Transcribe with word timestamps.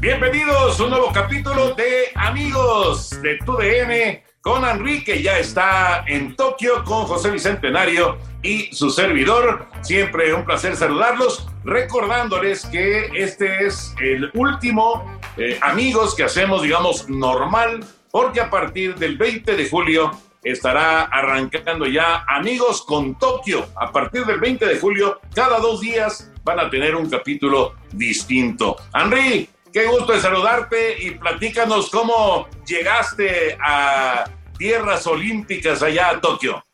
Bienvenidos 0.00 0.78
a 0.78 0.84
un 0.84 0.90
nuevo 0.90 1.10
capítulo 1.12 1.74
de 1.74 2.10
Amigos 2.14 3.10
de 3.22 3.38
TUDN 3.38 4.22
con 4.40 4.64
Enrique. 4.64 5.22
Ya 5.22 5.38
está 5.38 6.04
en 6.06 6.36
Tokio 6.36 6.84
con 6.84 7.04
José 7.04 7.30
Bicentenario 7.30 8.18
y 8.42 8.74
su 8.74 8.90
servidor. 8.90 9.68
Siempre 9.82 10.34
un 10.34 10.44
placer 10.44 10.76
saludarlos. 10.76 11.48
Recordándoles 11.64 12.66
que 12.66 13.10
este 13.14 13.66
es 13.66 13.94
el 14.00 14.30
último 14.34 15.18
eh, 15.36 15.58
Amigos 15.62 16.14
que 16.14 16.24
hacemos, 16.24 16.62
digamos, 16.62 17.08
normal 17.08 17.84
porque 18.10 18.40
a 18.40 18.48
partir 18.48 18.94
del 18.94 19.16
20 19.16 19.56
de 19.56 19.68
julio 19.68 20.10
estará 20.44 21.02
arrancando 21.02 21.86
ya 21.86 22.24
Amigos 22.28 22.82
con 22.82 23.18
Tokio. 23.18 23.66
A 23.74 23.90
partir 23.90 24.24
del 24.24 24.38
20 24.38 24.66
de 24.66 24.78
julio, 24.78 25.20
cada 25.34 25.58
dos 25.58 25.80
días 25.80 26.30
van 26.44 26.60
a 26.60 26.70
tener 26.70 26.94
un 26.94 27.08
capítulo 27.08 27.74
distinto. 27.90 28.76
Henry, 28.94 29.48
qué 29.74 29.86
gusto 29.86 30.12
de 30.12 30.20
saludarte 30.20 31.02
y 31.02 31.10
platícanos 31.10 31.90
cómo 31.90 32.48
llegaste 32.64 33.58
a 33.60 34.24
tierras 34.56 35.04
olímpicas 35.08 35.82
allá 35.82 36.10
a 36.10 36.20
Tokio. 36.20 36.64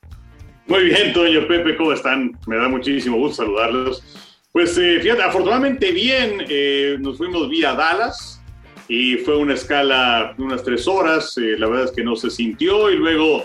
Muy 0.66 0.84
bien, 0.84 1.14
Toño, 1.14 1.48
Pepe, 1.48 1.76
¿cómo 1.76 1.94
están? 1.94 2.38
Me 2.46 2.56
da 2.56 2.68
muchísimo 2.68 3.16
gusto 3.16 3.42
saludarlos. 3.42 4.04
Pues 4.52 4.76
eh, 4.76 4.98
fíjate, 5.00 5.22
afortunadamente 5.22 5.92
bien, 5.92 6.44
eh, 6.46 6.98
nos 7.00 7.16
fuimos 7.16 7.48
vía 7.48 7.72
Dallas, 7.72 8.42
y 8.86 9.16
fue 9.16 9.36
una 9.36 9.54
escala 9.54 10.34
de 10.36 10.42
unas 10.42 10.62
tres 10.62 10.86
horas, 10.86 11.38
eh, 11.38 11.56
la 11.56 11.68
verdad 11.68 11.86
es 11.86 11.92
que 11.92 12.04
no 12.04 12.16
se 12.16 12.28
sintió 12.28 12.90
y 12.90 12.96
luego 12.96 13.44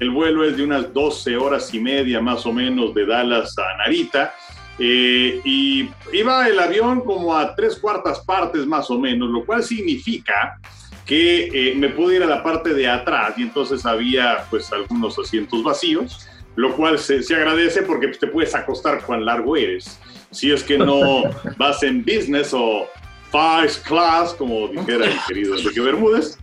el 0.00 0.10
vuelo 0.10 0.44
es 0.44 0.56
de 0.56 0.64
unas 0.64 0.92
12 0.92 1.36
horas 1.36 1.72
y 1.72 1.80
media 1.80 2.20
más 2.20 2.44
o 2.44 2.52
menos 2.52 2.92
de 2.92 3.06
Dallas 3.06 3.56
a 3.56 3.76
Narita 3.78 4.34
eh, 4.82 5.42
y 5.44 5.90
iba 6.10 6.48
el 6.48 6.58
avión 6.58 7.02
como 7.02 7.36
a 7.36 7.54
tres 7.54 7.78
cuartas 7.78 8.20
partes 8.20 8.66
más 8.66 8.90
o 8.90 8.98
menos, 8.98 9.28
lo 9.28 9.44
cual 9.44 9.62
significa 9.62 10.58
que 11.04 11.50
eh, 11.52 11.74
me 11.74 11.90
pude 11.90 12.16
ir 12.16 12.22
a 12.22 12.26
la 12.26 12.42
parte 12.42 12.72
de 12.72 12.88
atrás 12.88 13.34
y 13.36 13.42
entonces 13.42 13.84
había 13.84 14.46
pues 14.48 14.72
algunos 14.72 15.18
asientos 15.18 15.62
vacíos, 15.62 16.26
lo 16.56 16.74
cual 16.76 16.98
se, 16.98 17.22
se 17.22 17.34
agradece 17.34 17.82
porque 17.82 18.08
te 18.08 18.26
puedes 18.26 18.54
acostar 18.54 19.02
cuán 19.04 19.26
largo 19.26 19.54
eres. 19.54 20.00
Si 20.30 20.50
es 20.50 20.62
que 20.62 20.78
no 20.78 21.24
vas 21.58 21.82
en 21.82 22.02
business 22.02 22.54
o 22.54 22.88
First 23.30 23.86
Class, 23.86 24.32
como 24.32 24.68
dijera 24.68 25.04
el 25.04 25.18
querido 25.28 25.58
Enrique 25.58 25.80
Bermúdez. 25.80 26.38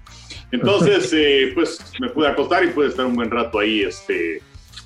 Entonces, 0.51 1.11
eh, 1.11 1.51
pues 1.55 1.79
me 1.99 2.09
pude 2.09 2.27
acostar 2.27 2.63
y 2.63 2.67
pude 2.67 2.89
estar 2.89 3.05
un 3.05 3.15
buen 3.15 3.31
rato 3.31 3.59
ahí 3.59 3.81
este, 3.81 4.41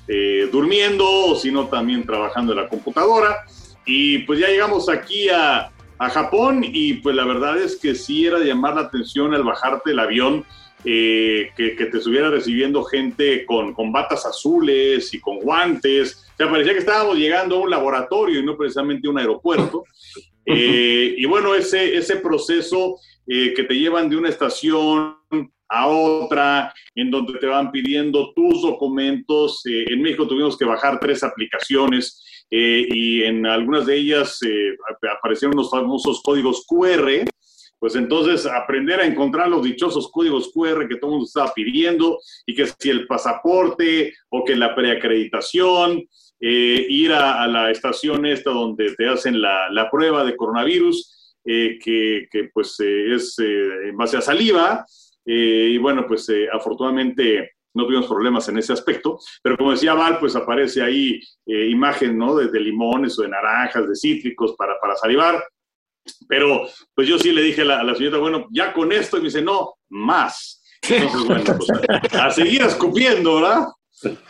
eh, 0.08 0.48
durmiendo 0.50 1.08
o 1.08 1.36
si 1.36 1.50
no 1.50 1.68
también 1.68 2.04
trabajando 2.04 2.52
en 2.52 2.58
la 2.58 2.68
computadora. 2.68 3.44
Y 3.84 4.18
pues 4.18 4.38
ya 4.38 4.48
llegamos 4.48 4.88
aquí 4.88 5.28
a, 5.28 5.70
a, 5.98 6.10
Japón 6.10 6.62
y 6.64 6.94
pues 6.94 7.16
la 7.16 7.24
verdad 7.24 7.58
es 7.58 7.76
que 7.76 7.94
sí 7.94 8.26
era 8.26 8.38
llamar 8.38 8.74
la 8.74 8.82
atención 8.82 9.34
al 9.34 9.42
bajarte 9.42 9.90
del 9.90 9.98
avión. 9.98 10.44
Eh, 10.84 11.50
que, 11.56 11.76
que, 11.76 11.86
te 11.86 11.98
estuviera 11.98 12.28
recibiendo 12.28 12.82
gente 12.82 13.46
con, 13.46 13.72
con, 13.72 13.92
batas 13.92 14.26
azules 14.26 15.14
y 15.14 15.20
con 15.20 15.38
guantes. 15.38 16.26
O 16.34 16.36
sea, 16.36 16.50
parecía 16.50 16.72
que 16.72 16.80
estábamos 16.80 17.16
llegando 17.16 17.54
a 17.54 17.60
un 17.60 17.70
laboratorio 17.70 18.40
y 18.40 18.44
no 18.44 18.56
precisamente 18.56 19.06
a 19.06 19.10
un 19.10 19.18
aeropuerto. 19.18 19.84
Eh, 20.44 21.14
y 21.18 21.24
bueno, 21.26 21.54
ese, 21.54 21.96
ese 21.96 22.16
proceso 22.16 22.98
eh, 23.28 23.54
que 23.54 23.62
te 23.62 23.74
llevan 23.74 24.08
de 24.08 24.16
una 24.16 24.28
estación 24.28 25.16
a 25.72 25.88
otra, 25.88 26.72
en 26.94 27.10
donde 27.10 27.38
te 27.38 27.46
van 27.46 27.72
pidiendo 27.72 28.32
tus 28.34 28.62
documentos. 28.62 29.64
Eh, 29.66 29.86
en 29.88 30.02
México 30.02 30.28
tuvimos 30.28 30.56
que 30.56 30.64
bajar 30.64 31.00
tres 31.00 31.22
aplicaciones 31.22 32.22
y 32.54 33.22
en 33.22 33.46
algunas 33.46 33.86
de 33.86 33.96
ellas 33.96 34.38
aparecieron 35.16 35.56
los 35.56 35.70
famosos 35.70 36.20
códigos 36.22 36.66
QR. 36.68 37.24
Pues 37.78 37.96
entonces 37.96 38.44
aprender 38.44 39.00
a 39.00 39.06
encontrar 39.06 39.48
los 39.48 39.64
dichosos 39.64 40.10
códigos 40.12 40.52
QR 40.52 40.86
que 40.86 40.96
todo 40.96 41.06
el 41.06 41.12
mundo 41.12 41.24
estaba 41.24 41.52
pidiendo 41.54 42.18
y 42.44 42.54
que 42.54 42.66
si 42.66 42.90
el 42.90 43.06
pasaporte 43.06 44.12
o 44.28 44.44
que 44.44 44.54
la 44.54 44.74
preacreditación 44.74 46.04
eh, 46.44 46.86
ir 46.88 47.12
a, 47.12 47.46
la 47.46 47.70
estación 47.70 48.26
esta 48.26 48.50
donde 48.50 48.92
te 48.96 49.08
hacen 49.08 49.40
la, 49.40 49.70
la 49.70 49.88
prueba 49.88 50.24
de 50.24 50.34
coronavirus, 50.34 51.38
eh, 51.44 51.78
que, 51.80 52.26
que, 52.28 52.50
pues 52.52 52.80
eh, 52.80 53.14
es 53.14 53.36
en 53.38 53.96
base 53.96 54.16
a 54.16 54.20
saliva, 54.20 54.84
y 55.24 55.78
bueno, 55.78 56.06
pues 56.06 56.30
afortunadamente 56.52 57.52
no 57.74 57.86
tuvimos 57.86 58.06
problemas 58.06 58.48
en 58.48 58.58
ese 58.58 58.72
aspecto, 58.72 59.18
pero 59.42 59.56
como 59.56 59.72
decía 59.72 59.94
Val, 59.94 60.18
pues 60.18 60.36
aparece 60.36 60.82
ahí 60.82 61.20
imagen, 61.46 62.18
¿no? 62.18 62.36
De, 62.36 62.60
limones 62.60 63.18
o 63.18 63.22
de 63.22 63.28
naranjas, 63.28 63.88
de 63.88 63.94
cítricos 63.96 64.54
para, 64.56 64.78
para 64.80 64.96
salivar, 64.96 65.42
pero 66.28 66.66
pues 66.94 67.08
yo 67.08 67.18
sí 67.18 67.32
le 67.32 67.42
dije 67.42 67.62
a 67.62 67.64
la, 67.64 67.80
a 67.80 67.94
señorita, 67.94 68.18
bueno, 68.18 68.48
ya 68.50 68.72
con 68.72 68.92
esto, 68.92 69.16
y 69.16 69.20
me 69.20 69.26
dice, 69.26 69.42
no, 69.42 69.74
más. 69.90 70.62
Entonces, 70.82 71.24
bueno, 71.24 71.44
pues 71.56 71.70
a, 72.14 72.26
a 72.26 72.30
seguir 72.30 72.62
escupiendo, 72.62 73.36
¿verdad? 73.36 73.66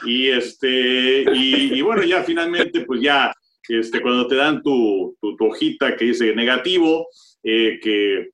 Y, 0.04 0.28
este, 0.28 1.24
y, 1.34 1.80
bueno, 1.80 2.02
ya 2.02 2.22
finalmente, 2.22 2.84
pues 2.84 3.00
ya, 3.00 3.32
este, 3.68 4.00
cuando 4.02 4.26
te 4.26 4.36
dan 4.36 4.62
tu, 4.62 5.16
tu, 5.20 5.36
hojita 5.46 5.96
que 5.96 6.06
dice 6.06 6.34
negativo, 6.34 7.08
eh, 7.42 7.78
que 7.82 8.30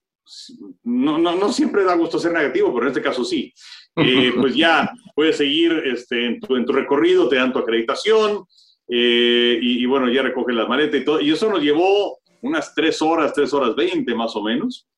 no, 0.84 1.18
no, 1.18 1.36
no, 1.36 1.52
siempre 1.52 1.84
da 1.84 1.94
gusto 1.94 2.18
ser 2.18 2.32
negativo, 2.32 2.72
pero 2.72 2.86
en 2.86 2.88
este 2.88 3.02
caso 3.02 3.24
sí, 3.24 3.52
eh, 3.96 4.32
pues 4.40 4.54
ya 4.54 4.90
puedes 5.14 5.36
seguir 5.36 5.72
este, 5.84 6.26
en, 6.26 6.40
tu, 6.40 6.56
en, 6.56 6.64
tu, 6.64 6.72
recorrido, 6.72 7.28
te 7.28 7.36
dan 7.36 7.52
tu 7.52 7.58
acreditación, 7.58 8.44
eh, 8.88 9.58
y, 9.60 9.82
y, 9.82 9.86
bueno, 9.86 10.10
ya 10.10 10.22
recogen 10.22 10.56
las 10.56 10.68
maletas 10.68 11.00
y 11.00 11.04
todo. 11.04 11.20
Y 11.20 11.30
eso 11.30 11.50
nos 11.50 11.62
llevó 11.62 12.18
unas 12.40 12.74
tres 12.74 13.02
horas, 13.02 13.34
tres 13.34 13.52
horas 13.52 13.76
veinte 13.76 14.14
más 14.14 14.34
o 14.34 14.42
menos. 14.42 14.88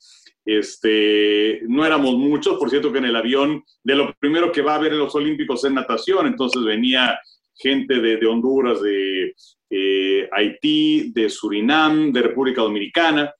Este, 0.44 1.60
no 1.68 1.84
éramos 1.84 2.16
muchos, 2.16 2.58
por 2.58 2.70
cierto 2.70 2.92
que 2.92 2.98
en 2.98 3.04
el 3.04 3.16
avión, 3.16 3.62
de 3.84 3.94
lo 3.94 4.14
primero 4.18 4.50
que 4.50 4.62
va 4.62 4.74
a 4.74 4.78
ver 4.78 4.92
en 4.92 4.98
los 4.98 5.14
Olímpicos 5.14 5.64
es 5.64 5.72
natación, 5.72 6.26
entonces 6.26 6.62
venía 6.64 7.18
gente 7.54 8.00
de, 8.00 8.16
de 8.16 8.26
Honduras, 8.26 8.80
de 8.80 9.34
eh, 9.68 10.28
Haití, 10.32 11.12
de 11.12 11.28
Surinam, 11.28 12.12
de 12.12 12.22
República 12.22 12.62
Dominicana, 12.62 13.32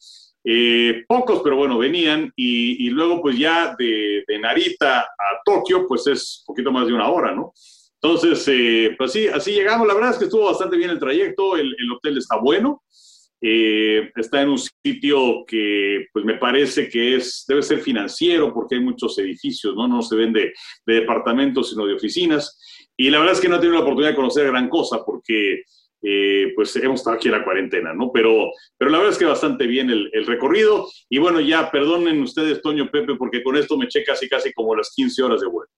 eh, 0.53 1.05
pocos, 1.07 1.43
pero 1.45 1.55
bueno, 1.55 1.79
venían, 1.79 2.33
y, 2.35 2.91
luego 2.91 3.23
pues 3.23 3.39
ya 3.39 3.77
de, 3.79 4.25
Narita 4.41 5.03
a 5.03 5.41
Tokio, 5.45 5.87
pues 5.87 6.09
es 6.09 6.43
poquito 6.45 6.73
más 6.73 6.89
de 6.89 6.93
una 6.93 7.09
hora, 7.09 7.33
¿no? 7.33 7.53
Entonces, 8.03 8.49
eh, 8.49 8.97
pues 8.99 9.13
sí, 9.13 9.29
así 9.29 9.53
llegamos, 9.53 9.87
la 9.87 9.95
verdad 9.95 10.11
es 10.11 10.19
que 10.19 10.25
estuvo 10.25 10.47
bastante 10.47 10.77
bien 10.77 10.91
el 10.91 10.99
trayecto, 10.99 11.55
el, 11.55 11.69
el 11.79 11.93
hotel 11.93 12.19
está 12.19 12.37
bueno, 12.39 12.83
eh, 13.41 14.11
está 14.17 14.43
en 14.43 14.51
un 14.51 14.59
sitio 14.59 15.45
que 15.47 16.07
pues 16.13 16.25
me 16.25 16.35
parece 16.35 16.89
que 16.89 17.17
es, 17.17 17.45
debe 17.47 17.63
ser 17.63 17.79
financiero 17.79 18.53
porque 18.53 18.75
hay 18.75 18.83
muchos 18.83 19.17
edificios, 19.21 19.75
¿no? 19.77 19.87
No 19.87 20.03
se 20.03 20.17
vende 20.17 20.53
de, 20.85 20.95
departamentos, 20.95 21.71
sino 21.71 21.87
de 21.87 21.95
oficinas. 21.95 22.59
Y 22.97 23.09
la 23.09 23.19
verdad 23.19 23.35
es 23.35 23.41
que 23.41 23.49
no 23.49 23.57
he 23.57 23.61
tenido 23.61 23.77
la 23.77 23.83
oportunidad 23.83 24.11
de 24.11 24.17
conocer 24.17 24.49
gran 24.49 24.69
cosa 24.69 25.05
porque 25.07 25.63
eh, 26.03 26.53
pues 26.55 26.77
hemos 26.77 27.01
estado 27.01 27.17
aquí 27.17 27.29
en 27.29 27.35
la 27.35 27.45
cuarentena, 27.45 27.93
¿no? 27.93 28.11
Pero, 28.13 28.51
pero 28.79 28.91
la 28.91 28.99
verdad 28.99 29.13
es 29.13 29.19
que 29.19 29.25
bastante 29.25 29.67
bien 29.67 29.91
el, 29.91 30.11
recorrido. 30.27 30.89
Y 31.09 31.19
bueno, 31.19 31.41
ya 31.41 31.71
perdonen 31.71 32.23
ustedes, 32.23 32.63
Toño 32.63 32.91
Pepe, 32.91 33.17
porque 33.17 33.43
con 33.43 33.57
esto 33.57 33.77
me 33.77 33.87
eché 33.87 34.05
casi, 34.05 34.29
casi 34.29 34.53
como 34.53 34.75
las 34.75 34.93
15 34.95 35.23
horas 35.23 35.41
de 35.41 35.47
vuelo. 35.47 35.71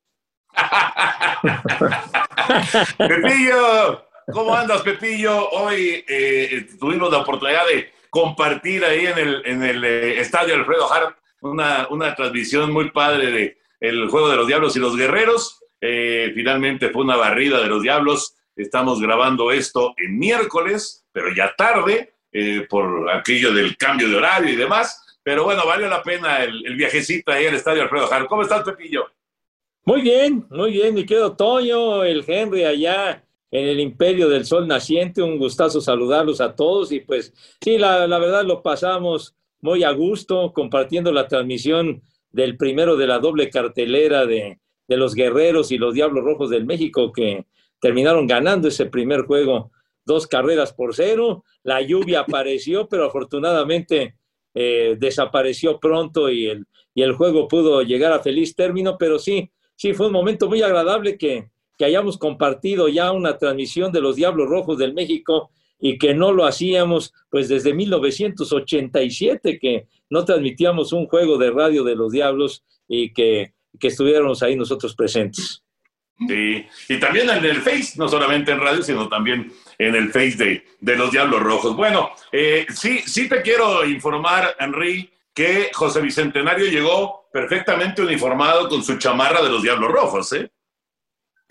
Pepillo, 2.98 4.04
¿Cómo 4.30 4.54
andas, 4.54 4.82
Pepillo? 4.82 5.48
Hoy 5.50 6.04
eh, 6.08 6.66
tuvimos 6.78 7.10
la 7.10 7.18
oportunidad 7.18 7.66
de 7.66 7.92
compartir 8.10 8.84
ahí 8.84 9.06
en 9.06 9.18
el, 9.18 9.42
en 9.44 9.62
el 9.62 9.84
eh, 9.84 10.20
estadio 10.20 10.54
Alfredo 10.54 10.92
Hart 10.92 11.16
una, 11.40 11.88
una, 11.90 12.14
transmisión 12.14 12.72
muy 12.72 12.90
padre 12.90 13.32
de 13.32 13.58
el 13.80 14.08
juego 14.08 14.28
de 14.28 14.36
los 14.36 14.46
Diablos 14.46 14.76
y 14.76 14.78
los 14.78 14.96
Guerreros. 14.96 15.60
Eh, 15.80 16.30
finalmente 16.34 16.90
fue 16.90 17.02
una 17.02 17.16
barrida 17.16 17.60
de 17.60 17.66
los 17.66 17.82
Diablos. 17.82 18.36
Estamos 18.56 19.00
grabando 19.00 19.50
esto 19.50 19.94
en 19.96 20.18
miércoles, 20.18 21.04
pero 21.12 21.34
ya 21.34 21.54
tarde, 21.56 22.14
eh, 22.32 22.66
por 22.68 23.10
aquello 23.10 23.52
del 23.52 23.76
cambio 23.76 24.08
de 24.08 24.16
horario 24.16 24.52
y 24.52 24.56
demás. 24.56 25.20
Pero 25.22 25.44
bueno, 25.44 25.62
valió 25.66 25.88
la 25.88 26.02
pena 26.02 26.42
el, 26.42 26.76
viajecito 26.76 27.30
ahí 27.30 27.46
al 27.46 27.54
estadio 27.54 27.82
Alfredo 27.82 28.12
Hart. 28.12 28.26
¿Cómo 28.28 28.42
estás, 28.42 28.62
Pepillo? 28.64 29.06
Muy 29.84 30.00
bien, 30.00 30.46
muy 30.50 30.72
bien, 30.72 30.94
mi 30.94 31.04
querido 31.04 31.36
Toño, 31.36 32.04
el 32.04 32.24
Henry 32.26 32.64
allá 32.64 33.24
en 33.50 33.68
el 33.68 33.80
Imperio 33.80 34.28
del 34.28 34.44
Sol 34.44 34.66
Naciente. 34.66 35.22
Un 35.22 35.38
gustazo 35.38 35.80
saludarlos 35.80 36.40
a 36.40 36.54
todos 36.54 36.92
y 36.92 37.00
pues 37.00 37.32
sí, 37.60 37.78
la, 37.78 38.06
la 38.06 38.18
verdad 38.18 38.44
lo 38.44 38.62
pasamos 38.62 39.36
muy 39.60 39.84
a 39.84 39.90
gusto 39.92 40.52
compartiendo 40.52 41.12
la 41.12 41.28
transmisión 41.28 42.02
del 42.30 42.56
primero 42.56 42.96
de 42.96 43.06
la 43.06 43.18
doble 43.18 43.50
cartelera 43.50 44.26
de, 44.26 44.58
de 44.88 44.96
los 44.96 45.14
Guerreros 45.14 45.70
y 45.70 45.78
los 45.78 45.94
Diablos 45.94 46.24
Rojos 46.24 46.50
del 46.50 46.64
México 46.64 47.12
que 47.12 47.44
terminaron 47.82 48.28
ganando 48.28 48.68
ese 48.68 48.86
primer 48.86 49.22
juego 49.22 49.72
dos 50.04 50.28
carreras 50.28 50.72
por 50.72 50.94
cero. 50.94 51.44
La 51.64 51.82
lluvia 51.82 52.20
apareció, 52.28 52.88
pero 52.88 53.06
afortunadamente 53.06 54.14
eh, 54.54 54.96
desapareció 54.98 55.80
pronto 55.80 56.30
y 56.30 56.46
el, 56.46 56.66
y 56.94 57.02
el 57.02 57.12
juego 57.14 57.48
pudo 57.48 57.82
llegar 57.82 58.12
a 58.12 58.20
feliz 58.20 58.54
término, 58.54 58.96
pero 58.98 59.18
sí, 59.18 59.50
sí, 59.74 59.94
fue 59.94 60.06
un 60.06 60.12
momento 60.12 60.48
muy 60.48 60.62
agradable 60.62 61.18
que, 61.18 61.50
que 61.76 61.84
hayamos 61.84 62.18
compartido 62.18 62.88
ya 62.88 63.10
una 63.10 63.36
transmisión 63.36 63.90
de 63.90 64.00
los 64.00 64.14
Diablos 64.14 64.48
Rojos 64.48 64.78
del 64.78 64.94
México 64.94 65.50
y 65.80 65.98
que 65.98 66.14
no 66.14 66.30
lo 66.30 66.44
hacíamos 66.44 67.12
pues 67.30 67.48
desde 67.48 67.74
1987 67.74 69.58
que 69.58 69.88
no 70.08 70.24
transmitíamos 70.24 70.92
un 70.92 71.08
juego 71.08 71.36
de 71.36 71.50
radio 71.50 71.82
de 71.82 71.96
los 71.96 72.12
Diablos 72.12 72.62
y 72.86 73.12
que, 73.12 73.54
que 73.80 73.88
estuviéramos 73.88 74.44
ahí 74.44 74.54
nosotros 74.54 74.94
presentes. 74.94 75.64
Sí, 76.28 76.66
y 76.88 77.00
también 77.00 77.28
en 77.30 77.44
el 77.44 77.62
Face, 77.62 77.94
no 77.96 78.08
solamente 78.08 78.52
en 78.52 78.60
radio, 78.60 78.82
sino 78.82 79.08
también 79.08 79.52
en 79.78 79.94
el 79.94 80.12
Face 80.12 80.36
de, 80.36 80.64
de 80.78 80.96
los 80.96 81.10
Diablos 81.10 81.42
Rojos. 81.42 81.74
Bueno, 81.74 82.10
eh, 82.30 82.66
sí, 82.68 83.00
sí 83.00 83.28
te 83.28 83.42
quiero 83.42 83.84
informar, 83.84 84.54
Henry, 84.58 85.10
que 85.34 85.70
José 85.72 86.00
Bicentenario 86.00 86.66
llegó 86.66 87.28
perfectamente 87.32 88.02
uniformado 88.02 88.68
con 88.68 88.84
su 88.84 88.98
chamarra 88.98 89.42
de 89.42 89.48
los 89.48 89.62
Diablos 89.62 89.90
Rojos, 89.90 90.32
¿eh? 90.34 90.50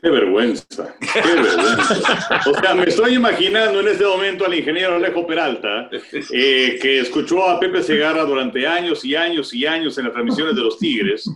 Qué 0.01 0.09
vergüenza, 0.09 0.95
qué 0.99 1.21
vergüenza. 1.21 2.41
O 2.47 2.59
sea, 2.59 2.73
me 2.73 2.85
estoy 2.85 3.15
imaginando 3.15 3.81
en 3.81 3.87
este 3.89 4.03
momento 4.03 4.45
al 4.45 4.55
ingeniero 4.55 4.95
Alejo 4.95 5.27
Peralta, 5.27 5.89
eh, 5.91 6.79
que 6.81 6.99
escuchó 7.01 7.47
a 7.47 7.59
Pepe 7.59 7.83
Segarra 7.83 8.23
durante 8.23 8.65
años 8.65 9.05
y 9.05 9.15
años 9.15 9.53
y 9.53 9.67
años 9.67 9.95
en 9.99 10.05
las 10.05 10.13
transmisiones 10.13 10.55
de 10.55 10.61
los 10.61 10.79
Tigres. 10.79 11.29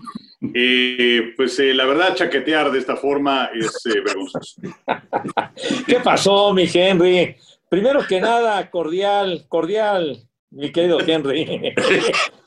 Eh, 0.54 1.34
pues 1.36 1.58
eh, 1.60 1.74
la 1.74 1.86
verdad, 1.86 2.16
chaquetear 2.16 2.72
de 2.72 2.80
esta 2.80 2.96
forma 2.96 3.50
es 3.54 3.86
eh, 3.86 4.02
vergonzoso. 4.02 4.62
¿Qué 5.88 6.00
pasó, 6.02 6.54
mi 6.54 6.70
Henry? 6.72 7.36
Primero 7.70 8.06
que 8.08 8.20
nada, 8.22 8.70
cordial, 8.70 9.46
cordial, 9.48 10.28
mi 10.52 10.72
querido 10.72 11.00
Henry. 11.00 11.74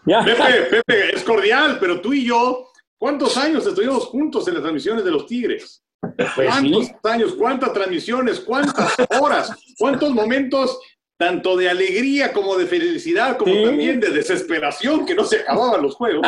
Ya. 0.07 0.25
Pepe, 0.25 0.63
Pepe, 0.71 1.17
es 1.17 1.23
cordial, 1.23 1.77
pero 1.79 2.01
tú 2.01 2.15
y 2.15 2.25
yo, 2.25 2.71
¿cuántos 2.97 3.37
años 3.37 3.67
estuvimos 3.67 4.07
juntos 4.07 4.49
en 4.49 4.55
las 4.55 4.63
transmisiones 4.63 5.05
de 5.05 5.11
los 5.11 5.27
Tigres? 5.27 5.85
Pues 6.01 6.31
¿Cuántos 6.35 6.87
sí. 6.87 6.95
años? 7.03 7.35
¿Cuántas 7.35 7.73
transmisiones? 7.75 8.41
¿Cuántas 8.41 8.95
horas? 9.21 9.53
¿Cuántos 9.77 10.15
momentos 10.15 10.79
tanto 11.19 11.57
de 11.57 11.69
alegría 11.69 12.33
como 12.33 12.57
de 12.57 12.67
felicidad, 12.67 13.37
como 13.37 13.53
Sí. 13.53 13.65
también 13.65 13.99
de 14.01 14.11
desesperación 14.11 15.05
que 15.05 15.15
no 15.17 15.25
se 15.25 15.41
acababan 15.41 15.83
los 15.83 15.97
juegos? 15.97 16.27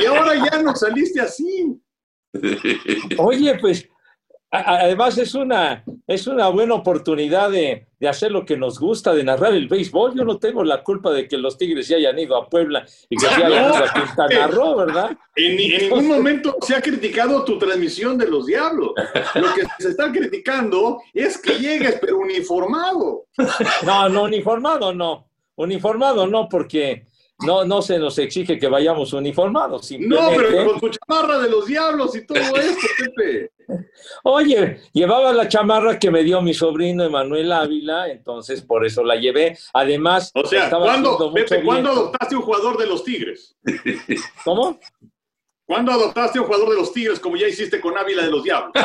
Y 0.00 0.04
ahora 0.04 0.34
ya 0.34 0.60
nos 0.60 0.80
saliste 0.80 1.20
así. 1.20 1.78
Oye, 3.18 3.56
pues 3.60 3.88
además 4.52 5.16
es 5.16 5.34
una, 5.34 5.82
es 6.06 6.26
una 6.26 6.48
buena 6.48 6.74
oportunidad 6.74 7.50
de, 7.50 7.86
de 7.98 8.08
hacer 8.08 8.30
lo 8.30 8.44
que 8.44 8.56
nos 8.56 8.78
gusta, 8.78 9.14
de 9.14 9.24
narrar 9.24 9.54
el 9.54 9.66
béisbol. 9.66 10.14
Yo 10.14 10.24
no 10.24 10.38
tengo 10.38 10.62
la 10.62 10.82
culpa 10.82 11.10
de 11.10 11.26
que 11.26 11.38
los 11.38 11.56
Tigres 11.56 11.86
se 11.86 11.94
hayan 11.94 12.18
ido 12.18 12.36
a 12.36 12.48
Puebla 12.48 12.84
y 13.08 13.16
que 13.16 13.26
se 13.26 13.34
hayan 13.34 13.64
ido 13.64 13.76
a 13.76 13.92
Quintana 13.92 14.46
Roo, 14.48 14.76
¿verdad? 14.76 15.16
En, 15.36 15.58
en 15.58 15.82
ningún 15.82 16.06
momento 16.06 16.56
se 16.60 16.74
ha 16.74 16.82
criticado 16.82 17.44
tu 17.44 17.58
transmisión 17.58 18.18
de 18.18 18.28
los 18.28 18.44
diablos. 18.46 18.92
Lo 19.34 19.54
que 19.54 19.62
se 19.78 19.88
está 19.88 20.12
criticando 20.12 21.00
es 21.14 21.38
que 21.38 21.54
llegues, 21.54 21.96
pero 22.00 22.18
uniformado. 22.18 23.24
No, 23.86 24.08
no, 24.10 24.24
uniformado 24.24 24.92
no. 24.92 25.28
Uniformado 25.54 26.26
no, 26.26 26.48
porque 26.48 27.06
no, 27.46 27.64
no 27.64 27.82
se 27.82 27.98
nos 27.98 28.18
exige 28.18 28.58
que 28.58 28.68
vayamos 28.68 29.12
uniformados. 29.12 29.90
No, 29.98 30.30
pero 30.36 30.66
con 30.66 30.80
tu 30.80 30.88
chamarra 30.90 31.38
de 31.38 31.50
los 31.50 31.66
diablos 31.66 32.14
y 32.16 32.26
todo 32.26 32.38
esto, 32.38 32.86
Pepe. 32.98 33.50
Oye, 34.24 34.80
llevaba 34.92 35.32
la 35.32 35.48
chamarra 35.48 35.98
que 35.98 36.10
me 36.10 36.22
dio 36.22 36.40
mi 36.42 36.54
sobrino 36.54 37.04
Emanuel 37.04 37.52
Ávila, 37.52 38.08
entonces 38.08 38.62
por 38.62 38.84
eso 38.84 39.04
la 39.04 39.16
llevé. 39.16 39.56
Además, 39.72 40.30
O 40.34 40.44
sea, 40.44 40.64
estaba 40.64 40.84
¿cuándo, 40.84 41.32
Pepe, 41.32 41.62
¿cuándo 41.62 41.90
adoptaste 41.90 42.36
un 42.36 42.42
jugador 42.42 42.78
de 42.78 42.86
los 42.86 43.04
Tigres? 43.04 43.56
¿Cómo? 44.44 44.78
¿Cuándo 45.64 45.92
adoptaste 45.92 46.40
un 46.40 46.46
jugador 46.46 46.70
de 46.70 46.76
los 46.76 46.92
Tigres 46.92 47.18
como 47.20 47.36
ya 47.36 47.46
hiciste 47.48 47.80
con 47.80 47.96
Ávila 47.96 48.24
de 48.24 48.30
los 48.30 48.42
Diablos? 48.42 48.72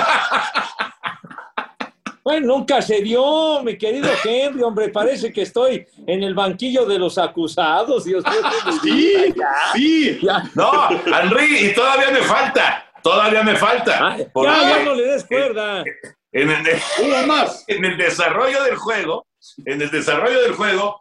Bueno, 2.27 2.47
nunca 2.57 2.81
se 2.81 3.01
dio, 3.01 3.63
mi 3.63 3.77
querido 3.77 4.09
Henry, 4.21 4.61
hombre, 4.61 4.89
parece 4.89 5.31
que 5.31 5.43
estoy 5.43 5.87
en 6.05 6.23
el 6.23 6.35
banquillo 6.35 6.85
de 6.85 6.99
los 6.99 7.17
acusados, 7.17 8.03
Dios 8.03 8.21
mío. 8.25 8.41
Sí, 8.83 9.33
ya, 9.33 9.55
sí. 9.73 10.19
ya, 10.21 10.43
No, 10.53 10.89
Henry, 11.05 11.67
y 11.67 11.73
todavía 11.73 12.11
me 12.11 12.19
falta, 12.19 12.86
todavía 13.07 13.43
me 13.43 13.55
falta. 13.55 13.99
Ah, 13.99 14.17
ya, 14.17 14.77
ya 14.77 14.83
no 14.83 14.95
le 14.95 15.03
des 15.03 15.23
cuerda. 15.25 15.83
en, 16.31 16.49
el, 16.49 16.65
Uno 17.03 17.27
más. 17.27 17.63
en 17.67 17.85
el 17.85 17.97
desarrollo 17.97 18.63
del 18.63 18.75
juego, 18.75 19.25
en 19.65 19.81
el 19.81 19.89
desarrollo 19.89 20.41
del 20.41 20.53
juego, 20.53 20.99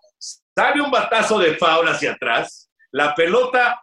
sale 0.57 0.81
un 0.81 0.91
batazo 0.91 1.39
de 1.39 1.57
foul 1.57 1.89
hacia 1.89 2.13
atrás, 2.13 2.71
la 2.93 3.15
pelota 3.15 3.83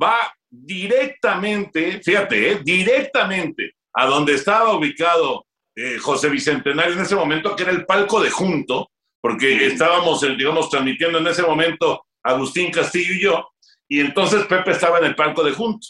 va 0.00 0.32
directamente, 0.48 2.00
fíjate, 2.02 2.52
eh, 2.52 2.60
directamente 2.64 3.74
a 3.94 4.06
donde 4.06 4.34
estaba 4.34 4.72
ubicado 4.72 5.46
eh, 5.76 5.98
José 5.98 6.28
Bicentenario 6.28 6.94
en 6.94 7.00
ese 7.00 7.14
momento, 7.14 7.54
que 7.54 7.62
era 7.62 7.72
el 7.72 7.84
palco 7.84 8.20
de 8.20 8.30
junto, 8.30 8.90
porque 9.20 9.66
estábamos, 9.66 10.22
digamos, 10.22 10.70
transmitiendo 10.70 11.18
en 11.18 11.26
ese 11.26 11.42
momento 11.42 12.06
Agustín 12.22 12.70
Castillo 12.70 13.14
y 13.14 13.22
yo, 13.22 13.48
y 13.86 14.00
entonces 14.00 14.46
Pepe 14.46 14.70
estaba 14.70 14.98
en 14.98 15.04
el 15.04 15.14
palco 15.14 15.44
de 15.44 15.52
junto. 15.52 15.86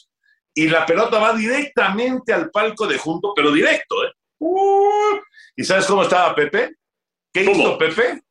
Y 0.54 0.68
la 0.68 0.84
pelota 0.84 1.18
va 1.18 1.32
directamente 1.32 2.32
al 2.32 2.50
palco 2.50 2.86
de 2.86 2.98
junto, 2.98 3.32
pero 3.34 3.52
directo, 3.52 4.04
¿eh? 4.04 4.12
Uh, 4.38 5.18
¿Y 5.56 5.64
sabes 5.64 5.86
cómo 5.86 6.02
estaba 6.02 6.34
Pepe? 6.34 6.76
¿Qué 7.32 7.44
¿Cómo? 7.44 7.60
hizo 7.60 7.78
Pepe? 7.78 8.22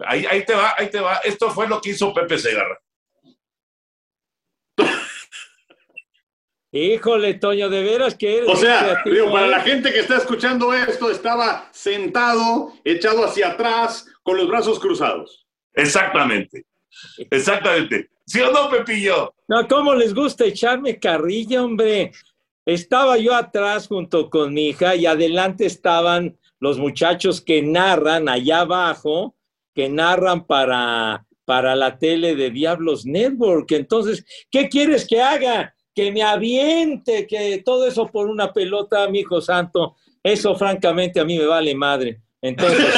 Ahí, 0.00 0.26
ahí 0.26 0.44
te 0.44 0.54
va, 0.54 0.74
ahí 0.76 0.90
te 0.90 1.00
va. 1.00 1.16
Esto 1.18 1.50
fue 1.50 1.68
lo 1.68 1.80
que 1.80 1.90
hizo 1.90 2.12
Pepe 2.12 2.38
Segarra. 2.38 2.78
Híjole, 6.74 7.34
Toño, 7.34 7.68
de 7.68 7.82
veras 7.82 8.14
que 8.14 8.38
eres 8.38 8.48
O 8.48 8.56
sea, 8.56 8.80
creativo, 8.80 9.14
digo, 9.14 9.32
para 9.32 9.46
la 9.46 9.60
gente 9.60 9.92
que 9.92 10.00
está 10.00 10.16
escuchando 10.16 10.72
esto, 10.72 11.10
estaba 11.10 11.68
sentado, 11.70 12.72
echado 12.82 13.26
hacia 13.26 13.48
atrás, 13.48 14.06
con 14.22 14.38
los 14.38 14.48
brazos 14.48 14.80
cruzados. 14.80 15.46
Exactamente. 15.74 16.64
Exactamente. 17.30 18.08
¿Sí 18.32 18.40
o 18.40 18.50
no, 18.50 18.70
Pepillo? 18.70 19.34
No, 19.46 19.68
¿cómo 19.68 19.92
les 19.94 20.14
gusta 20.14 20.46
echarme 20.46 20.98
carrilla, 20.98 21.62
hombre? 21.62 22.12
Estaba 22.64 23.18
yo 23.18 23.34
atrás 23.34 23.88
junto 23.88 24.30
con 24.30 24.54
mi 24.54 24.68
hija 24.68 24.96
y 24.96 25.04
adelante 25.04 25.66
estaban 25.66 26.38
los 26.58 26.78
muchachos 26.78 27.42
que 27.42 27.60
narran 27.60 28.30
allá 28.30 28.60
abajo, 28.60 29.36
que 29.74 29.90
narran 29.90 30.46
para, 30.46 31.26
para 31.44 31.76
la 31.76 31.98
tele 31.98 32.34
de 32.34 32.48
Diablos 32.48 33.04
Network. 33.04 33.70
Entonces, 33.72 34.24
¿qué 34.50 34.70
quieres 34.70 35.06
que 35.06 35.20
haga? 35.20 35.74
Que 35.94 36.10
me 36.10 36.22
aviente, 36.22 37.26
que 37.26 37.60
todo 37.62 37.86
eso 37.86 38.06
por 38.06 38.28
una 38.28 38.50
pelota, 38.50 39.10
mi 39.10 39.18
hijo 39.18 39.42
santo. 39.42 39.96
Eso, 40.22 40.54
francamente, 40.54 41.20
a 41.20 41.26
mí 41.26 41.36
me 41.36 41.44
vale 41.44 41.74
madre. 41.74 42.22
Entonces, 42.40 42.94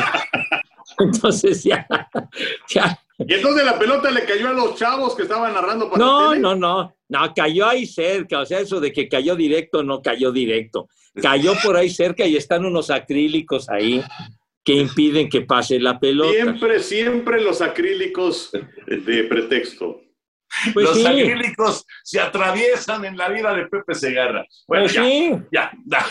entonces 0.98 1.62
ya, 1.62 1.86
ya, 2.68 2.98
Y 3.18 3.34
entonces 3.34 3.64
la 3.64 3.78
pelota 3.78 4.10
le 4.10 4.24
cayó 4.24 4.48
a 4.48 4.52
los 4.52 4.74
chavos 4.74 5.14
que 5.14 5.22
estaban 5.22 5.54
narrando 5.54 5.90
para 5.90 6.04
no, 6.04 6.22
la 6.22 6.28
tele. 6.30 6.40
no, 6.42 6.54
no, 6.54 6.96
no, 7.08 7.34
cayó 7.34 7.66
ahí 7.66 7.86
cerca, 7.86 8.40
o 8.40 8.46
sea, 8.46 8.60
eso 8.60 8.78
de 8.80 8.92
que 8.92 9.08
cayó 9.08 9.34
directo, 9.36 9.82
no 9.82 10.02
cayó 10.02 10.32
directo. 10.32 10.88
Cayó 11.22 11.54
por 11.62 11.76
ahí 11.76 11.88
cerca 11.88 12.26
y 12.26 12.36
están 12.36 12.66
unos 12.66 12.90
acrílicos 12.90 13.70
ahí 13.70 14.02
que 14.62 14.74
impiden 14.74 15.30
que 15.30 15.42
pase 15.42 15.80
la 15.80 15.98
pelota. 15.98 16.30
Siempre, 16.32 16.80
siempre 16.80 17.40
los 17.40 17.62
acrílicos 17.62 18.50
de 18.86 19.24
pretexto. 19.24 20.02
Pues 20.72 20.86
Los 20.86 20.96
sí, 20.96 21.06
acrílicos 21.06 21.84
se 22.02 22.20
atraviesan 22.20 23.04
en 23.04 23.16
la 23.16 23.28
vida 23.28 23.54
de 23.54 23.66
Pepe 23.66 23.94
Segarra. 23.94 24.44
Bueno, 24.66 24.84
pues 24.84 24.94
ya, 24.94 25.04
sí, 25.04 25.32
ya, 25.52 25.72
ya. 25.86 26.06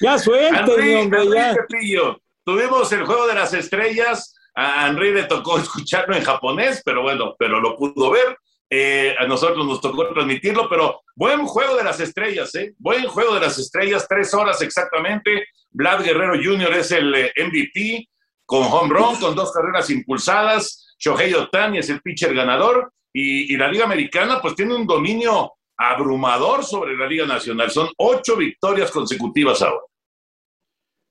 ya 0.00 0.16
Henry, 0.16 0.94
hombre, 0.94 1.28
ya. 1.34 1.54
Pepillo, 1.54 2.20
tuvimos 2.44 2.92
el 2.92 3.04
juego 3.04 3.26
de 3.26 3.34
las 3.34 3.52
estrellas. 3.54 4.34
A 4.60 4.88
Henry 4.88 5.12
le 5.12 5.22
tocó 5.22 5.56
escucharlo 5.56 6.16
en 6.16 6.24
japonés, 6.24 6.82
pero 6.84 7.02
bueno, 7.02 7.36
pero 7.38 7.60
lo 7.60 7.76
pudo 7.76 8.10
ver. 8.10 8.36
Eh, 8.68 9.14
a 9.16 9.24
nosotros 9.24 9.64
nos 9.64 9.80
tocó 9.80 10.08
transmitirlo, 10.08 10.68
pero 10.68 11.02
buen 11.14 11.46
juego 11.46 11.76
de 11.76 11.84
las 11.84 12.00
estrellas, 12.00 12.52
¿eh? 12.56 12.74
Buen 12.76 13.04
juego 13.06 13.34
de 13.34 13.40
las 13.40 13.56
estrellas, 13.56 14.06
tres 14.08 14.34
horas 14.34 14.60
exactamente. 14.60 15.46
Vlad 15.70 16.02
Guerrero 16.02 16.34
Jr. 16.34 16.74
es 16.74 16.90
el 16.90 17.14
eh, 17.14 17.32
MVP 17.36 18.08
con 18.44 18.64
home 18.64 18.92
run, 18.92 19.16
con 19.20 19.36
dos 19.36 19.52
carreras 19.52 19.88
impulsadas. 19.90 20.96
Shohei 20.98 21.32
Otani 21.34 21.78
es 21.78 21.88
el 21.88 22.02
pitcher 22.02 22.34
ganador. 22.34 22.92
Y, 23.12 23.54
y 23.54 23.56
la 23.56 23.68
Liga 23.68 23.84
Americana, 23.84 24.40
pues 24.42 24.56
tiene 24.56 24.74
un 24.74 24.88
dominio 24.88 25.52
abrumador 25.76 26.64
sobre 26.64 26.96
la 26.96 27.06
Liga 27.06 27.26
Nacional. 27.26 27.70
Son 27.70 27.88
ocho 27.96 28.34
victorias 28.34 28.90
consecutivas 28.90 29.62
ahora. 29.62 29.82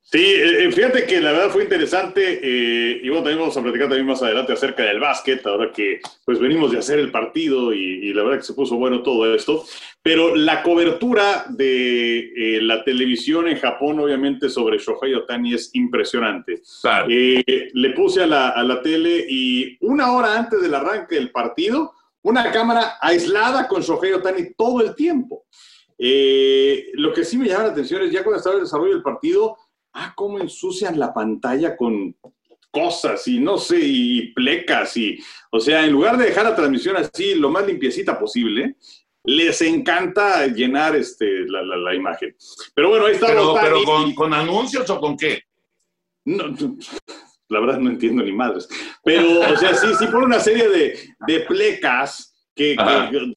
Sí, 0.10 0.20
eh, 0.20 0.64
eh, 0.64 0.72
fíjate 0.72 1.06
que 1.06 1.20
la 1.20 1.34
verdad 1.34 1.50
fue 1.50 1.64
interesante 1.64 2.40
eh, 2.42 3.02
y 3.04 3.10
bueno, 3.10 3.24
también 3.24 3.40
vamos 3.40 3.58
a 3.58 3.62
platicar 3.62 3.90
también 3.90 4.08
más 4.08 4.24
adelante 4.24 4.54
acerca 4.54 4.84
del 4.84 5.02
básquet, 5.02 5.46
ahora 5.46 5.70
que 5.74 6.00
pues 6.24 6.40
venimos 6.40 6.72
de 6.72 6.80
hacer 6.80 6.98
el 7.00 7.12
partido 7.12 7.74
y, 7.74 8.14
la 8.14 8.24
verdad 8.24 8.38
que 8.38 8.46
se 8.46 8.54
puso 8.54 8.78
bueno 8.78 9.04
todo 9.04 9.36
esto, 9.36 9.66
pero 10.02 10.34
la 10.34 10.64
cobertura 10.64 11.48
de 11.50 12.60
la 12.62 12.86
televisión 12.86 13.50
en 13.50 13.60
Japón 13.60 14.00
obviamente 14.00 14.48
sobre 14.50 14.78
Shohei 14.78 15.14
Otani 15.14 15.54
es 15.54 15.72
impresionante. 15.74 16.62
le 16.96 17.90
puse 17.90 18.24
a 18.24 18.28
la, 18.28 18.50
a 18.52 18.64
la 18.64 18.82
tele 18.82 19.26
y 19.28 19.78
una 19.82 20.14
hora 20.14 20.38
antes 20.38 20.62
del 20.62 20.74
arranque 20.74 21.16
del 21.16 21.32
partido, 21.32 21.92
una 22.22 22.50
cámara 22.54 22.94
aislada 23.02 23.68
con 23.68 23.82
Shohei 23.82 24.14
Otani 24.14 24.54
todo 24.54 24.80
el 24.80 24.96
tiempo. 24.96 25.44
lo 25.98 27.14
que 27.14 27.26
sí 27.26 27.38
me 27.38 27.50
llama 27.50 27.66
la 27.66 27.72
atención 27.72 28.04
es 28.04 28.12
ya 28.14 28.24
cuando 28.24 28.38
estaba 28.38 28.56
el 28.56 28.64
desarrollo 28.64 28.94
del 28.94 29.04
partido, 29.04 29.58
ah, 29.98 30.14
cómo 30.16 30.40
ensucian 30.40 31.00
la 31.00 31.14
pantalla 31.14 31.76
con 31.76 32.16
cosas 32.72 33.28
y 33.28 33.40
no 33.40 33.58
sé, 33.58 33.80
y 33.82 34.34
plecas 34.34 34.96
y, 34.98 35.18
o 35.52 35.60
sea, 35.60 35.86
en 35.86 35.92
lugar 35.92 36.18
de 36.18 36.26
dejar 36.26 36.46
la 36.46 36.56
transmisión 36.56 36.96
así, 36.98 37.36
lo 37.36 37.50
más 37.50 37.66
limpiecita 37.66 38.20
posible, 38.20 38.76
les 39.24 39.62
encanta 39.62 40.48
llenar 40.48 40.96
este, 40.96 41.46
la, 41.48 41.96
imagen. 41.96 42.36
Pero 42.74 42.90
bueno, 42.90 43.08
ahí 43.08 43.14
está. 43.14 43.28
Pero, 43.28 43.56
pero 43.60 43.80
con, 44.16 44.34
anuncios 44.34 44.90
o 44.90 45.00
con 45.00 45.18
qué? 45.18 45.44
No, 46.26 46.56
la 47.50 47.60
verdad 47.60 47.80
no 47.80 47.90
entiendo 47.90 48.24
ni 48.24 48.32
madres. 48.32 48.70
Pero, 49.04 49.40
o 49.42 49.58
sea, 49.58 49.74
sí, 49.74 49.88
sí, 49.98 50.08
por 50.08 50.24
una 50.24 50.40
serie 50.40 50.70
de, 50.70 51.00
de 51.28 51.40
plecas 51.42 52.37
que, 52.58 52.76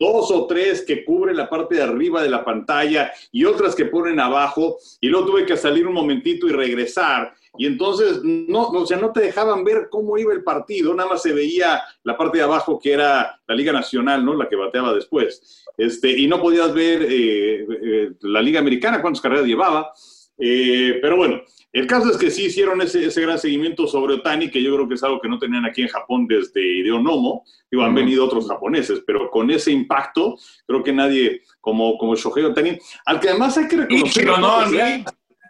dos 0.00 0.30
o 0.30 0.46
tres 0.46 0.82
que 0.84 1.04
cubren 1.04 1.36
la 1.36 1.48
parte 1.48 1.76
de 1.76 1.82
arriba 1.82 2.22
de 2.22 2.30
la 2.30 2.44
pantalla 2.44 3.12
y 3.30 3.44
otras 3.44 3.74
que 3.74 3.84
ponen 3.84 4.18
abajo, 4.18 4.78
y 5.00 5.08
luego 5.08 5.26
tuve 5.26 5.46
que 5.46 5.56
salir 5.56 5.86
un 5.86 5.94
momentito 5.94 6.48
y 6.48 6.52
regresar. 6.52 7.34
Y 7.58 7.66
entonces, 7.66 8.20
no, 8.22 8.68
o 8.68 8.86
sea, 8.86 8.96
no 8.96 9.12
te 9.12 9.20
dejaban 9.20 9.64
ver 9.64 9.88
cómo 9.90 10.16
iba 10.16 10.32
el 10.32 10.42
partido, 10.42 10.94
nada 10.94 11.10
más 11.10 11.22
se 11.22 11.32
veía 11.32 11.82
la 12.04 12.16
parte 12.16 12.38
de 12.38 12.44
abajo 12.44 12.78
que 12.78 12.92
era 12.92 13.40
la 13.46 13.54
Liga 13.54 13.72
Nacional, 13.72 14.24
¿no? 14.24 14.34
La 14.34 14.48
que 14.48 14.56
bateaba 14.56 14.94
después. 14.94 15.64
Este, 15.76 16.10
y 16.10 16.26
no 16.26 16.40
podías 16.40 16.72
ver 16.72 17.02
eh, 17.02 17.66
eh, 17.82 18.10
la 18.22 18.40
Liga 18.40 18.60
Americana, 18.60 19.02
cuántas 19.02 19.20
carreras 19.20 19.46
llevaba. 19.46 19.92
Eh, 20.40 20.98
pero 21.02 21.16
bueno, 21.16 21.42
el 21.72 21.86
caso 21.86 22.10
es 22.10 22.16
que 22.16 22.30
sí 22.30 22.46
hicieron 22.46 22.80
ese, 22.80 23.06
ese, 23.06 23.20
gran 23.20 23.38
seguimiento 23.38 23.86
sobre 23.86 24.14
Otani, 24.14 24.50
que 24.50 24.62
yo 24.62 24.74
creo 24.74 24.88
que 24.88 24.94
es 24.94 25.02
algo 25.02 25.20
que 25.20 25.28
no 25.28 25.38
tenían 25.38 25.64
aquí 25.64 25.82
en 25.82 25.88
Japón 25.88 26.26
desde 26.26 26.60
Hideo 26.60 27.00
Nomo. 27.00 27.44
Digo, 27.70 27.84
han 27.84 27.94
venido 27.94 28.24
otros 28.24 28.48
japoneses, 28.48 29.02
pero 29.06 29.30
con 29.30 29.50
ese 29.50 29.70
impacto, 29.70 30.36
creo 30.66 30.82
que 30.82 30.92
nadie 30.92 31.42
como, 31.60 31.96
como 31.98 32.16
Shohei 32.16 32.44
Otani, 32.44 32.78
al 33.04 33.20
que 33.20 33.28
además 33.28 33.56
hay 33.58 33.68
que 33.68 33.76
reconocer... 33.76 34.06
Ichiro, 34.06 34.38
¿no, 34.38 34.64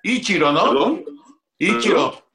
Ichiro, 0.03 0.53
¿no? 0.53 0.65
¿Perdón? 0.65 1.05
Ichiro. 1.59 2.31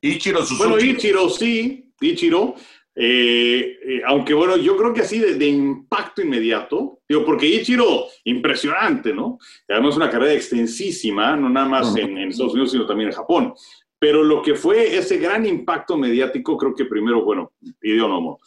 Ichiro 0.00 0.44
Suzuki. 0.44 0.68
Bueno, 0.68 0.84
Ichiro 0.84 1.28
sí, 1.28 1.92
Ichiro, 2.00 2.54
eh, 2.94 3.78
eh, 3.82 4.02
aunque 4.06 4.34
bueno, 4.34 4.56
yo 4.56 4.76
creo 4.76 4.94
que 4.94 5.02
así 5.02 5.18
de, 5.18 5.46
impacto 5.46 6.22
inmediato, 6.22 6.99
digo, 7.10 7.24
porque 7.24 7.46
Ichiro, 7.46 8.06
impresionante, 8.22 9.12
¿no? 9.12 9.38
Además 9.68 9.96
una 9.96 10.08
carrera 10.08 10.32
extensísima, 10.32 11.34
no 11.34 11.48
nada 11.48 11.66
más 11.66 11.96
en, 11.96 12.16
Estados 12.18 12.52
Unidos, 12.52 12.70
sino 12.70 12.86
también 12.86 13.08
en 13.08 13.16
Japón. 13.16 13.52
Pero 13.98 14.22
lo 14.22 14.40
que 14.42 14.54
fue 14.54 14.96
ese 14.96 15.18
gran 15.18 15.44
impacto 15.44 15.98
mediático, 15.98 16.56
creo 16.56 16.72
que 16.72 16.84
primero, 16.84 17.24
bueno, 17.24 17.52
Nomo. 17.82 18.38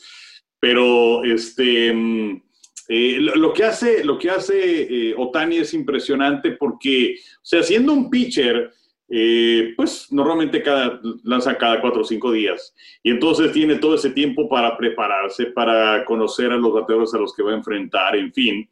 Pero 0.61 1.25
este, 1.25 1.93
mm, 1.93 2.41
eh, 2.87 3.17
lo, 3.19 3.51
que 3.51 3.65
hace, 3.65 4.01
lo 4.05 4.17
que 4.17 4.29
hace 4.29 5.13
Otani 5.17 5.57
es 5.57 5.73
impresionante 5.73 6.51
porque, 6.51 7.17
o 7.19 7.45
sea, 7.45 7.63
siendo 7.63 7.91
un 7.91 8.09
pitcher, 8.09 8.71
eh, 9.09 9.73
pues 9.75 10.11
normalmente 10.11 10.63
cada, 10.63 10.99
lanzan 11.23 11.55
cada 11.55 11.81
cuatro 11.81 12.01
o 12.01 12.05
cinco 12.05 12.31
días. 12.31 12.73
Y 13.03 13.11
entonces 13.11 13.51
tiene 13.51 13.75
todo 13.75 13.95
ese 13.95 14.09
tiempo 14.09 14.49
para 14.49 14.77
prepararse, 14.77 15.47
para 15.47 16.03
conocer 16.05 16.51
a 16.51 16.57
los 16.57 16.73
bateadores 16.73 17.13
a 17.13 17.19
los 17.19 17.33
que 17.33 17.43
va 17.43 17.51
a 17.51 17.55
enfrentar, 17.55 18.15
en 18.15 18.31
fin. 18.33 18.69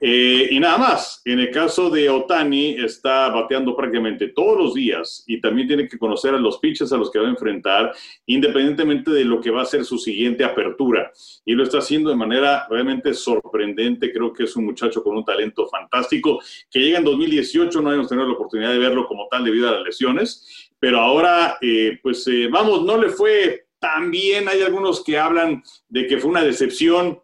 Eh, 0.00 0.48
y 0.50 0.60
nada 0.60 0.78
más, 0.78 1.22
en 1.24 1.40
el 1.40 1.50
caso 1.50 1.90
de 1.90 2.08
Otani, 2.08 2.76
está 2.78 3.28
bateando 3.28 3.76
prácticamente 3.76 4.28
todos 4.28 4.58
los 4.58 4.74
días 4.74 5.24
y 5.26 5.40
también 5.40 5.66
tiene 5.66 5.88
que 5.88 5.98
conocer 5.98 6.34
a 6.34 6.38
los 6.38 6.58
pitchers 6.58 6.92
a 6.92 6.96
los 6.96 7.10
que 7.10 7.18
va 7.18 7.26
a 7.26 7.30
enfrentar, 7.30 7.92
independientemente 8.26 9.10
de 9.10 9.24
lo 9.24 9.40
que 9.40 9.50
va 9.50 9.62
a 9.62 9.66
ser 9.66 9.84
su 9.84 9.98
siguiente 9.98 10.44
apertura. 10.44 11.12
Y 11.44 11.54
lo 11.54 11.64
está 11.64 11.78
haciendo 11.78 12.10
de 12.10 12.16
manera 12.16 12.66
realmente 12.68 13.12
sorprendente. 13.14 14.12
Creo 14.12 14.32
que 14.32 14.44
es 14.44 14.56
un 14.56 14.66
muchacho 14.66 15.02
con 15.02 15.16
un 15.16 15.24
talento 15.24 15.66
fantástico 15.68 16.40
que 16.70 16.80
llega 16.80 16.98
en 16.98 17.04
2018, 17.04 17.80
no 17.80 17.92
hemos 17.92 18.08
tenido 18.08 18.26
la 18.26 18.34
oportunidad 18.34 18.70
de 18.70 18.78
verlo 18.78 19.06
como 19.06 19.26
tal 19.28 19.44
debido 19.44 19.68
a 19.68 19.72
las 19.72 19.82
lesiones, 19.82 20.70
pero 20.78 21.00
ahora, 21.00 21.58
eh, 21.60 21.98
pues 22.02 22.26
eh, 22.28 22.48
vamos, 22.50 22.84
no 22.84 22.96
le 22.98 23.08
fue 23.08 23.66
tan 23.78 24.10
bien. 24.10 24.48
Hay 24.48 24.62
algunos 24.62 25.02
que 25.02 25.18
hablan 25.18 25.62
de 25.88 26.06
que 26.06 26.18
fue 26.18 26.30
una 26.30 26.42
decepción 26.42 27.20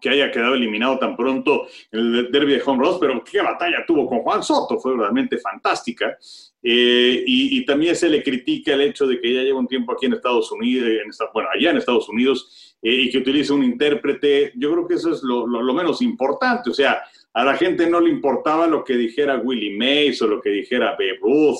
que 0.00 0.08
haya 0.08 0.30
quedado 0.30 0.54
eliminado 0.54 0.98
tan 0.98 1.16
pronto 1.16 1.66
en 1.90 2.00
el 2.00 2.30
derby 2.30 2.54
de 2.54 2.62
Home 2.64 2.84
Runs, 2.84 2.98
pero 3.00 3.22
qué 3.24 3.40
batalla 3.40 3.84
tuvo 3.86 4.06
con 4.06 4.20
Juan 4.20 4.42
Soto, 4.42 4.78
fue 4.78 4.96
realmente 4.96 5.38
fantástica. 5.38 6.16
Eh, 6.62 7.24
y, 7.26 7.64
también 7.64 7.96
se 7.96 8.08
le 8.08 8.22
critica 8.22 8.74
el 8.74 8.82
hecho 8.82 9.06
de 9.06 9.18
que 9.18 9.32
ya 9.32 9.42
lleva 9.42 9.58
un 9.58 9.66
tiempo 9.66 9.92
aquí 9.92 10.06
en 10.06 10.12
Estados 10.12 10.52
Unidos, 10.52 10.88
en 10.88 11.10
bueno, 11.32 11.48
allá 11.54 11.70
en 11.70 11.78
Estados 11.78 12.08
Unidos, 12.08 12.76
eh, 12.82 12.94
y 12.94 13.10
que 13.10 13.18
utilice 13.18 13.52
un 13.52 13.64
intérprete. 13.64 14.52
Yo 14.56 14.70
creo 14.72 14.86
que 14.86 14.94
eso 14.94 15.10
es 15.12 15.22
lo 15.22 15.74
menos 15.74 16.02
importante. 16.02 16.68
O 16.68 16.74
sea, 16.74 17.02
a 17.32 17.44
la 17.44 17.56
gente 17.56 17.88
no 17.88 18.00
le 18.00 18.10
importaba 18.10 18.66
lo 18.66 18.84
que 18.84 18.96
dijera 18.96 19.38
Willie 19.38 19.76
Mays 19.76 20.20
o 20.22 20.26
lo 20.26 20.40
que 20.40 20.50
dijera 20.50 20.92
Babe 20.92 21.18
Ruth 21.20 21.58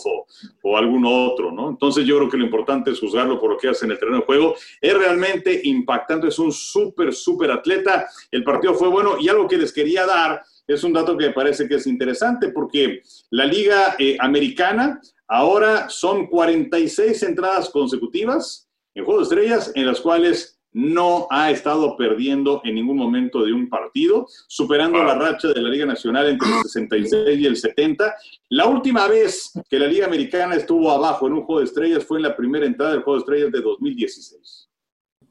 o, 0.63 0.77
algún 0.77 1.05
otro, 1.07 1.53
¿no? 1.53 1.71
Entonces 1.71 2.05
yo 2.05 2.17
creo 2.17 2.29
que 2.29 2.37
lo 2.37 2.45
importante 2.45 2.91
es 2.91 3.01
juzgarlo 3.01 3.39
por 3.39 3.51
lo 3.51 3.59
que 3.59 3.69
hace 3.69 3.85
en 3.85 3.93
el 3.93 3.99
terreno 3.99 4.19
de 4.19 4.25
juego. 4.25 4.55
Es 4.81 4.95
realmente 4.95 5.61
impactante, 5.65 6.29
es 6.29 6.39
un 6.39 6.53
súper, 6.53 7.13
súper 7.13 7.51
atleta. 7.51 8.09
El 8.31 8.45
partido 8.45 8.75
fue 8.75 8.89
bueno 8.89 9.17
y 9.21 9.29
algo 9.29 9.47
que 9.47 9.59
les 9.59 9.73
quería 9.73 10.07
dar 10.07 10.43
es 10.67 10.85
un 10.85 10.93
dato 10.93 11.17
que 11.17 11.27
me 11.27 11.33
parece 11.33 11.69
que 11.69 11.77
es 11.77 11.87
interesante 11.87 12.51
porque 12.51 13.03
la 13.31 13.45
liga 13.45 13.97
eh, 13.99 14.17
americana 14.21 15.01
ahora 15.27 15.89
son 15.89 16.27
46 16.27 17.23
entradas 17.25 17.71
consecutivas 17.71 18.69
en 18.95 19.05
Juego 19.05 19.21
de 19.21 19.25
Estrellas 19.25 19.73
en 19.75 19.87
las 19.87 20.01
cuales 20.01 20.60
no 20.73 21.27
ha 21.31 21.51
estado 21.51 21.97
perdiendo 21.97 22.61
en 22.65 22.77
ningún 22.77 22.97
momento 22.97 23.45
de 23.45 23.53
un 23.53 23.69
partido, 23.69 24.27
superando 24.47 25.03
la 25.03 25.15
racha 25.15 25.49
de 25.49 25.61
la 25.61 25.69
Liga 25.69 25.87
Nacional 25.87 26.29
entre 26.29 26.49
el 26.49 26.63
66 26.63 27.41
y 27.41 27.47
el 27.47 27.57
70. 27.57 28.15
La 28.51 28.67
última 28.67 29.09
vez 29.09 29.53
que 29.69 29.79
la 29.79 29.87
Liga 29.87 30.07
Americana 30.07 30.55
estuvo 30.55 30.91
abajo 30.91 31.27
en 31.27 31.35
un 31.35 31.43
juego 31.43 31.61
de 31.61 31.67
estrellas 31.67 32.05
fue 32.05 32.19
en 32.19 32.25
la 32.25 32.37
primera 32.37 32.67
entrada 32.67 32.93
del 32.93 33.03
juego 33.03 33.19
de 33.19 33.21
estrellas 33.21 33.53
de 33.53 33.61
2016. 33.61 34.69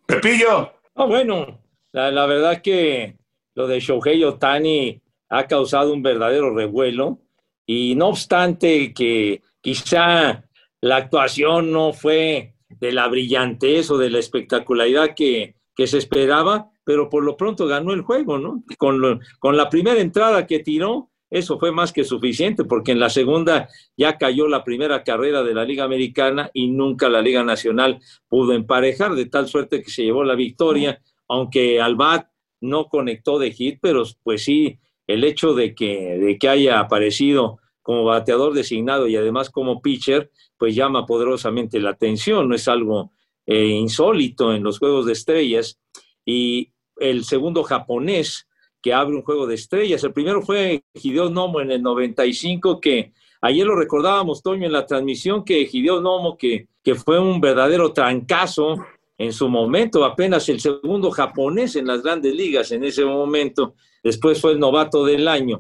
Pepillo. 0.06 0.72
Ah, 0.96 1.06
bueno, 1.06 1.62
la, 1.94 2.26
verdad 2.26 2.62
que 2.62 3.16
lo 3.56 3.68
de 3.68 3.80
Shohei 3.80 4.24
Otani 4.24 5.02
ha 5.30 5.48
causado 5.48 5.94
un 5.94 6.02
verdadero 6.02 6.54
revuelo 6.54 7.20
y 7.66 7.96
no 7.96 8.10
obstante 8.10 8.94
que 8.94 9.42
quizá 9.62 10.44
la 10.82 10.96
actuación 10.98 11.72
no 11.72 11.94
fue 11.94 12.54
de 12.80 12.92
la 12.92 13.08
brillantez 13.08 13.90
o 13.92 13.98
de 13.98 14.10
la 14.10 14.20
espectacularidad 14.20 15.16
que, 15.16 15.56
se 15.86 15.98
esperaba, 15.98 16.72
pero 16.84 17.10
por 17.10 17.24
lo 17.24 17.38
pronto 17.38 17.66
ganó 17.66 17.94
el 17.94 18.02
juego, 18.02 18.38
¿no? 18.38 18.64
Con, 18.78 19.22
con 19.40 19.56
la 19.56 19.70
primera 19.70 20.02
entrada 20.02 20.46
que 20.46 20.60
tiró, 20.60 21.10
eso 21.30 21.58
fue 21.58 21.72
más 21.72 21.94
que 21.94 22.04
suficiente, 22.04 22.66
porque 22.66 22.92
en 22.92 23.00
la 23.00 23.10
segunda 23.10 23.70
ya 23.96 24.18
cayó 24.18 24.50
la 24.50 24.66
primera 24.66 25.04
carrera 25.04 25.42
de 25.42 25.54
la 25.54 25.64
Liga 25.64 25.86
Americana 25.86 26.50
y 26.54 26.70
nunca 26.70 27.08
la 27.08 27.22
Liga 27.22 27.46
Nacional 27.46 28.00
pudo 28.28 28.54
emparejar, 28.54 29.14
de 29.14 29.28
tal 29.28 29.48
suerte 29.48 29.82
que 29.82 29.90
se 29.92 30.04
llevó 30.04 30.26
la 30.26 30.36
victoria, 30.36 31.02
aunque 31.30 31.80
Albat 31.80 32.28
no 32.62 32.90
conectó 32.90 33.40
de 33.40 33.52
hit, 33.52 33.80
pero 33.82 34.04
pues 34.24 34.44
sí, 34.44 34.80
el 35.08 35.24
hecho 35.24 35.54
de 35.54 35.76
que, 35.76 36.18
de 36.18 36.38
que 36.38 36.50
haya 36.50 36.80
aparecido 36.80 37.60
como 37.90 38.04
bateador 38.04 38.54
designado 38.54 39.08
y 39.08 39.16
además 39.16 39.50
como 39.50 39.82
pitcher, 39.82 40.30
pues 40.60 40.76
llama 40.76 41.08
poderosamente 41.08 41.80
la 41.80 41.90
atención, 41.90 42.48
no 42.48 42.54
es 42.54 42.68
algo 42.68 43.14
eh, 43.48 43.66
insólito 43.66 44.54
en 44.54 44.62
los 44.62 44.78
Juegos 44.78 45.08
de 45.08 45.14
Estrellas. 45.14 45.80
Y 46.24 46.72
el 46.98 47.24
segundo 47.24 47.64
japonés 47.64 48.48
que 48.80 48.94
abre 48.94 49.16
un 49.16 49.24
juego 49.24 49.48
de 49.48 49.56
estrellas, 49.56 50.04
el 50.04 50.14
primero 50.14 50.44
fue 50.44 50.84
Hideo 50.94 51.32
Nomo 51.32 51.62
en 51.62 51.72
el 51.72 51.82
95, 51.82 52.80
que 52.80 53.12
ayer 53.42 53.66
lo 53.66 53.76
recordábamos, 53.76 54.44
Toño, 54.44 54.68
en 54.68 54.72
la 54.72 54.86
transmisión, 54.86 55.44
que 55.44 55.68
Hideo 55.74 56.00
Nomo, 56.00 56.38
que, 56.38 56.68
que 56.84 56.94
fue 56.94 57.20
un 57.20 57.42
verdadero 57.42 57.92
trancazo 57.92 58.76
en 59.18 59.34
su 59.34 59.50
momento, 59.50 60.06
apenas 60.06 60.48
el 60.48 60.60
segundo 60.60 61.10
japonés 61.10 61.76
en 61.76 61.88
las 61.88 62.04
grandes 62.04 62.36
ligas 62.36 62.72
en 62.72 62.84
ese 62.84 63.04
momento, 63.04 63.74
después 64.04 64.40
fue 64.40 64.52
el 64.52 64.60
novato 64.60 65.04
del 65.04 65.28
año. 65.28 65.58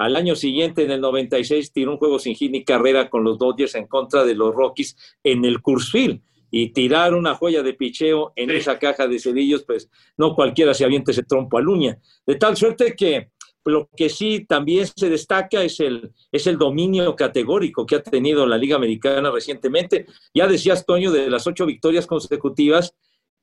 Al 0.00 0.16
año 0.16 0.34
siguiente, 0.34 0.82
en 0.82 0.92
el 0.92 1.02
96, 1.02 1.74
tiró 1.74 1.92
un 1.92 1.98
juego 1.98 2.18
sin 2.18 2.34
hit 2.34 2.50
ni 2.50 2.64
carrera 2.64 3.10
con 3.10 3.22
los 3.22 3.36
Dodgers 3.36 3.74
en 3.74 3.86
contra 3.86 4.24
de 4.24 4.34
los 4.34 4.54
Rockies 4.54 4.96
en 5.22 5.44
el 5.44 5.58
Field. 5.60 6.22
Y 6.50 6.70
tirar 6.70 7.12
una 7.12 7.34
joya 7.34 7.62
de 7.62 7.74
picheo 7.74 8.32
en 8.34 8.50
esa 8.50 8.78
caja 8.78 9.06
de 9.06 9.18
cerillos, 9.18 9.62
pues 9.64 9.90
no 10.16 10.34
cualquiera 10.34 10.72
se 10.72 10.86
avienta 10.86 11.10
ese 11.10 11.22
trompo 11.22 11.58
a 11.58 11.60
uña. 11.60 11.98
De 12.26 12.36
tal 12.36 12.56
suerte 12.56 12.96
que, 12.96 13.28
lo 13.66 13.90
que 13.94 14.08
sí 14.08 14.46
también 14.48 14.86
se 14.86 15.10
destaca 15.10 15.62
es 15.62 15.80
el, 15.80 16.12
es 16.32 16.46
el 16.46 16.56
dominio 16.56 17.14
categórico 17.14 17.84
que 17.84 17.96
ha 17.96 18.02
tenido 18.02 18.46
la 18.46 18.56
Liga 18.56 18.76
Americana 18.76 19.30
recientemente. 19.30 20.06
Ya 20.32 20.48
decías, 20.48 20.86
Toño, 20.86 21.12
de 21.12 21.28
las 21.28 21.46
ocho 21.46 21.66
victorias 21.66 22.06
consecutivas, 22.06 22.94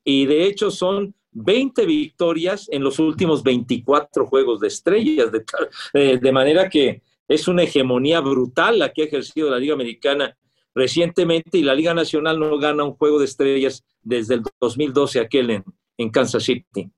y 0.04 0.26
de 0.26 0.46
hecho 0.46 0.72
son 0.72 1.14
20 1.32 1.86
victorias 1.86 2.68
en 2.72 2.84
los 2.84 3.00
últimos 3.00 3.44
24 3.44 4.26
juegos 4.26 4.60
de 4.60 4.68
estrellas, 4.68 5.32
de, 5.32 6.18
de 6.18 6.32
manera 6.32 6.70
que 6.70 7.02
es 7.28 7.48
una 7.48 7.64
hegemonía 7.64 8.20
brutal 8.22 8.80
la 8.80 8.94
que 8.94 9.04
ha 9.04 9.06
ejercido 9.06 9.50
la 9.50 9.60
Liga 9.60 9.74
Americana 9.74 10.36
recientemente 10.74 11.58
y 11.58 11.64
la 11.64 11.74
Liga 11.74 11.94
Nacional 11.94 12.40
no 12.40 12.58
gana 12.58 12.84
un 12.84 12.94
juego 12.94 13.20
de 13.20 13.26
estrellas 13.26 13.84
desde 14.02 14.36
el 14.36 14.44
2012 14.60 15.20
aquel 15.20 15.50
en, 15.50 15.64
en 15.98 16.10
Kansas 16.10 16.44
City. 16.44 16.90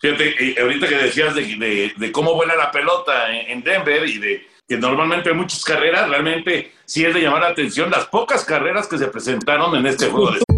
Fíjate, 0.00 0.56
ahorita 0.60 0.88
que 0.88 0.94
decías 0.94 1.34
de, 1.34 2.12
cómo 2.12 2.34
vuela 2.34 2.54
la 2.56 2.70
pelota 2.70 3.32
en, 3.32 3.62
Denver 3.62 4.08
y 4.08 4.18
de 4.18 4.46
que 4.66 4.76
normalmente 4.76 5.30
hay 5.30 5.34
muchas 5.34 5.64
carreras, 5.64 6.08
realmente 6.08 6.72
sí 6.84 7.04
es 7.04 7.12
de 7.12 7.22
llamar 7.22 7.42
la 7.42 7.48
atención 7.48 7.90
las 7.90 8.06
pocas 8.06 8.44
carreras 8.44 8.86
que 8.86 8.98
se 8.98 9.08
presentaron 9.08 9.74
en 9.76 9.86
este 9.86 10.06
juego 10.06 10.32
de 10.32 10.57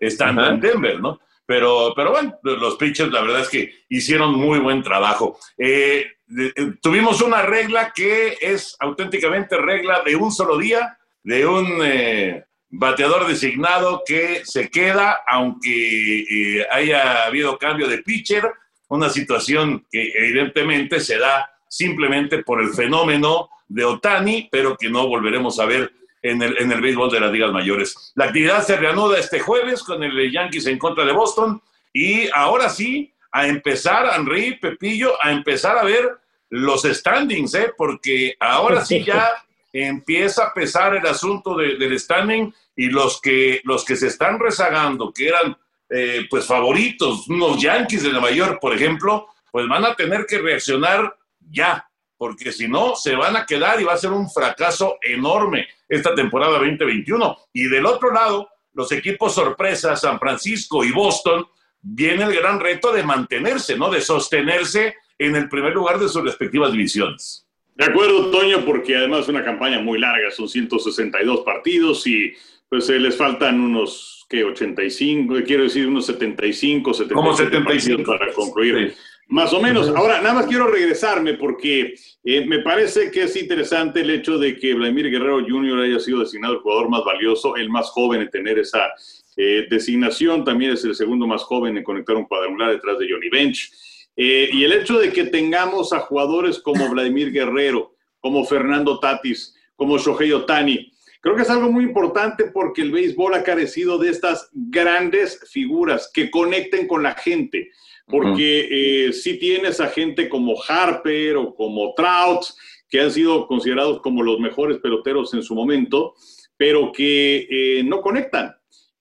están 0.00 0.38
en 0.38 0.60
Denver, 0.60 1.00
¿no? 1.00 1.20
Pero, 1.44 1.92
pero 1.94 2.10
bueno, 2.10 2.38
los 2.42 2.76
pitchers 2.76 3.12
la 3.12 3.22
verdad 3.22 3.42
es 3.42 3.48
que 3.48 3.72
hicieron 3.88 4.34
muy 4.34 4.58
buen 4.58 4.82
trabajo. 4.82 5.38
Eh, 5.56 6.06
eh, 6.38 6.52
tuvimos 6.82 7.22
una 7.22 7.42
regla 7.42 7.92
que 7.94 8.36
es 8.40 8.76
auténticamente 8.80 9.56
regla 9.56 10.02
de 10.04 10.16
un 10.16 10.32
solo 10.32 10.58
día, 10.58 10.98
de 11.22 11.46
un 11.46 11.78
eh, 11.84 12.44
bateador 12.68 13.26
designado 13.26 14.02
que 14.04 14.42
se 14.44 14.68
queda, 14.68 15.20
aunque 15.26 16.20
eh, 16.20 16.66
haya 16.70 17.24
habido 17.26 17.58
cambio 17.58 17.86
de 17.86 17.98
pitcher, 17.98 18.50
una 18.88 19.08
situación 19.08 19.86
que 19.90 20.12
evidentemente 20.14 21.00
se 21.00 21.18
da 21.18 21.50
simplemente 21.68 22.42
por 22.42 22.60
el 22.60 22.70
fenómeno 22.70 23.50
de 23.68 23.84
Otani, 23.84 24.48
pero 24.50 24.76
que 24.76 24.88
no 24.88 25.06
volveremos 25.08 25.58
a 25.58 25.66
ver 25.66 25.92
en 26.30 26.42
el, 26.42 26.56
en 26.58 26.72
el 26.72 26.80
béisbol 26.80 27.10
de 27.10 27.20
las 27.20 27.32
ligas 27.32 27.52
mayores. 27.52 28.12
La 28.14 28.26
actividad 28.26 28.64
se 28.64 28.76
reanuda 28.76 29.18
este 29.18 29.40
jueves 29.40 29.82
con 29.82 30.02
el 30.02 30.32
Yankees 30.32 30.66
en 30.66 30.78
contra 30.78 31.04
de 31.04 31.12
Boston 31.12 31.60
y 31.92 32.28
ahora 32.34 32.68
sí, 32.68 33.12
a 33.32 33.46
empezar, 33.46 34.10
Henry, 34.14 34.58
Pepillo, 34.58 35.14
a 35.22 35.30
empezar 35.30 35.78
a 35.78 35.84
ver 35.84 36.18
los 36.50 36.82
standings, 36.82 37.54
¿eh? 37.54 37.72
porque 37.76 38.36
ahora 38.40 38.84
sí 38.84 39.04
ya 39.04 39.30
empieza 39.72 40.46
a 40.46 40.54
pesar 40.54 40.94
el 40.94 41.06
asunto 41.06 41.56
del 41.56 41.98
standing 41.98 42.52
y 42.76 42.86
los 42.86 43.20
que, 43.20 43.60
los 43.64 43.84
que 43.84 43.96
se 43.96 44.08
están 44.08 44.38
rezagando, 44.38 45.12
que 45.12 45.28
eran 45.28 45.56
eh, 45.88 46.26
pues 46.28 46.46
favoritos, 46.46 47.28
unos 47.28 47.60
Yankees 47.60 48.02
de 48.02 48.10
Nueva 48.10 48.30
York, 48.30 48.58
por 48.60 48.74
ejemplo, 48.74 49.28
pues 49.50 49.68
van 49.68 49.84
a 49.84 49.94
tener 49.94 50.26
que 50.26 50.38
reaccionar 50.38 51.16
ya, 51.50 51.85
porque 52.16 52.52
si 52.52 52.68
no, 52.68 52.94
se 52.96 53.14
van 53.14 53.36
a 53.36 53.44
quedar 53.44 53.80
y 53.80 53.84
va 53.84 53.94
a 53.94 53.98
ser 53.98 54.10
un 54.10 54.30
fracaso 54.30 54.98
enorme 55.02 55.68
esta 55.88 56.14
temporada 56.14 56.58
2021. 56.58 57.36
Y 57.52 57.68
del 57.68 57.86
otro 57.86 58.12
lado, 58.12 58.48
los 58.72 58.90
equipos 58.92 59.34
sorpresa, 59.34 59.96
San 59.96 60.18
Francisco 60.18 60.84
y 60.84 60.92
Boston, 60.92 61.46
viene 61.80 62.24
el 62.24 62.34
gran 62.34 62.58
reto 62.58 62.92
de 62.92 63.02
mantenerse, 63.02 63.76
¿no? 63.76 63.90
De 63.90 64.00
sostenerse 64.00 64.96
en 65.18 65.36
el 65.36 65.48
primer 65.48 65.74
lugar 65.74 65.98
de 65.98 66.08
sus 66.08 66.22
respectivas 66.22 66.72
divisiones. 66.72 67.46
De 67.74 67.84
acuerdo, 67.84 68.30
Toño, 68.30 68.64
porque 68.64 68.96
además 68.96 69.20
es 69.22 69.28
una 69.28 69.44
campaña 69.44 69.80
muy 69.80 69.98
larga, 69.98 70.30
son 70.30 70.48
162 70.48 71.40
partidos 71.40 72.06
y 72.06 72.32
pues 72.68 72.88
eh, 72.88 72.98
les 72.98 73.16
faltan 73.16 73.60
unos, 73.60 74.26
¿qué? 74.28 74.44
85, 74.44 75.34
quiero 75.46 75.64
decir, 75.64 75.86
unos 75.86 76.06
75, 76.06 76.94
75, 76.94 77.14
Como 77.14 77.36
75 77.36 78.02
para 78.18 78.32
concluir. 78.32 78.94
Más 79.28 79.52
o 79.52 79.60
menos. 79.60 79.88
Ahora, 79.88 80.20
nada 80.20 80.34
más 80.34 80.46
quiero 80.46 80.68
regresarme 80.68 81.34
porque 81.34 81.94
eh, 82.22 82.46
me 82.46 82.60
parece 82.60 83.10
que 83.10 83.24
es 83.24 83.36
interesante 83.36 84.02
el 84.02 84.10
hecho 84.10 84.38
de 84.38 84.56
que 84.56 84.74
Vladimir 84.74 85.10
Guerrero 85.10 85.44
Jr. 85.46 85.80
haya 85.80 85.98
sido 85.98 86.20
designado 86.20 86.54
el 86.54 86.60
jugador 86.60 86.88
más 86.88 87.04
valioso, 87.04 87.56
el 87.56 87.68
más 87.68 87.90
joven 87.90 88.22
en 88.22 88.30
tener 88.30 88.58
esa 88.60 88.88
eh, 89.36 89.66
designación. 89.68 90.44
También 90.44 90.72
es 90.72 90.84
el 90.84 90.94
segundo 90.94 91.26
más 91.26 91.42
joven 91.42 91.76
en 91.76 91.82
conectar 91.82 92.14
un 92.14 92.26
cuadrangular 92.26 92.70
detrás 92.70 92.98
de 93.00 93.08
Johnny 93.10 93.28
Bench. 93.28 93.72
Eh, 94.16 94.48
y 94.52 94.62
el 94.62 94.72
hecho 94.72 94.98
de 94.98 95.12
que 95.12 95.24
tengamos 95.24 95.92
a 95.92 96.00
jugadores 96.00 96.60
como 96.60 96.88
Vladimir 96.88 97.32
Guerrero, 97.32 97.96
como 98.20 98.44
Fernando 98.44 99.00
Tatis, 99.00 99.56
como 99.74 99.98
Shohei 99.98 100.32
Otani, 100.32 100.92
creo 101.20 101.34
que 101.34 101.42
es 101.42 101.50
algo 101.50 101.70
muy 101.70 101.84
importante 101.84 102.44
porque 102.44 102.82
el 102.82 102.92
béisbol 102.92 103.34
ha 103.34 103.42
carecido 103.42 103.98
de 103.98 104.10
estas 104.10 104.48
grandes 104.52 105.40
figuras 105.50 106.10
que 106.14 106.30
conecten 106.30 106.86
con 106.86 107.02
la 107.02 107.14
gente. 107.14 107.72
Porque 108.06 109.08
eh, 109.08 109.12
si 109.12 109.38
tienes 109.38 109.80
a 109.80 109.88
gente 109.88 110.28
como 110.28 110.54
Harper 110.62 111.36
o 111.36 111.54
como 111.54 111.92
Trout, 111.94 112.44
que 112.88 113.00
han 113.00 113.10
sido 113.10 113.46
considerados 113.46 114.00
como 114.00 114.22
los 114.22 114.38
mejores 114.38 114.78
peloteros 114.78 115.34
en 115.34 115.42
su 115.42 115.54
momento, 115.54 116.14
pero 116.56 116.92
que 116.92 117.46
eh, 117.50 117.82
no 117.84 118.00
conectan. 118.00 118.54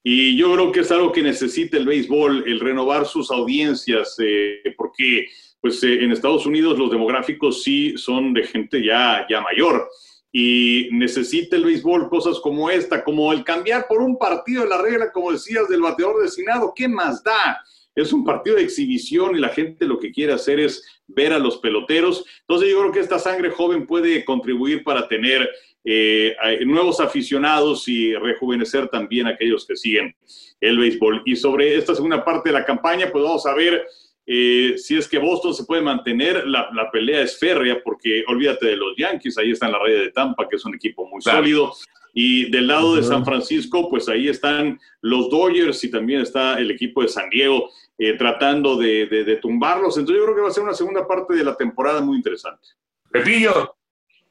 Y 0.04 0.38
yo 0.38 0.54
creo 0.54 0.72
que 0.72 0.82
es 0.82 0.92
algo 0.92 1.12
que 1.12 1.24
necesita 1.24 1.78
el 1.78 1.86
béisbol, 1.86 2.44
el 2.48 2.60
renovar 2.60 3.06
sus 3.06 3.32
audiencias, 3.32 4.16
eh, 4.20 4.62
porque 4.78 5.28
pues 5.60 5.84
eh, 5.84 6.04
en 6.04 6.12
Estados 6.12 6.46
Unidos 6.46 6.78
los 6.78 6.92
demográficos 6.92 7.64
sí 7.64 7.98
son 7.98 8.34
de 8.34 8.44
gente 8.44 8.86
ya, 8.86 9.26
ya 9.28 9.42
mayor 9.42 9.90
y 10.32 10.90
necesita 10.92 11.56
el 11.56 11.64
béisbol 11.64 12.10
cosas 12.10 12.40
como 12.40 12.70
esta, 12.70 13.04
como 13.04 13.32
el 13.32 13.44
cambiar 13.44 13.88
por 13.88 14.02
un 14.02 14.18
partido 14.18 14.64
de 14.64 14.70
la 14.70 14.82
regla, 14.82 15.12
como 15.12 15.32
decías, 15.32 15.68
del 15.70 15.82
bateador 15.82 16.22
designado, 16.22 16.74
¿qué 16.76 16.88
más 16.88 17.24
da? 17.24 17.64
Es 17.96 18.12
un 18.12 18.26
partido 18.26 18.58
de 18.58 18.64
exhibición 18.64 19.36
y 19.36 19.40
la 19.40 19.50
gente 19.50 19.86
lo 19.86 19.98
que 19.98 20.12
quiere 20.12 20.34
hacer 20.34 20.60
es 20.60 21.02
ver 21.08 21.34
a 21.34 21.40
los 21.40 21.58
peloteros. 21.58 22.26
Entonces 22.42 22.70
yo 22.70 22.80
creo 22.80 22.92
que 22.92 23.00
esta 23.00 23.20
sangre 23.20 23.50
joven 23.50 23.88
puede 23.88 24.26
contribuir 24.26 24.84
para 24.84 25.08
tener 25.08 25.50
eh, 25.84 26.36
nuevos 26.66 27.00
aficionados 27.00 27.88
y 27.88 28.14
rejuvenecer 28.16 28.88
también 28.90 29.28
a 29.28 29.32
aquellos 29.32 29.66
que 29.66 29.76
siguen 29.76 30.16
el 30.60 30.80
béisbol. 30.80 31.22
Y 31.26 31.36
sobre 31.36 31.76
esta 31.78 31.96
segunda 31.96 32.26
parte 32.26 32.50
de 32.50 32.54
la 32.54 32.66
campaña, 32.66 33.10
pues 33.12 33.24
vamos 33.24 33.46
a 33.46 33.54
ver 33.54 33.86
eh, 34.26 34.74
si 34.78 34.98
es 34.98 35.08
que 35.08 35.20
Boston 35.20 35.54
se 35.54 35.66
puede 35.66 35.82
mantener. 35.82 36.48
La, 36.48 36.90
pelea 36.92 37.22
es 37.22 37.38
férrea 37.38 37.82
porque 37.84 38.24
olvídate 38.28 38.68
de 38.68 38.78
los 38.78 38.96
Yankees, 38.98 39.38
ahí 39.38 39.52
está 39.52 39.68
en 39.68 39.74
la 39.74 39.80
red 39.80 40.00
de 40.00 40.12
Tampa, 40.12 40.48
que 40.50 40.56
es 40.56 40.66
un 40.66 40.76
equipo 40.76 41.08
muy 41.08 41.22
sólido. 41.22 41.72
Y 42.16 42.50
del 42.50 42.68
lado 42.68 42.96
de 42.96 43.04
San 43.04 43.24
Francisco, 43.24 43.90
pues 43.90 44.10
ahí 44.10 44.30
están 44.30 44.80
los 45.02 45.30
Dodgers 45.30 45.84
y 45.84 45.92
también 45.92 46.22
está 46.22 46.58
el 46.58 46.72
equipo 46.72 47.02
de 47.02 47.10
San 47.10 47.30
Diego 47.30 47.70
eh, 47.98 48.14
tratando 48.14 48.78
de, 48.78 49.06
de 49.06 49.36
tumbarlos. 49.36 49.98
Entonces 49.98 50.20
yo 50.20 50.24
creo 50.24 50.36
que 50.36 50.42
va 50.42 50.48
a 50.48 50.52
ser 50.52 50.64
una 50.64 50.74
segunda 50.74 51.06
parte 51.06 51.36
de 51.36 51.44
la 51.44 51.56
temporada 51.56 52.02
muy 52.02 52.18
interesante. 52.18 52.70
Pepillo. 53.12 53.76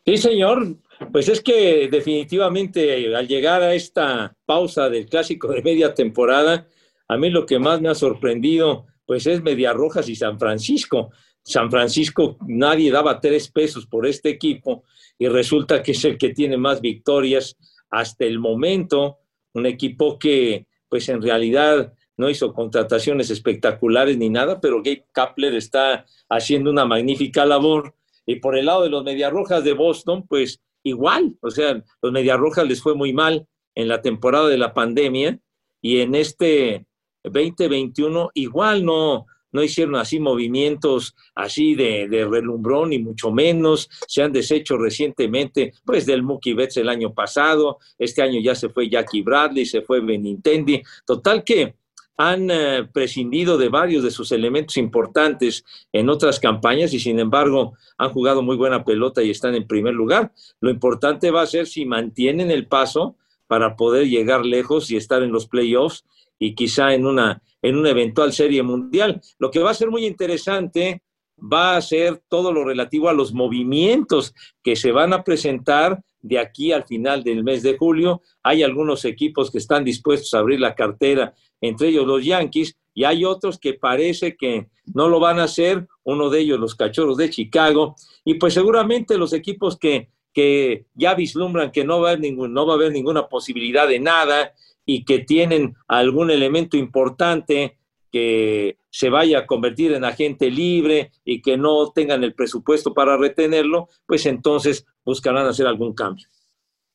Sí, 0.05 0.17
señor. 0.17 0.77
Pues 1.13 1.29
es 1.29 1.41
que 1.41 1.89
definitivamente 1.91 3.15
al 3.15 3.27
llegar 3.27 3.63
a 3.63 3.75
esta 3.75 4.35
pausa 4.47 4.89
del 4.89 5.07
clásico 5.07 5.49
de 5.49 5.63
media 5.63 5.93
temporada, 5.93 6.69
a 7.09 7.17
mí 7.17 7.31
lo 7.31 7.47
que 7.47 7.59
más 7.59 7.81
me 7.81 7.89
ha 7.89 7.95
sorprendido 7.95 8.87
pues 9.07 9.27
es 9.27 9.43
Medias 9.43 9.75
Rojas 9.75 10.09
y 10.09 10.17
San 10.17 10.39
Francisco. 10.39 11.11
San 11.43 11.71
Francisco 11.71 12.39
nadie 12.47 12.91
daba 12.91 13.21
tres 13.21 13.51
pesos 13.51 13.87
por 13.87 14.07
este 14.07 14.31
equipo 14.31 14.85
y 15.19 15.29
resulta 15.29 15.83
que 15.83 15.93
es 15.93 16.05
el 16.05 16.17
que 16.17 16.31
tiene 16.31 16.57
más 16.57 16.81
victorias 16.81 17.57
hasta 17.95 18.25
el 18.25 18.39
momento, 18.39 19.19
un 19.55 19.67
equipo 19.67 20.19
que 20.19 20.67
pues 20.89 21.09
en 21.09 21.23
realidad 21.23 21.93
no 22.17 22.29
hizo 22.29 22.53
contrataciones 22.53 23.31
espectaculares 23.31 24.19
ni 24.19 24.31
nada, 24.31 24.61
pero 24.61 24.79
Gabe 24.79 25.07
Kapler 25.13 25.55
está 25.55 26.05
haciendo 26.29 26.71
una 26.71 26.85
magnífica 26.85 27.45
labor. 27.47 27.95
Y 28.27 28.37
por 28.37 28.57
el 28.57 28.67
lado 28.67 28.83
de 28.83 28.91
los 28.91 29.05
Medias 29.05 29.33
Rojas 29.33 29.65
de 29.65 29.73
Boston, 29.73 30.27
pues 30.27 30.61
igual, 30.83 31.37
o 31.41 31.51
sea, 31.51 31.83
los 32.03 32.13
Medias 32.13 32.39
Rojas 32.39 32.67
les 32.67 32.83
fue 32.83 32.95
muy 32.95 33.13
mal 33.13 33.47
en 33.75 33.89
la 33.89 34.03
temporada 34.03 34.49
de 34.49 34.59
la 34.59 34.75
pandemia 34.75 35.39
y 35.81 36.01
en 36.01 36.15
este 36.15 36.87
2021 37.25 38.31
igual 38.35 38.85
no, 38.85 39.27
no 39.55 39.63
hicieron 39.63 39.95
así 39.95 40.19
movimientos 40.19 41.15
así 41.35 41.75
de, 41.75 42.27
relumbrón 42.29 42.93
y 42.93 42.99
mucho 42.99 43.31
menos. 43.31 43.89
Se 44.07 44.21
han 44.21 44.33
deshecho 44.33 44.77
recientemente, 44.77 45.73
pues, 45.85 46.05
del 46.05 46.25
Mookie 46.25 46.55
Betts 46.55 46.77
el 46.77 46.89
año 46.89 47.15
pasado. 47.15 47.79
Este 47.97 48.21
año 48.21 48.41
ya 48.41 48.57
se 48.57 48.69
fue 48.69 48.91
Jackie 48.91 49.23
Bradley, 49.23 49.65
se 49.65 49.81
fue 49.81 50.01
Benintendi. 50.01 50.83
Total 51.07 51.45
que 51.45 51.77
han 52.17 52.51
eh, 52.51 52.89
prescindido 52.93 53.57
de 53.57 53.69
varios 53.69 54.03
de 54.03 54.11
sus 54.11 54.33
elementos 54.33 54.77
importantes 54.77 55.65
en 55.93 56.09
otras 56.09 56.41
campañas 56.41 56.93
y 56.93 57.01
sin 57.01 57.19
embargo 57.19 57.75
han 57.97 58.11
jugado 58.11 58.43
muy 58.43 58.57
buena 58.57 58.85
pelota 58.85 59.23
y 59.23 59.31
están 59.31 59.55
en 59.55 59.69
primer 59.69 59.95
lugar. 59.95 60.33
Lo 60.61 60.71
importante 60.71 61.31
va 61.31 61.43
a 61.43 61.47
ser 61.47 61.67
si 61.67 61.87
mantienen 61.87 62.51
el 62.51 62.67
paso 62.67 63.17
para 63.47 63.77
poder 63.77 64.09
llegar 64.09 64.45
lejos 64.45 64.91
y 64.91 64.97
estar 64.97 65.23
en 65.23 65.33
los 65.33 65.47
playoffs 65.47 66.05
y 66.39 66.55
quizá 66.55 66.95
en 66.95 67.07
una, 67.07 67.43
en 67.63 67.77
una 67.77 67.91
eventual 67.91 68.33
serie 68.33 68.63
mundial. 68.63 69.21
Lo 69.39 69.51
que 69.51 69.61
va 69.61 69.71
a 69.71 69.75
ser 69.75 69.91
muy 69.91 70.07
interesante 70.07 71.03
va 71.39 71.77
a 71.77 71.83
ser 71.83 72.23
todo 72.29 72.53
lo 72.53 72.65
relativo 72.65 73.09
a 73.09 73.13
los 73.13 73.33
movimientos 73.33 74.35
que 74.63 74.77
se 74.77 74.93
van 74.93 75.13
a 75.13 75.25
presentar 75.25 76.03
de 76.21 76.39
aquí 76.39 76.73
al 76.73 76.85
final 76.85 77.23
del 77.23 77.45
mes 77.45 77.63
de 77.63 77.77
julio. 77.77 78.23
Hay 78.43 78.63
algunos 78.63 79.05
equipos 79.05 79.51
que 79.51 79.59
están 79.59 79.85
dispuestos 79.85 80.33
a 80.35 80.39
abrir 80.39 80.61
la 80.61 80.75
cartera, 80.75 81.35
entre 81.61 81.89
ellos 81.89 82.07
los 82.07 82.25
Yankees, 82.25 82.77
y 82.95 83.05
hay 83.05 83.25
otros 83.25 83.59
que 83.59 83.75
parece 83.75 84.37
que 84.37 84.69
no 84.95 85.09
lo 85.09 85.19
van 85.19 85.41
a 85.41 85.45
hacer, 85.45 85.87
uno 86.05 86.31
de 86.31 86.41
ellos 86.41 86.61
los 86.61 86.75
Cachorros 86.75 87.17
de 87.17 87.31
Chicago, 87.31 87.97
y 88.25 88.35
pues 88.35 88.55
seguramente 88.55 89.19
los 89.19 89.33
equipos 89.33 89.77
que, 89.77 90.11
que 90.35 90.87
ya 90.95 91.15
vislumbran 91.15 91.71
que 91.71 91.85
no 91.85 92.01
va, 92.01 92.09
a 92.09 92.13
haber 92.13 92.21
ningún, 92.21 92.53
no 92.53 92.67
va 92.67 92.75
a 92.75 92.77
haber 92.77 92.93
ninguna 92.93 93.29
posibilidad 93.29 93.89
de 93.89 94.01
nada 94.01 94.53
y 94.85 95.05
que 95.05 95.21
tienen 95.21 95.77
algún 95.89 96.31
elemento 96.31 96.77
importante 96.77 97.79
que 98.13 98.79
se 98.91 99.09
vaya 99.09 99.41
a 99.41 99.47
convertir 99.47 99.93
en 99.93 100.05
agente 100.05 100.51
libre 100.51 101.13
y 101.25 101.41
que 101.41 101.57
no 101.57 101.91
tengan 101.93 102.23
el 102.23 102.35
presupuesto 102.35 102.95
para 102.95 103.17
retenerlo, 103.17 103.89
pues 104.07 104.27
entonces 104.27 104.87
buscarán 105.05 105.47
hacer 105.47 105.67
algún 105.67 105.95
cambio. 105.95 106.29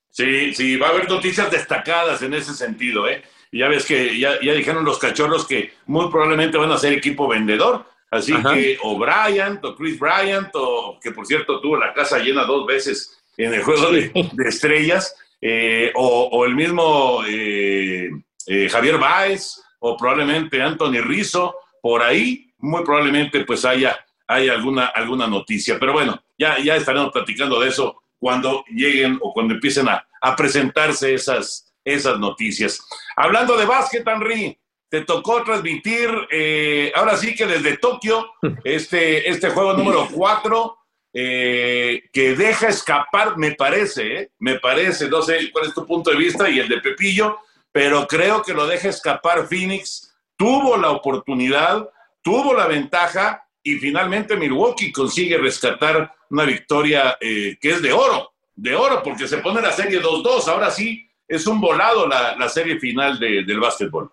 Sí, 0.10 0.54
sí, 0.54 0.75
va 0.78 0.88
a 0.88 0.89
haber 0.91 1.10
noticias 1.10 1.52
destacadas 1.52 2.21
en 2.21 2.34
ese 2.34 2.54
sentido, 2.54 3.08
¿eh? 3.08 3.21
Ya 3.52 3.67
ves 3.67 3.86
que 3.86 4.17
ya, 4.17 4.39
ya 4.41 4.54
dijeron 4.54 4.86
los 4.86 4.99
cachorros 4.99 5.45
que 5.45 5.73
muy 5.88 6.10
probablemente 6.10 6.58
van 6.58 6.71
a 6.71 6.78
ser 6.78 6.93
equipo 6.93 7.28
vendedor, 7.28 7.86
así 8.12 8.34
que 8.54 8.78
o 8.82 8.97
Bryant 8.97 9.63
o 9.65 9.75
Chris 9.75 9.99
Bryant, 9.99 10.49
o 10.54 10.99
que 11.02 11.12
por 11.12 11.25
cierto 11.25 11.60
tuvo 11.60 11.78
la 11.78 11.93
casa 11.93 12.19
llena 12.19 12.45
dos 12.45 12.65
veces 12.65 13.19
en 13.39 13.54
el 13.54 13.63
juego 13.63 13.91
de, 13.91 14.12
estrellas, 14.47 15.15
eh, 15.41 15.91
o, 15.95 16.45
el 16.45 16.56
mismo 16.56 17.21
eh, 17.25 18.10
eh, 18.47 18.69
Javier 18.69 18.97
Báez, 18.97 19.62
o 19.80 19.95
probablemente 19.95 20.62
Anthony 20.62 21.02
Rizzo, 21.02 21.56
por 21.82 22.04
ahí 22.04 22.54
muy 22.58 22.84
probablemente 22.84 23.45
pues 23.45 23.63
haya, 23.63 23.97
haya 24.28 24.54
alguna, 24.54 24.88
alguna 24.88 25.25
noticia. 25.25 25.78
Pero 25.80 25.93
bueno, 25.93 26.21
ya, 26.38 26.60
ya 26.60 26.75
estaremos 26.75 27.12
platicando 27.13 27.62
de 27.62 27.69
eso 27.69 28.04
cuando 28.17 28.65
lleguen 28.67 29.17
o 29.21 29.32
cuando 29.32 29.54
empiecen 29.54 29.88
a, 29.88 30.06
a 30.21 30.36
presentarse 30.36 31.13
esas, 31.13 31.73
esas 31.86 32.19
noticias. 32.19 32.86
Hablando 33.15 33.56
de 33.56 33.65
básquet, 33.65 34.06
Henry, 34.06 34.60
te 34.89 35.02
tocó 35.02 35.43
transmitir, 35.43 36.10
eh, 36.32 36.91
ahora 36.95 37.15
sí 37.15 37.36
que 37.36 37.45
desde 37.45 37.78
Tokio, 37.78 38.34
este, 38.63 39.30
este 39.30 39.49
juego 39.52 39.73
número 39.73 40.08
4, 40.12 40.78
eh, 41.12 42.04
que 42.13 42.36
deja 42.36 42.67
escapar, 42.67 43.38
me 43.38 43.54
parece, 43.54 44.15
¿eh? 44.15 44.32
me 44.39 44.60
parece, 44.60 45.10
no 45.10 45.22
sé 45.24 45.52
cuál 45.52 45.65
es 45.65 45.74
tu 45.74 45.86
punto 45.86 46.12
de 46.12 46.17
vista 46.17 46.50
y 46.50 46.60
el 46.60 46.67
de 46.67 46.82
Pepillo, 46.82 47.39
pero 47.72 48.08
creo 48.08 48.43
que 48.43 48.54
lo 48.54 48.67
deja 48.67 48.89
escapar 48.89 49.48
Phoenix. 49.48 50.15
Tuvo 50.36 50.78
la 50.78 50.91
oportunidad, 50.91 51.89
tuvo 52.22 52.54
la 52.54 52.67
ventaja 52.67 53.43
y 53.63 53.76
finalmente 53.76 54.36
Milwaukee 54.36 54.91
consigue 54.91 55.38
rescatar 55.38 56.13
una 56.30 56.45
victoria 56.45 57.17
eh, 57.19 57.58
que 57.60 57.72
es 57.72 57.82
de 57.82 57.91
oro, 57.91 58.34
de 58.56 58.76
oro, 58.76 59.02
porque 59.04 59.28
se 59.28 59.39
pone 59.39 59.62
la 59.62 59.72
serie 59.72 60.02
2-2. 60.02 60.48
Ahora 60.48 60.69
sí, 60.69 61.10
es 61.28 61.45
un 61.48 61.60
volado 61.60 62.08
la, 62.08 62.50
serie 62.50 62.80
final 62.80 63.19
del 63.19 63.60
básquetbol. 63.60 64.12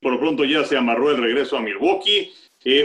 Por 0.00 0.12
lo 0.12 0.20
pronto 0.20 0.44
ya 0.44 0.64
se 0.64 0.76
amarró 0.76 1.10
el 1.10 1.18
regreso 1.18 1.56
a 1.56 1.62
Milwaukee. 1.62 2.32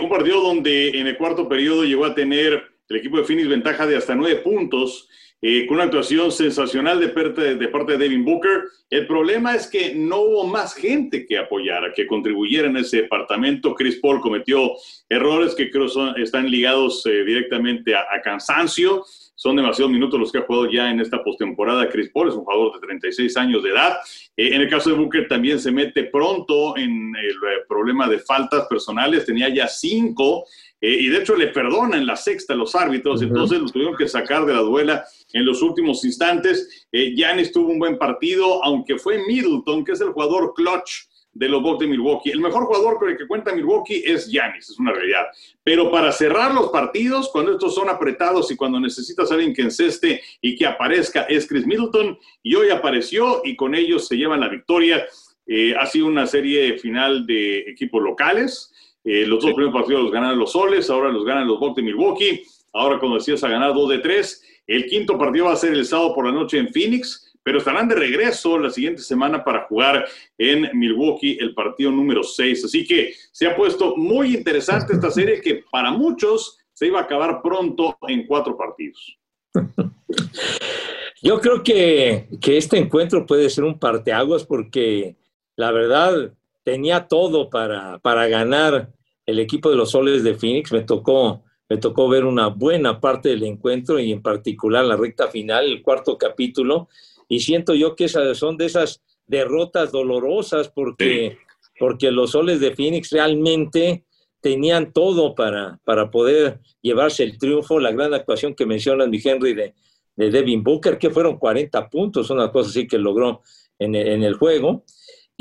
Un 0.02 0.10
partido 0.10 0.42
donde 0.42 0.90
en 0.90 1.08
el 1.08 1.18
cuarto 1.18 1.48
periodo 1.48 1.84
llegó 1.84 2.06
a 2.06 2.16
tener 2.16 2.71
el 2.92 2.98
equipo 2.98 3.18
de 3.18 3.24
Phoenix 3.24 3.48
ventaja 3.48 3.88
de 3.88 3.96
hasta 3.96 4.16
nueve 4.16 4.42
puntos 4.42 5.08
eh, 5.44 5.66
con 5.66 5.78
una 5.78 5.86
actuación 5.86 6.32
sensacional 6.32 7.00
de 7.00 7.08
parte, 7.08 7.56
de 7.56 7.68
parte 7.70 7.94
de 7.94 7.98
Devin 7.98 8.24
Booker. 8.24 8.66
El 8.92 9.08
problema 9.08 9.56
es 9.56 9.66
que 9.66 9.96
no 9.96 10.18
hubo 10.18 10.46
más 10.46 10.76
gente 10.76 11.26
que 11.26 11.38
apoyara, 11.38 11.94
que 11.94 12.06
contribuyera 12.06 12.68
en 12.68 12.78
ese 12.78 13.04
departamento. 13.04 13.74
Chris 13.74 13.98
Paul 14.00 14.22
cometió 14.22 14.74
errores 15.10 15.56
que 15.56 15.72
creo 15.72 15.88
son, 15.88 16.20
están 16.22 16.52
ligados 16.52 17.04
eh, 17.08 17.24
directamente 17.24 17.96
a, 17.96 18.06
cansancio. 18.24 19.04
Son 19.34 19.56
demasiados 19.56 19.92
minutos 19.92 20.20
los 20.20 20.32
que 20.32 20.38
ha 20.38 20.44
jugado 20.44 20.70
ya 20.70 20.92
en 20.92 21.00
esta 21.00 21.24
postemporada. 21.24 21.90
Chris 21.90 22.12
Paul 22.14 22.30
es 22.30 22.36
un 22.36 22.44
jugador 22.44 22.74
de 22.74 22.86
36 22.86 23.36
años 23.38 23.64
de 23.64 23.70
edad. 23.72 23.98
Eh, 24.38 24.54
en 24.54 24.62
el 24.62 24.70
caso 24.70 24.92
de 24.92 24.98
Booker 24.98 25.28
también 25.28 25.60
se 25.60 25.72
mete 25.72 26.04
pronto 26.04 26.78
en 26.78 27.16
el 27.16 27.36
problema 27.68 28.08
de 28.08 28.20
faltas 28.20 28.68
personales. 28.68 29.26
Tenía 29.26 29.50
ya 29.50 29.68
cinco 29.68 30.46
eh, 30.82 30.98
y 31.00 31.10
de 31.10 31.20
hecho 31.20 31.36
le 31.36 31.48
perdonan 31.48 32.06
la 32.06 32.16
sexta 32.16 32.54
a 32.54 32.58
los 32.58 32.74
árbitros, 32.74 33.22
entonces 33.22 33.60
lo 33.60 33.70
tuvieron 33.70 33.96
que 33.96 34.08
sacar 34.08 34.46
de 34.46 34.54
la 34.54 34.62
duela 34.62 35.06
en 35.32 35.46
los 35.46 35.62
últimos 35.62 36.04
instantes. 36.04 36.88
Eh, 36.92 37.14
Giannis 37.16 37.52
tuvo 37.52 37.72
un 37.72 37.80
buen 37.80 37.98
partido, 37.98 38.64
aunque 38.64 38.98
fue 38.98 39.24
Middleton, 39.28 39.86
que 39.86 39.92
es 39.92 40.02
el 40.02 40.10
jugador 40.10 40.54
clutch 40.56 41.12
de 41.34 41.48
los 41.48 41.62
Bucks 41.62 41.80
de 41.80 41.88
Milwaukee. 41.88 42.32
El 42.32 42.42
mejor 42.42 42.66
jugador 42.66 42.98
con 42.98 43.10
el 43.10 43.18
que 43.18 43.28
cuenta 43.28 43.54
Milwaukee 43.54 44.04
es 44.06 44.28
Giannis, 44.28 44.70
es 44.70 44.80
una 44.80 44.92
realidad. 44.92 45.28
Pero 45.64 45.90
para 45.92 46.12
cerrar 46.12 46.54
los 46.54 46.70
partidos, 46.70 47.30
cuando 47.30 47.54
estos 47.54 47.74
son 47.74 47.90
apretados 47.90 48.52
y 48.52 48.56
cuando 48.56 48.80
necesitas 48.80 49.32
a 49.32 49.36
alguien 49.36 49.54
que 49.54 49.62
enceste 49.62 50.22
y 50.42 50.56
que 50.56 50.66
aparezca, 50.66 51.24
es 51.24 51.48
Chris 51.48 51.66
Middleton. 51.66 52.18
Y 52.44 52.56
hoy 52.56 52.70
apareció 52.70 53.42
y 53.46 53.56
con 53.56 53.76
ellos 53.76 54.08
se 54.08 54.18
llevan 54.18 54.42
la 54.42 54.50
victoria. 54.50 55.06
Eh, 55.48 55.74
ha 55.76 55.86
sido 55.86 56.08
una 56.08 56.28
serie 56.28 56.78
final 56.78 57.26
de 57.26 57.60
equipos 57.60 58.02
locales. 58.04 58.74
Eh, 59.04 59.26
los 59.26 59.44
dos 59.44 59.54
primeros 59.54 59.74
partidos 59.74 60.04
los 60.04 60.12
ganan 60.12 60.38
los 60.38 60.52
Soles, 60.52 60.90
ahora 60.90 61.10
los 61.10 61.26
ganan 61.26 61.48
los 61.48 61.60
Bucks 61.60 61.76
de 61.76 61.82
Milwaukee. 61.82 62.44
Ahora, 62.74 63.00
como 63.00 63.16
decías, 63.16 63.44
a 63.44 63.50
ganar 63.50 63.74
dos 63.74 63.90
de 63.90 64.00
tres. 64.00 64.44
El 64.68 64.86
quinto 64.86 65.18
partido 65.18 65.46
va 65.46 65.54
a 65.54 65.58
ser 65.58 65.74
el 65.74 65.86
sábado 65.86 66.14
por 66.14 66.26
la 66.26 66.32
noche 66.32 66.58
en 66.58 66.70
Phoenix, 66.70 67.36
pero 67.44 67.58
estarán 67.58 67.88
de 67.88 67.96
regreso 67.96 68.58
la 68.60 68.70
siguiente 68.70 69.02
semana 69.02 69.44
para 69.44 69.66
jugar 69.66 70.08
en 70.38 70.70
Milwaukee 70.74 71.38
el 71.40 71.54
partido 71.54 71.92
número 71.92 72.24
seis. 72.24 72.64
Así 72.64 72.86
que 72.86 73.14
se 73.32 73.48
ha 73.48 73.56
puesto 73.56 73.98
muy 73.98 74.36
interesante 74.36 74.94
esta 74.94 75.10
serie 75.10 75.42
que 75.42 75.64
para 75.72 75.92
muchos 75.92 76.60
se 76.74 76.88
iba 76.88 77.00
a 77.00 77.04
acabar 77.04 77.42
pronto 77.42 77.98
en 78.08 78.26
cuatro 78.28 78.56
partidos. 78.56 79.18
Yo 81.24 81.40
creo 81.40 81.62
que, 81.62 82.28
que 82.42 82.58
este 82.58 82.78
encuentro 82.78 83.26
puede 83.26 83.50
ser 83.50 83.64
un 83.64 83.78
parteaguas 83.78 84.44
porque 84.44 85.18
la 85.56 85.72
verdad 85.72 86.34
tenía 86.64 87.08
todo 87.08 87.50
para, 87.50 88.00
para 88.00 88.28
ganar 88.28 88.92
el 89.26 89.40
equipo 89.40 89.70
de 89.70 89.76
los 89.76 89.92
Soles 89.92 90.24
de 90.24 90.36
Phoenix. 90.36 90.72
Me 90.72 90.82
tocó, 90.82 91.44
me 91.70 91.78
tocó 91.78 92.08
ver 92.10 92.26
una 92.26 92.48
buena 92.48 93.00
parte 93.00 93.30
del 93.30 93.44
encuentro 93.44 94.00
y 94.00 94.12
en 94.12 94.22
particular 94.22 94.86
la 94.86 94.98
recta 94.98 95.28
final, 95.28 95.66
el 95.66 95.82
cuarto 95.82 96.18
capítulo. 96.18 96.90
Y 97.28 97.40
siento 97.40 97.74
yo 97.74 97.96
que 97.96 98.06
esas 98.06 98.38
son 98.38 98.58
de 98.58 98.66
esas 98.66 99.02
derrotas 99.26 99.92
dolorosas 99.92 100.70
porque, 100.70 101.38
porque 101.80 102.12
los 102.12 102.32
Soles 102.32 102.60
de 102.60 102.76
Phoenix 102.76 103.10
realmente 103.12 104.04
tenían 104.42 104.92
todo 104.92 105.36
para, 105.36 105.80
para 105.86 106.10
poder 106.12 106.60
llevarse 106.82 107.24
el 107.24 107.38
triunfo. 107.38 107.80
La 107.80 107.92
gran 107.92 108.14
actuación 108.14 108.56
que 108.56 108.66
menciona 108.66 109.08
mi 109.08 109.20
Henry 109.24 109.54
de, 109.54 109.76
de 110.16 110.30
Devin 110.30 110.64
Booker, 110.64 110.98
que 110.98 111.10
fueron 111.10 111.38
40 111.38 111.90
puntos, 111.90 112.30
una 112.30 112.52
cosa 112.52 112.70
así 112.70 112.88
que 112.88 112.98
logró 112.98 113.42
en 113.80 113.96
en 113.96 114.24
el 114.24 114.36
juego. 114.36 114.84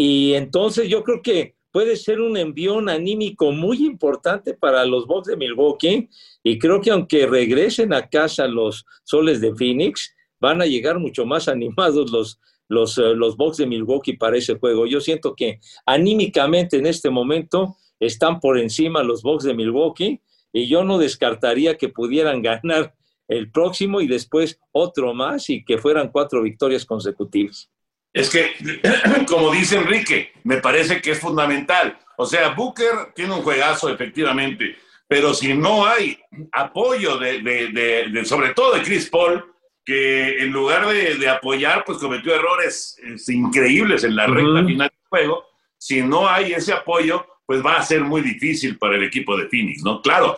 Y 0.03 0.33
entonces 0.33 0.89
yo 0.89 1.05
creo 1.05 1.21
que 1.21 1.57
puede 1.71 1.95
ser 1.95 2.23
un 2.23 2.39
envión 2.39 2.89
anímico 2.89 3.53
muy 3.53 3.85
importante 3.85 4.55
para 4.55 4.87
los 4.87 5.07
Bucks 5.07 5.29
de 5.29 5.37
Milwaukee. 5.37 6.09
Y 6.43 6.59
creo 6.59 6.81
que 6.81 6.91
aunque 6.91 7.27
regresen 7.27 7.93
a 7.93 8.09
casa 8.09 8.47
los 8.47 8.87
soles 9.05 9.43
de 9.43 9.55
Phoenix, 9.55 10.17
van 10.41 10.63
a 10.63 10.65
llegar 10.65 10.99
mucho 10.99 11.27
más 11.27 11.49
animados 11.55 12.11
los, 12.11 12.41
los, 12.67 12.97
eh, 12.97 13.15
los 13.15 13.37
Bucks 13.37 13.59
de 13.59 13.67
Milwaukee 13.67 14.15
para 14.15 14.39
ese 14.39 14.59
juego. 14.59 14.87
Yo 14.87 15.03
siento 15.03 15.35
que 15.35 15.61
anímicamente 15.85 16.79
en 16.79 16.87
este 16.87 17.11
momento 17.11 17.77
están 17.99 18.41
por 18.41 18.59
encima 18.59 19.03
los 19.03 19.21
Bucks 19.21 19.45
de 19.45 19.53
Milwaukee 19.53 20.23
y 20.51 20.67
yo 20.67 20.83
no 20.83 20.97
descartaría 20.97 21.77
que 21.77 21.91
pudieran 21.91 22.41
ganar 22.51 22.95
el 23.29 23.51
próximo 23.53 24.01
y 24.01 24.07
después 24.07 24.59
otro 24.73 25.13
más 25.13 25.51
y 25.51 25.63
que 25.63 25.77
fueran 25.77 26.09
cuatro 26.11 26.41
victorias 26.41 26.87
consecutivas. 26.87 27.71
Es 28.12 28.29
que, 28.29 28.55
como 29.29 29.53
dice 29.53 29.77
Enrique, 29.77 30.33
me 30.44 30.57
parece 30.57 31.01
que 31.01 31.12
es 31.12 31.20
fundamental. 31.20 31.99
O 32.16 32.27
sea, 32.27 32.51
Booker 32.51 33.12
tiene 33.14 33.35
un 33.35 33.42
juegazo, 33.42 33.88
efectivamente, 33.88 34.77
pero 35.09 35.35
si 35.35 35.55
no 35.55 35.87
hay 35.87 36.18
apoyo 36.53 37.18
de, 37.18 38.23
sobre 38.25 38.51
todo 38.51 38.75
de 38.75 38.83
Chris 38.83 39.09
Paul, 39.09 39.44
que 39.85 40.38
en 40.42 40.53
lugar 40.53 40.87
de, 40.87 41.29
apoyar, 41.29 41.85
pues 41.85 41.99
cometió 41.99 42.35
errores 42.35 42.96
increíbles 43.29 44.05
en 44.05 44.14
la 44.14 44.27
recta 44.27 44.64
final 44.64 44.88
del 44.88 45.09
juego, 45.09 45.44
si 45.79 46.03
no 46.03 46.29
hay 46.29 46.53
ese 46.53 46.73
apoyo, 46.73 47.27
pues 47.46 47.64
va 47.64 47.77
a 47.79 47.83
ser 47.83 48.03
muy 48.03 48.20
difícil 48.20 48.79
para 48.79 48.96
el 48.96 49.03
equipo 49.03 49.37
de 49.37 49.49
Phoenix, 49.49 49.83
¿no? 49.83 50.01
Claro, 50.03 50.37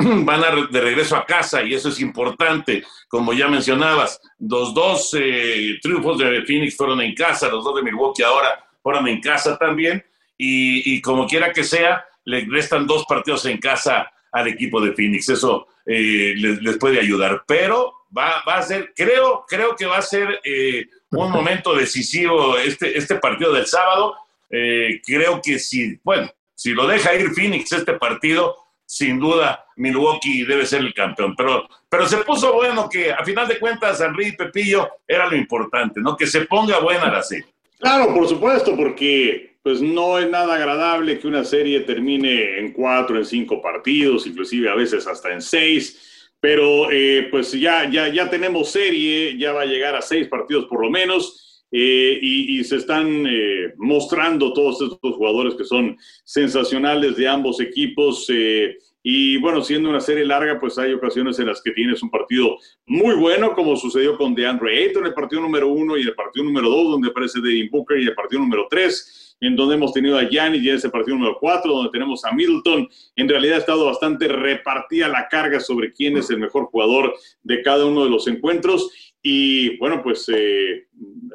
van 0.24 0.42
a 0.42 0.66
de 0.70 0.80
regreso 0.80 1.16
a 1.16 1.26
casa 1.26 1.62
y 1.62 1.74
eso 1.74 1.88
es 1.88 2.00
importante. 2.00 2.84
Como 3.08 3.32
ya 3.32 3.48
mencionabas, 3.48 4.20
los 4.38 4.72
dos 4.72 5.14
eh, 5.18 5.78
triunfos 5.82 6.18
de 6.18 6.42
Phoenix 6.42 6.76
fueron 6.76 7.00
en 7.00 7.14
casa, 7.14 7.48
los 7.48 7.64
dos 7.64 7.76
de 7.76 7.82
Milwaukee 7.82 8.22
ahora 8.22 8.64
fueron 8.82 9.06
en 9.08 9.20
casa 9.20 9.58
también. 9.58 10.04
y, 10.38 10.94
y 10.94 11.02
como 11.02 11.26
quiera 11.26 11.52
que 11.52 11.64
sea, 11.64 12.04
le 12.24 12.46
restan 12.48 12.86
dos 12.86 13.04
partidos 13.06 13.44
en 13.46 13.58
casa 13.58 14.10
al 14.32 14.48
equipo 14.48 14.80
de 14.80 14.92
Phoenix. 14.92 15.28
Eso 15.28 15.66
eh, 15.84 16.32
les, 16.36 16.62
les, 16.62 16.78
puede 16.78 16.98
ayudar. 16.98 17.44
Pero 17.46 18.06
va, 18.16 18.42
va, 18.48 18.56
a 18.56 18.62
ser, 18.62 18.92
creo, 18.96 19.44
creo 19.46 19.76
que 19.76 19.84
va 19.84 19.98
a 19.98 20.02
ser 20.02 20.40
eh, 20.44 20.86
un 21.10 21.30
momento 21.30 21.74
decisivo 21.74 22.56
este, 22.56 22.96
este 22.96 23.16
partido 23.16 23.52
del 23.52 23.66
sábado. 23.66 24.16
Creo 24.48 25.40
que 25.40 25.60
si, 25.60 26.00
bueno, 26.02 26.28
si 26.54 26.72
lo 26.72 26.86
deja 26.86 27.14
ir 27.14 27.30
Phoenix 27.30 27.70
este 27.70 27.92
partido, 27.92 28.56
sin 28.90 29.20
duda 29.20 29.66
Milwaukee 29.76 30.44
debe 30.44 30.66
ser 30.66 30.80
el 30.80 30.92
campeón. 30.92 31.36
Pero, 31.36 31.68
pero 31.88 32.08
se 32.08 32.16
puso 32.18 32.52
bueno 32.54 32.88
que 32.88 33.12
a 33.12 33.24
final 33.24 33.46
de 33.46 33.60
cuentas 33.60 34.00
Henry 34.00 34.26
y 34.26 34.32
Pepillo 34.32 34.88
era 35.06 35.28
lo 35.28 35.36
importante, 35.36 36.00
¿no? 36.00 36.16
Que 36.16 36.26
se 36.26 36.40
ponga 36.46 36.80
buena 36.80 37.08
la 37.08 37.22
serie. 37.22 37.46
Claro, 37.78 38.12
por 38.12 38.26
supuesto, 38.26 38.76
porque 38.76 39.58
pues 39.62 39.80
no 39.80 40.18
es 40.18 40.28
nada 40.28 40.56
agradable 40.56 41.20
que 41.20 41.28
una 41.28 41.44
serie 41.44 41.80
termine 41.82 42.58
en 42.58 42.72
cuatro, 42.72 43.16
en 43.16 43.24
cinco 43.24 43.62
partidos, 43.62 44.26
inclusive 44.26 44.68
a 44.68 44.74
veces 44.74 45.06
hasta 45.06 45.32
en 45.32 45.40
seis, 45.40 46.32
pero 46.40 46.90
eh, 46.90 47.28
pues 47.30 47.52
ya, 47.52 47.88
ya, 47.88 48.08
ya 48.08 48.28
tenemos 48.28 48.72
serie, 48.72 49.38
ya 49.38 49.52
va 49.52 49.62
a 49.62 49.66
llegar 49.66 49.94
a 49.94 50.02
seis 50.02 50.26
partidos 50.26 50.64
por 50.64 50.82
lo 50.82 50.90
menos, 50.90 51.49
eh, 51.72 52.18
y, 52.20 52.58
y, 52.58 52.64
se 52.64 52.76
están 52.76 53.26
eh, 53.26 53.74
mostrando 53.76 54.52
todos 54.52 54.82
estos 54.82 55.14
jugadores 55.14 55.54
que 55.54 55.64
son 55.64 55.96
sensacionales 56.24 57.16
de 57.16 57.28
ambos 57.28 57.60
equipos. 57.60 58.26
Eh, 58.28 58.76
y 59.02 59.38
bueno, 59.38 59.62
siendo 59.62 59.88
una 59.88 60.00
serie 60.00 60.26
larga, 60.26 60.58
pues 60.58 60.76
hay 60.78 60.92
ocasiones 60.92 61.38
en 61.38 61.46
las 61.46 61.62
que 61.62 61.70
tienes 61.70 62.02
un 62.02 62.10
partido 62.10 62.58
muy 62.86 63.14
bueno, 63.14 63.54
como 63.54 63.76
sucedió 63.76 64.16
con 64.18 64.34
DeAndre 64.34 64.76
Ayton 64.84 65.06
el 65.06 65.14
partido 65.14 65.40
número 65.40 65.68
uno 65.68 65.96
y 65.96 66.02
el 66.02 66.14
partido 66.14 66.44
número 66.44 66.68
dos, 66.68 66.90
donde 66.90 67.08
aparece 67.08 67.40
Devin 67.40 67.70
Booker, 67.70 67.98
y 67.98 68.06
el 68.06 68.14
partido 68.14 68.42
número 68.42 68.66
tres, 68.68 69.36
en 69.40 69.56
donde 69.56 69.76
hemos 69.76 69.94
tenido 69.94 70.18
a 70.18 70.24
Giannis 70.24 70.62
y 70.62 70.68
en 70.68 70.76
ese 70.76 70.90
partido 70.90 71.16
número 71.16 71.38
cuatro, 71.40 71.72
donde 71.72 71.90
tenemos 71.90 72.24
a 72.26 72.32
Middleton. 72.32 72.88
En 73.16 73.28
realidad 73.28 73.56
ha 73.56 73.60
estado 73.60 73.86
bastante 73.86 74.28
repartida 74.28 75.08
la 75.08 75.28
carga 75.28 75.60
sobre 75.60 75.92
quién 75.94 76.18
es 76.18 76.28
el 76.28 76.38
mejor 76.38 76.66
jugador 76.66 77.14
de 77.42 77.62
cada 77.62 77.86
uno 77.86 78.04
de 78.04 78.10
los 78.10 78.26
encuentros. 78.26 79.09
Y 79.22 79.76
bueno, 79.76 80.02
pues 80.02 80.26
eh, 80.34 80.86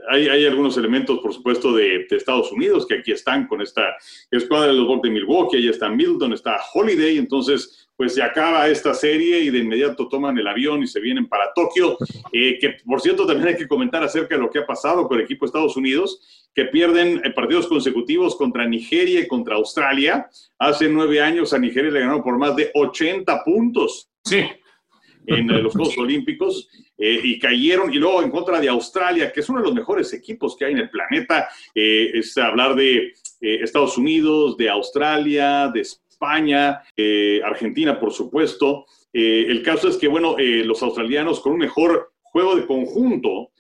hay, 0.10 0.28
hay, 0.28 0.46
algunos 0.46 0.76
elementos, 0.78 1.20
por 1.20 1.34
supuesto, 1.34 1.72
de, 1.74 2.08
de, 2.10 2.18
Estados 2.18 2.52
Unidos 2.52 2.88
que 2.88 2.96
aquí 2.96 3.12
están 3.12 3.48
con 3.48 3.62
esta 3.62 3.96
escuadra 4.32 4.68
de 4.68 4.74
los 4.74 4.88
Bucks 4.88 5.04
de 5.04 5.12
Milwaukee. 5.12 5.58
Ahí 5.58 5.68
está 5.68 5.90
Milton, 5.90 6.34
está 6.34 6.58
Holiday. 6.74 7.20
Entonces, 7.20 7.88
pues 7.96 8.16
se 8.16 8.24
acaba 8.24 8.68
esta 8.68 8.94
serie 8.94 9.40
y 9.40 9.52
de 9.52 9.60
inmediato 9.60 10.08
toman 10.08 10.38
el 10.38 10.48
avión 10.48 10.82
y 10.82 10.88
se 10.88 11.00
vienen 11.00 11.28
para 11.28 11.54
Tokio. 11.54 11.98
Eh, 12.32 12.58
que 12.60 12.78
por 12.86 13.02
cierto, 13.02 13.28
también 13.28 13.50
hay 13.50 13.56
que 13.56 13.68
comentar 13.68 14.04
acerca 14.04 14.36
de 14.36 14.42
lo 14.42 14.50
que 14.50 14.60
ha 14.60 14.66
pasado 14.66 15.08
con 15.08 15.20
el 15.20 15.26
equipo 15.26 15.46
de 15.46 15.50
Estados 15.50 15.78
Unidos, 15.78 16.50
que 16.56 16.66
pierden 16.66 17.22
partidos 17.36 17.68
consecutivos 17.68 18.36
contra 18.36 18.68
Nigeria 18.68 19.20
y 19.20 19.28
contra 19.28 19.56
Australia. 19.56 20.28
Hace 20.58 20.90
nueve 20.90 21.22
años 21.22 21.54
a 21.54 21.60
Nigeria 21.60 21.92
le 21.92 22.00
ganaron 22.00 22.24
por 22.24 22.38
más 22.40 22.56
de 22.56 22.72
80 22.74 23.44
puntos. 23.44 24.10
Sí. 24.24 24.42
En 25.28 25.48
los 25.64 25.74
Juegos 25.74 25.96
Olímpicos 25.98 26.68
eh, 26.98 27.20
y 27.24 27.40
cayeron, 27.40 27.94
y 27.94 27.98
luego 27.98 28.24
en 28.24 28.32
contra 28.32 28.60
de 28.60 28.70
Australia, 28.70 29.32
que 29.32 29.42
es 29.42 29.50
uno 29.50 29.60
de 29.60 29.66
los 29.66 29.76
mejores 29.76 30.14
equipos 30.14 30.56
que 30.56 30.66
hay 30.66 30.72
en 30.74 30.80
el 30.80 30.90
planeta, 30.90 31.50
eh, 31.74 32.12
es 32.14 32.38
hablar 32.38 32.76
de 32.76 32.98
eh, 32.98 33.14
Estados 33.62 33.98
Unidos, 33.98 34.56
de 34.56 34.70
Australia, 34.70 35.70
de 35.74 35.82
España, 35.82 36.82
Argentina, 37.44 38.00
por 38.00 38.14
supuesto. 38.14 38.86
el 39.12 39.62
caso 39.64 39.90
es 39.90 39.98
que, 39.98 40.08
bueno, 40.08 40.36
los 40.40 40.82
australianos 40.82 41.42
con 41.42 41.54
un 41.54 41.60
mejor 41.60 42.14
juego 42.24 42.56
de 42.56 42.66
conjunto, 42.66 43.52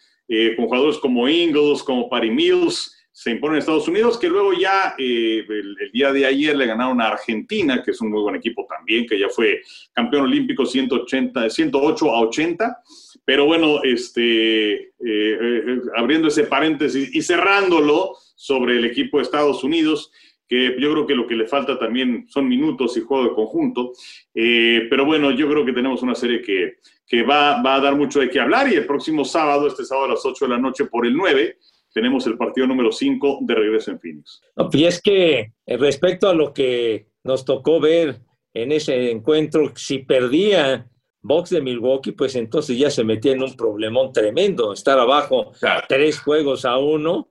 con 0.55 0.65
jugadores 0.65 0.97
como 0.97 1.27
Ingles, 1.27 1.83
como 1.83 2.09
Patty 2.09 2.31
Mills, 2.31 2.94
se 3.15 3.31
imponen 3.31 3.55
a 3.55 3.59
Estados 3.59 3.87
Unidos, 3.87 4.17
que 4.17 4.27
luego 4.27 4.51
ya 4.51 4.93
eh, 4.97 5.45
el, 5.47 5.89
día 5.93 6.11
de 6.11 6.25
ayer 6.25 6.53
le 6.53 6.65
ganaron 6.65 6.99
a 6.99 7.07
Argentina, 7.07 7.81
que 7.81 7.91
es 7.91 8.01
un 8.01 8.11
muy 8.11 8.21
buen 8.21 8.35
equipo 8.35 8.67
también, 8.67 9.05
que 9.05 9.17
ya 9.17 9.29
fue 9.29 9.61
campeón 9.93 10.23
olímpico 10.23 10.65
180, 10.65 11.49
108 11.49 12.09
a 12.11 12.19
80. 12.19 12.77
Pero 13.23 13.45
bueno, 13.45 13.81
este, 13.83 14.73
eh, 14.73 14.89
eh, 14.99 15.79
abriendo 15.95 16.27
ese 16.27 16.43
paréntesis 16.43 17.15
y 17.15 17.21
cerrándolo 17.21 18.17
sobre 18.35 18.79
el 18.79 18.83
equipo 18.83 19.17
de 19.17 19.23
Estados 19.23 19.63
Unidos, 19.63 20.11
que 20.45 20.75
yo 20.77 20.91
creo 20.91 21.07
que 21.07 21.15
lo 21.15 21.25
que 21.25 21.35
le 21.35 21.47
falta 21.47 21.79
también 21.79 22.25
son 22.27 22.49
minutos 22.49 22.97
y 22.97 22.99
juego 22.99 23.29
de 23.29 23.33
conjunto. 23.33 23.93
Pero 24.33 25.05
bueno, 25.05 25.31
yo 25.31 25.49
creo 25.49 25.63
que 25.63 25.71
tenemos 25.71 26.03
una 26.03 26.15
serie 26.15 26.41
que, 26.41 26.79
que 27.07 27.23
va, 27.23 27.61
va, 27.61 27.75
a 27.75 27.79
dar 27.79 27.95
mucho 27.95 28.19
de 28.19 28.29
qué 28.29 28.41
hablar 28.41 28.69
y 28.69 28.75
el 28.75 28.85
próximo 28.85 29.23
sábado, 29.23 29.67
este 29.67 29.85
sábado 29.85 30.07
a 30.07 30.09
las 30.15 30.25
8 30.25 30.45
de 30.45 30.51
la 30.51 30.59
noche 30.59 30.85
por 30.85 31.05
el 31.05 31.15
9, 31.15 31.57
tenemos 31.95 32.27
el 32.27 32.37
partido 32.37 32.67
número 32.67 32.91
5 32.91 33.39
de 33.43 33.55
regreso 33.55 33.91
en 33.91 33.99
Phoenix. 34.01 34.41
No, 34.57 34.69
y 34.73 34.83
es 34.83 35.01
que 35.01 35.53
eh, 35.65 35.77
respecto 35.77 36.27
a 36.27 36.33
lo 36.33 36.53
que 36.53 37.07
nos 37.23 37.45
tocó 37.45 37.79
ver 37.79 38.19
en 38.53 38.73
ese 38.73 39.11
encuentro, 39.11 39.71
si 39.77 39.99
perdía 39.99 40.89
Box 41.21 41.51
de 41.51 41.61
Milwaukee, 41.61 42.11
pues 42.11 42.35
entonces 42.35 42.77
ya 42.77 42.91
se 42.91 43.05
metía 43.05 43.31
en 43.31 43.43
un 43.43 43.55
problemón 43.55 44.11
tremendo, 44.11 44.73
estar 44.73 44.99
abajo 44.99 45.53
claro. 45.57 45.85
tres 45.87 46.19
juegos 46.19 46.65
a 46.65 46.77
uno, 46.77 47.29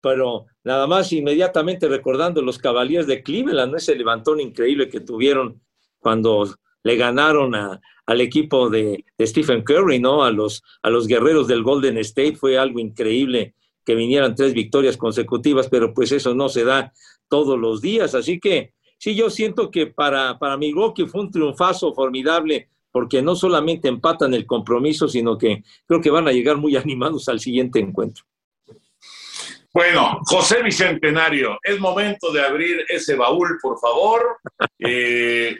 pero 0.00 0.46
nada 0.64 0.86
más 0.86 1.12
inmediatamente 1.12 1.86
recordando 1.86 2.40
los 2.40 2.58
Cavaliers 2.58 3.06
de 3.06 3.22
Cleveland, 3.22 3.72
¿no? 3.72 3.76
ese 3.76 3.94
levantón 3.96 4.40
increíble 4.40 4.88
que 4.88 5.00
tuvieron 5.00 5.60
cuando 5.98 6.48
le 6.82 6.96
ganaron 6.96 7.54
a, 7.54 7.82
al 8.06 8.20
equipo 8.22 8.70
de, 8.70 9.04
de, 9.18 9.26
Stephen 9.26 9.62
Curry, 9.62 9.98
¿no? 9.98 10.24
A 10.24 10.30
los, 10.30 10.62
a 10.82 10.88
los 10.88 11.06
guerreros 11.06 11.48
del 11.48 11.62
Golden 11.62 11.98
State, 11.98 12.36
fue 12.36 12.56
algo 12.56 12.78
increíble 12.78 13.54
que 13.86 13.94
vinieran 13.94 14.34
tres 14.34 14.52
victorias 14.52 14.96
consecutivas, 14.96 15.68
pero 15.68 15.94
pues 15.94 16.10
eso 16.10 16.34
no 16.34 16.48
se 16.48 16.64
da 16.64 16.92
todos 17.28 17.56
los 17.58 17.80
días. 17.80 18.16
Así 18.16 18.40
que 18.40 18.74
sí, 18.98 19.14
yo 19.14 19.30
siento 19.30 19.70
que 19.70 19.86
para, 19.86 20.38
para 20.40 20.56
Milwaukee 20.56 21.06
fue 21.06 21.22
un 21.22 21.30
triunfazo 21.30 21.94
formidable, 21.94 22.68
porque 22.90 23.22
no 23.22 23.36
solamente 23.36 23.88
empatan 23.88 24.34
el 24.34 24.44
compromiso, 24.44 25.06
sino 25.06 25.38
que 25.38 25.62
creo 25.86 26.00
que 26.00 26.10
van 26.10 26.26
a 26.26 26.32
llegar 26.32 26.56
muy 26.56 26.76
animados 26.76 27.28
al 27.28 27.38
siguiente 27.38 27.78
encuentro. 27.78 28.24
Bueno, 29.72 30.20
José 30.24 30.62
Bicentenario, 30.62 31.58
es 31.62 31.78
momento 31.78 32.32
de 32.32 32.40
abrir 32.40 32.84
ese 32.88 33.14
baúl, 33.14 33.58
por 33.62 33.78
favor. 33.78 34.38
Eh, 34.78 35.56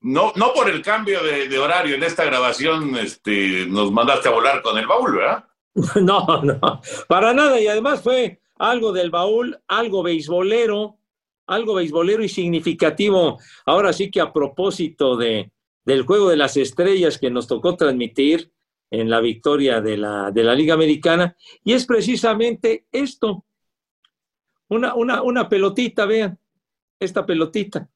no, 0.00 0.32
no 0.34 0.52
por 0.52 0.68
el 0.68 0.82
cambio 0.82 1.22
de, 1.22 1.48
de, 1.48 1.58
horario 1.58 1.94
en 1.94 2.02
esta 2.02 2.24
grabación, 2.24 2.96
este, 2.96 3.64
nos 3.66 3.92
mandaste 3.92 4.28
a 4.28 4.32
volar 4.32 4.60
con 4.60 4.76
el 4.76 4.86
baúl, 4.86 5.16
¿verdad? 5.16 5.44
No, 6.02 6.42
no, 6.42 6.80
para 7.08 7.34
nada. 7.34 7.60
Y 7.60 7.66
además 7.66 8.02
fue 8.02 8.40
algo 8.58 8.92
del 8.92 9.10
baúl, 9.10 9.58
algo 9.68 10.02
beisbolero, 10.02 10.98
algo 11.46 11.74
beisbolero 11.74 12.24
y 12.24 12.28
significativo. 12.28 13.38
Ahora 13.64 13.92
sí 13.92 14.10
que 14.10 14.20
a 14.20 14.32
propósito 14.32 15.16
de, 15.16 15.52
del 15.84 16.02
juego 16.02 16.30
de 16.30 16.36
las 16.36 16.56
estrellas 16.56 17.18
que 17.18 17.30
nos 17.30 17.46
tocó 17.46 17.76
transmitir 17.76 18.50
en 18.90 19.10
la 19.10 19.20
victoria 19.20 19.80
de 19.80 19.96
la, 19.96 20.30
de 20.30 20.44
la 20.44 20.54
Liga 20.54 20.74
Americana, 20.74 21.36
y 21.64 21.72
es 21.72 21.86
precisamente 21.86 22.86
esto, 22.92 23.44
una, 24.68 24.94
una, 24.94 25.22
una 25.22 25.48
pelotita, 25.48 26.06
vean, 26.06 26.38
esta 27.00 27.26
pelotita. 27.26 27.90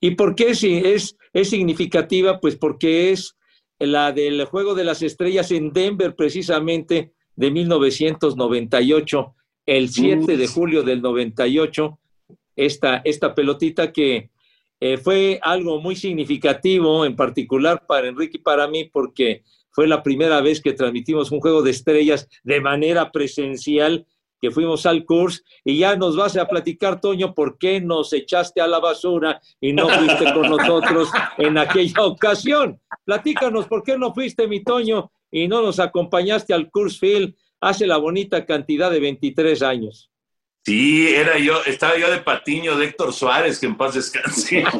¿Y 0.00 0.12
por 0.12 0.34
qué 0.34 0.50
es, 0.50 0.62
es, 0.62 1.16
es 1.32 1.50
significativa? 1.50 2.40
Pues 2.40 2.56
porque 2.56 3.10
es 3.10 3.36
la 3.78 4.12
del 4.12 4.44
juego 4.44 4.74
de 4.74 4.84
las 4.84 5.02
estrellas 5.02 5.50
en 5.50 5.72
Denver, 5.72 6.14
precisamente 6.14 7.14
de 7.36 7.50
1998, 7.50 9.34
el 9.66 9.88
7 9.88 10.36
de 10.36 10.46
julio 10.46 10.82
del 10.82 11.02
98, 11.02 11.98
esta, 12.56 12.98
esta 13.04 13.34
pelotita 13.34 13.92
que 13.92 14.30
eh, 14.80 14.98
fue 14.98 15.38
algo 15.42 15.80
muy 15.80 15.96
significativo, 15.96 17.04
en 17.04 17.16
particular 17.16 17.86
para 17.86 18.08
Enrique 18.08 18.36
y 18.38 18.42
para 18.42 18.68
mí, 18.68 18.84
porque 18.84 19.42
fue 19.70 19.88
la 19.88 20.02
primera 20.02 20.40
vez 20.40 20.60
que 20.60 20.72
transmitimos 20.72 21.32
un 21.32 21.40
juego 21.40 21.62
de 21.62 21.70
estrellas 21.70 22.28
de 22.42 22.60
manera 22.60 23.10
presencial, 23.10 24.06
que 24.40 24.50
fuimos 24.50 24.84
al 24.84 25.04
curso, 25.04 25.40
y 25.64 25.78
ya 25.78 25.96
nos 25.96 26.16
vas 26.16 26.36
a 26.36 26.46
platicar, 26.46 27.00
Toño, 27.00 27.34
por 27.34 27.56
qué 27.56 27.80
nos 27.80 28.12
echaste 28.12 28.60
a 28.60 28.66
la 28.66 28.78
basura 28.78 29.40
y 29.58 29.72
no 29.72 29.88
fuiste 29.88 30.32
con 30.34 30.42
nosotros 30.50 31.08
en 31.38 31.56
aquella 31.56 32.02
ocasión. 32.02 32.78
Platícanos, 33.04 33.66
¿por 33.66 33.82
qué 33.82 33.96
no 33.96 34.12
fuiste, 34.12 34.46
mi 34.46 34.62
Toño, 34.62 35.10
y 35.34 35.48
no 35.48 35.62
nos 35.62 35.80
acompañaste 35.80 36.54
al 36.54 36.70
Field 36.96 37.34
hace 37.60 37.88
la 37.88 37.96
bonita 37.96 38.46
cantidad 38.46 38.88
de 38.88 39.00
23 39.00 39.62
años. 39.62 40.08
Sí, 40.64 41.12
era 41.12 41.36
yo, 41.38 41.60
estaba 41.66 41.98
yo 41.98 42.08
de 42.08 42.18
patiño 42.18 42.76
de 42.78 42.84
Héctor 42.86 43.12
Suárez, 43.12 43.58
que 43.58 43.66
en 43.66 43.76
paz 43.76 43.94
descanse. 43.94 44.62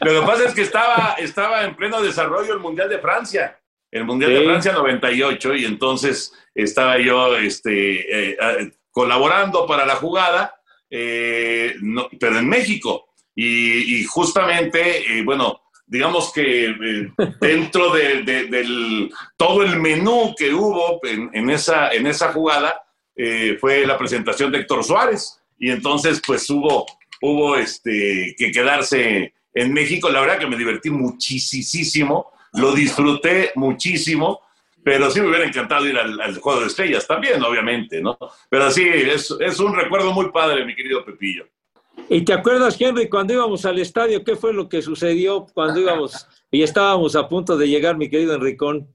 Lo 0.00 0.20
que 0.20 0.26
pasa 0.26 0.44
es 0.46 0.54
que 0.54 0.62
estaba, 0.62 1.16
estaba 1.18 1.64
en 1.64 1.76
pleno 1.76 2.00
desarrollo 2.00 2.54
el 2.54 2.60
Mundial 2.60 2.88
de 2.88 3.00
Francia, 3.00 3.60
el 3.90 4.06
Mundial 4.06 4.30
sí. 4.30 4.38
de 4.38 4.44
Francia 4.46 4.72
98, 4.72 5.54
y 5.56 5.66
entonces 5.66 6.32
estaba 6.54 6.98
yo 6.98 7.36
este, 7.36 8.30
eh, 8.32 8.72
colaborando 8.90 9.66
para 9.66 9.84
la 9.84 9.96
jugada, 9.96 10.54
eh, 10.88 11.74
no, 11.82 12.08
pero 12.18 12.38
en 12.38 12.48
México. 12.48 13.10
Y, 13.34 14.00
y 14.00 14.04
justamente, 14.04 15.18
eh, 15.18 15.22
bueno, 15.22 15.61
digamos 15.92 16.32
que 16.32 16.70
eh, 16.70 17.12
dentro 17.38 17.92
de, 17.92 19.10
todo 19.36 19.62
el 19.62 19.78
menú 19.78 20.34
que 20.38 20.54
hubo 20.54 20.98
en, 21.04 21.50
esa, 21.50 21.92
en 21.92 22.06
esa 22.06 22.32
jugada, 22.32 22.82
eh, 23.14 23.58
fue 23.60 23.86
la 23.86 23.98
presentación 23.98 24.50
de 24.50 24.60
Héctor 24.60 24.82
Suárez 24.82 25.38
y 25.58 25.70
entonces 25.70 26.22
pues 26.26 26.48
hubo, 26.48 26.86
hubo 27.20 27.56
este, 27.56 28.34
que 28.38 28.50
quedarse 28.50 29.34
en 29.52 29.72
México. 29.74 30.08
La 30.08 30.22
verdad 30.22 30.38
que 30.38 30.46
me 30.46 30.56
divertí 30.56 30.88
muchísimo, 30.88 32.32
lo 32.54 32.72
disfruté 32.72 33.52
muchísimo, 33.54 34.40
pero 34.82 35.10
sí 35.10 35.20
me 35.20 35.28
hubiera 35.28 35.44
encantado 35.44 35.86
ir 35.86 35.98
al, 35.98 36.38
Juego 36.38 36.60
de 36.60 36.68
Estrellas 36.68 37.06
también, 37.06 37.42
obviamente, 37.42 38.00
¿no? 38.00 38.16
Pero 38.48 38.70
sí, 38.70 38.88
es, 38.88 39.30
es 39.38 39.60
un 39.60 39.76
recuerdo 39.76 40.10
muy 40.14 40.30
padre, 40.32 40.64
mi 40.64 40.74
querido 40.74 41.04
Pepillo. 41.04 41.46
¿Y 42.08 42.24
te 42.24 42.32
acuerdas, 42.32 42.80
Henry, 42.80 43.08
cuando 43.08 43.34
íbamos 43.34 43.64
al 43.64 43.78
estadio, 43.78 44.22
qué 44.24 44.36
fue 44.36 44.52
lo 44.52 44.68
que 44.68 44.82
sucedió 44.82 45.46
cuando 45.54 45.80
íbamos 45.80 46.26
y 46.50 46.62
estábamos 46.62 47.16
a 47.16 47.28
punto 47.28 47.56
de 47.56 47.68
llegar, 47.68 47.96
mi 47.96 48.08
querido 48.08 48.34
Enricón? 48.34 48.88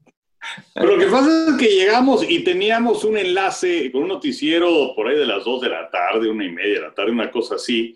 lo 0.76 0.98
que 0.98 1.08
pasa 1.08 1.50
es 1.50 1.58
que 1.58 1.76
llegamos 1.76 2.24
y 2.28 2.44
teníamos 2.44 3.04
un 3.04 3.18
enlace 3.18 3.92
con 3.92 4.04
un 4.04 4.10
noticiero 4.10 4.94
por 4.96 5.08
ahí 5.08 5.18
de 5.18 5.26
las 5.26 5.44
2 5.44 5.62
de 5.62 5.70
la 5.70 5.90
tarde, 5.90 6.30
una 6.30 6.46
y 6.46 6.52
media 6.52 6.76
de 6.76 6.82
la 6.82 6.94
tarde, 6.94 7.12
una 7.12 7.32
cosa 7.32 7.56
así. 7.56 7.96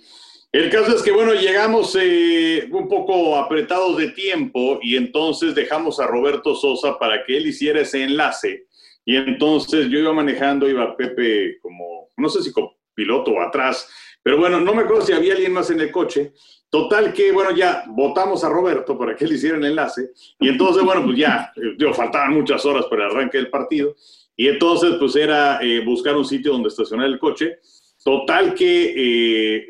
El 0.51 0.69
caso 0.69 0.93
es 0.93 1.01
que, 1.01 1.11
bueno, 1.11 1.33
llegamos 1.33 1.95
eh, 1.99 2.67
un 2.71 2.89
poco 2.89 3.37
apretados 3.37 3.97
de 3.97 4.09
tiempo 4.09 4.79
y 4.81 4.97
entonces 4.97 5.55
dejamos 5.55 5.99
a 5.99 6.07
Roberto 6.07 6.55
Sosa 6.55 6.99
para 6.99 7.23
que 7.23 7.37
él 7.37 7.47
hiciera 7.47 7.81
ese 7.81 8.03
enlace. 8.03 8.65
Y 9.05 9.15
entonces 9.15 9.87
yo 9.89 9.99
iba 9.99 10.11
manejando, 10.11 10.69
iba 10.69 10.97
Pepe 10.97 11.57
como, 11.61 12.09
no 12.17 12.27
sé 12.27 12.43
si 12.43 12.51
con 12.51 12.69
piloto 12.93 13.31
o 13.31 13.41
atrás, 13.41 13.87
pero 14.23 14.37
bueno, 14.37 14.59
no 14.59 14.73
me 14.73 14.83
acuerdo 14.83 15.01
si 15.03 15.13
había 15.13 15.33
alguien 15.33 15.53
más 15.53 15.69
en 15.71 15.79
el 15.81 15.91
coche. 15.91 16.33
Total 16.69 17.11
que, 17.11 17.31
bueno, 17.31 17.51
ya 17.51 17.83
votamos 17.89 18.43
a 18.43 18.49
Roberto 18.49 18.97
para 18.97 19.15
que 19.15 19.25
él 19.25 19.33
hiciera 19.33 19.57
el 19.57 19.65
enlace. 19.65 20.11
Y 20.39 20.47
entonces, 20.47 20.83
bueno, 20.83 21.03
pues 21.03 21.17
ya, 21.17 21.51
digo, 21.77 21.93
faltaban 21.93 22.33
muchas 22.33 22.65
horas 22.65 22.85
para 22.85 23.05
el 23.05 23.11
arranque 23.11 23.37
del 23.37 23.49
partido. 23.49 23.95
Y 24.35 24.47
entonces, 24.47 24.95
pues 24.97 25.15
era 25.15 25.59
eh, 25.61 25.83
buscar 25.83 26.15
un 26.15 26.23
sitio 26.23 26.53
donde 26.53 26.69
estacionar 26.69 27.07
el 27.07 27.19
coche. 27.19 27.59
Total 28.03 28.53
que, 28.53 28.93
eh, 28.95 29.67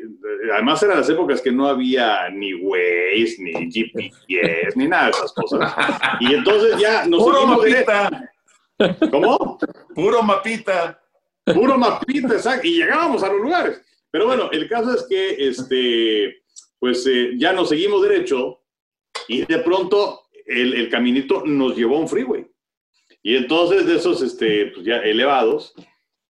además 0.54 0.82
eran 0.82 0.98
las 0.98 1.08
épocas 1.08 1.40
que 1.42 1.50
no 1.50 1.66
había 1.66 2.30
ni 2.30 2.54
Waze, 2.54 3.36
ni 3.38 3.70
GPS, 3.70 4.76
ni 4.76 4.86
nada 4.86 5.06
de 5.06 5.10
esas 5.10 5.32
cosas. 5.32 5.74
Y 6.20 6.34
entonces 6.34 6.78
ya 6.78 7.04
nos 7.06 7.22
Puro 7.22 7.46
mapita. 7.46 8.32
¿Cómo? 9.10 9.58
Puro 9.94 10.22
mapita. 10.22 10.98
Puro 11.44 11.76
mapita, 11.76 12.34
exacto. 12.34 12.66
Y 12.66 12.76
llegábamos 12.76 13.22
a 13.22 13.28
los 13.28 13.40
lugares. 13.40 13.82
Pero 14.12 14.26
bueno, 14.26 14.50
el 14.52 14.68
caso 14.68 14.94
es 14.94 15.04
que, 15.08 15.48
este 15.48 16.42
pues 16.82 17.06
eh, 17.06 17.34
ya 17.36 17.52
nos 17.52 17.68
seguimos 17.68 18.02
derecho 18.02 18.60
y 19.28 19.46
de 19.46 19.60
pronto 19.60 20.22
el, 20.46 20.88
caminito 20.90 21.44
nos 21.46 21.76
llevó 21.76 21.96
a 21.96 22.00
un 22.00 22.08
freeway. 22.08 22.44
Y 23.22 23.36
entonces 23.36 23.86
de 23.86 23.96
esos 23.98 24.20
este, 24.20 24.66
pues 24.66 24.84
ya 24.84 24.96
elevados, 24.96 25.74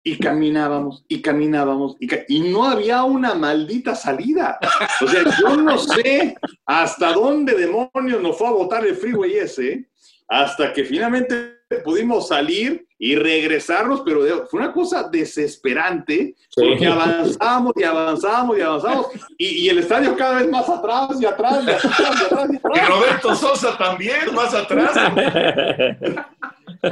y 0.04 0.18
caminábamos, 0.18 1.06
y 1.08 1.22
caminábamos, 1.22 1.98
y, 2.00 2.10
y, 2.30 2.50
no 2.50 2.65
había 2.65 3.04
una 3.04 3.36
maldita 3.36 3.94
salida. 3.94 4.58
O 5.02 5.08
sea, 5.08 5.24
yo 5.39 5.56
no 5.56 5.78
sé 5.78 6.36
hasta 6.65 7.13
dónde 7.13 7.54
demonios 7.54 8.20
nos 8.20 8.36
fue 8.36 8.48
a 8.48 8.52
botar 8.52 8.88
el 8.88 8.96
freeway 8.96 9.36
ese, 9.36 9.88
hasta 10.28 10.74
que 10.74 10.84
finalmente 10.84 11.59
pudimos 11.78 12.28
salir 12.28 12.86
y 12.98 13.16
regresarnos, 13.16 14.02
pero 14.02 14.48
fue 14.48 14.60
una 14.60 14.74
cosa 14.74 15.04
desesperante, 15.04 16.36
porque 16.56 16.88
avanzamos 16.88 17.74
y 17.76 17.84
avanzamos 17.84 18.58
y 18.58 18.62
avanzamos, 18.62 19.08
y, 19.38 19.70
el 19.70 19.80
estadio 19.80 20.16
cada 20.18 20.40
vez 20.40 20.50
más 20.50 20.68
atrás 20.68 21.10
y 21.22 21.26
atrás 21.26 21.64
y 21.66 21.70
atrás 21.70 22.22
y 22.22 22.26
atrás. 22.26 22.50
Y, 22.52 22.80
Roberto 22.88 23.36
Sosa 23.36 23.78
también, 23.78 24.34
más 24.34 24.54
atrás. 24.54 24.92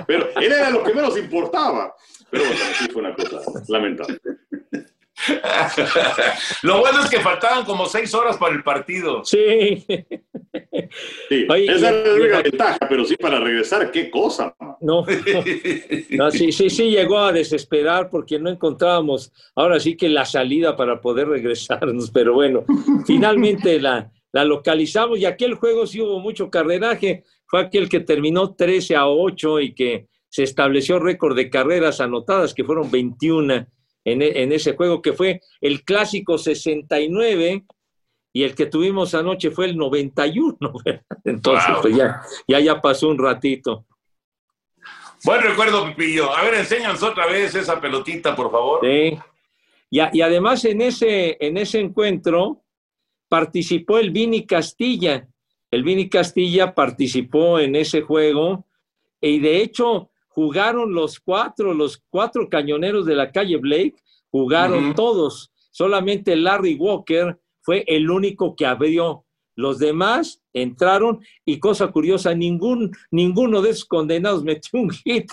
Pero 0.06 0.28
él 0.36 0.52
era 0.52 0.70
lo 0.70 0.84
que 0.84 0.94
menos 0.94 1.18
importaba. 1.18 1.94
Pero 2.30 2.44
bueno, 2.44 2.60
sí 2.78 2.88
fue 2.92 3.02
una 3.02 3.16
cosa 3.16 3.42
lamentable. 3.68 4.20
Lo 6.62 6.80
bueno 6.80 7.04
es 7.04 7.10
que 7.10 7.20
faltaban 7.20 7.66
como 7.66 7.86
seis 7.86 8.14
horas 8.14 8.38
para 8.38 8.56
el 8.56 8.64
partido. 8.64 9.24
Sí. 9.26 9.84
sí 9.88 11.48
esa 11.68 11.90
es 11.90 12.08
la 12.08 12.14
única 12.14 12.42
ventaja, 12.44 12.80
pero 12.88 13.04
sí 13.04 13.16
para 13.18 13.40
regresar, 13.40 13.92
qué 13.92 14.10
cosa. 14.10 14.56
No, 14.82 15.06
no, 16.12 16.32
sí, 16.32 16.52
sí, 16.52 16.70
sí 16.70 16.90
llegó 16.92 17.20
a 17.20 17.32
desesperar 17.32 18.10
porque 18.10 18.40
no 18.40 18.50
encontrábamos 18.50 19.32
ahora 19.56 19.80
sí 19.80 19.98
que 19.98 20.10
la 20.10 20.26
salida 20.26 20.76
para 20.76 21.02
poder 21.02 21.28
regresarnos, 21.30 22.12
pero 22.12 22.34
bueno, 22.34 22.64
finalmente 23.06 23.80
la, 23.80 24.12
la 24.32 24.46
localizamos 24.46 25.20
y 25.20 25.26
aquel 25.26 25.56
juego 25.56 25.88
sí 25.88 26.00
hubo 26.00 26.20
mucho 26.20 26.52
carreraje, 26.52 27.24
fue 27.48 27.62
aquel 27.62 27.90
que 27.90 28.02
terminó 28.02 28.54
13 28.54 28.96
a 28.96 29.08
8 29.08 29.62
y 29.62 29.74
que 29.74 30.08
se 30.30 30.44
estableció 30.44 31.00
récord 31.00 31.36
de 31.36 31.50
carreras 31.50 32.02
anotadas, 32.02 32.54
que 32.54 32.64
fueron 32.64 32.92
21 32.92 33.66
e, 34.08 34.44
en, 34.44 34.54
ese 34.54 34.74
juego 34.74 35.02
que 35.02 35.12
fue 35.12 35.42
el 35.60 35.84
clásico 35.84 36.38
69 36.38 37.66
y 38.32 38.44
el 38.44 38.56
que 38.56 38.68
tuvimos 38.68 39.14
anoche 39.14 39.52
fue 39.52 39.66
el 39.66 39.76
91. 39.76 40.58
Entonces, 41.26 41.76
pues 41.82 41.96
ya, 41.96 42.22
ya, 42.48 42.60
ya 42.62 42.82
pasó 42.82 43.10
un 43.10 43.18
ratito. 43.18 43.86
Buen 45.26 45.42
recuerdo, 45.42 45.86
Pipillo. 45.88 46.34
A 46.34 46.44
ver, 46.44 46.54
enséñanos 46.54 47.04
otra 47.04 47.26
vez 47.28 47.54
esa 47.54 47.82
pelotita, 47.82 48.34
por 48.34 48.50
favor. 48.50 48.80
Sí. 48.82 49.18
Y, 49.90 50.00
y, 50.00 50.22
además 50.22 50.64
en 50.64 50.82
ese, 50.82 51.38
en 51.40 51.58
ese 51.58 51.80
encuentro 51.80 52.64
participó 53.28 53.98
el 53.98 54.12
Vini 54.12 54.46
Castilla. 54.46 55.28
El 55.70 55.84
Vini 55.84 56.08
Castilla 56.08 56.74
participó 56.74 57.60
en 57.60 57.76
ese 57.76 58.02
juego 58.02 58.68
y 59.20 59.40
de 59.40 59.62
hecho 59.62 60.12
jugaron 60.38 60.94
los 60.94 61.20
cuatro, 61.20 61.74
los 61.74 62.04
cuatro 62.12 62.48
cañoneros 62.48 63.08
de 63.08 63.16
la 63.16 63.32
calle 63.32 63.58
Blake, 63.58 63.96
jugaron 64.30 64.94
todos. 64.94 65.52
Solamente 65.72 66.36
Larry 66.36 66.76
Walker 66.76 67.40
fue 67.64 67.84
el 67.88 68.12
único 68.12 68.56
que 68.56 68.68
abrió. 68.68 69.26
Los 69.56 69.80
demás 69.80 70.44
entraron 70.54 71.22
y 71.44 71.58
cosa 71.58 71.88
curiosa, 71.88 72.36
ningún, 72.36 72.92
ninguno 73.10 73.64
de 73.64 73.72
esos 73.72 73.86
condenados 73.86 74.44
metió 74.44 74.80
un 74.80 74.92
hit. 74.92 75.32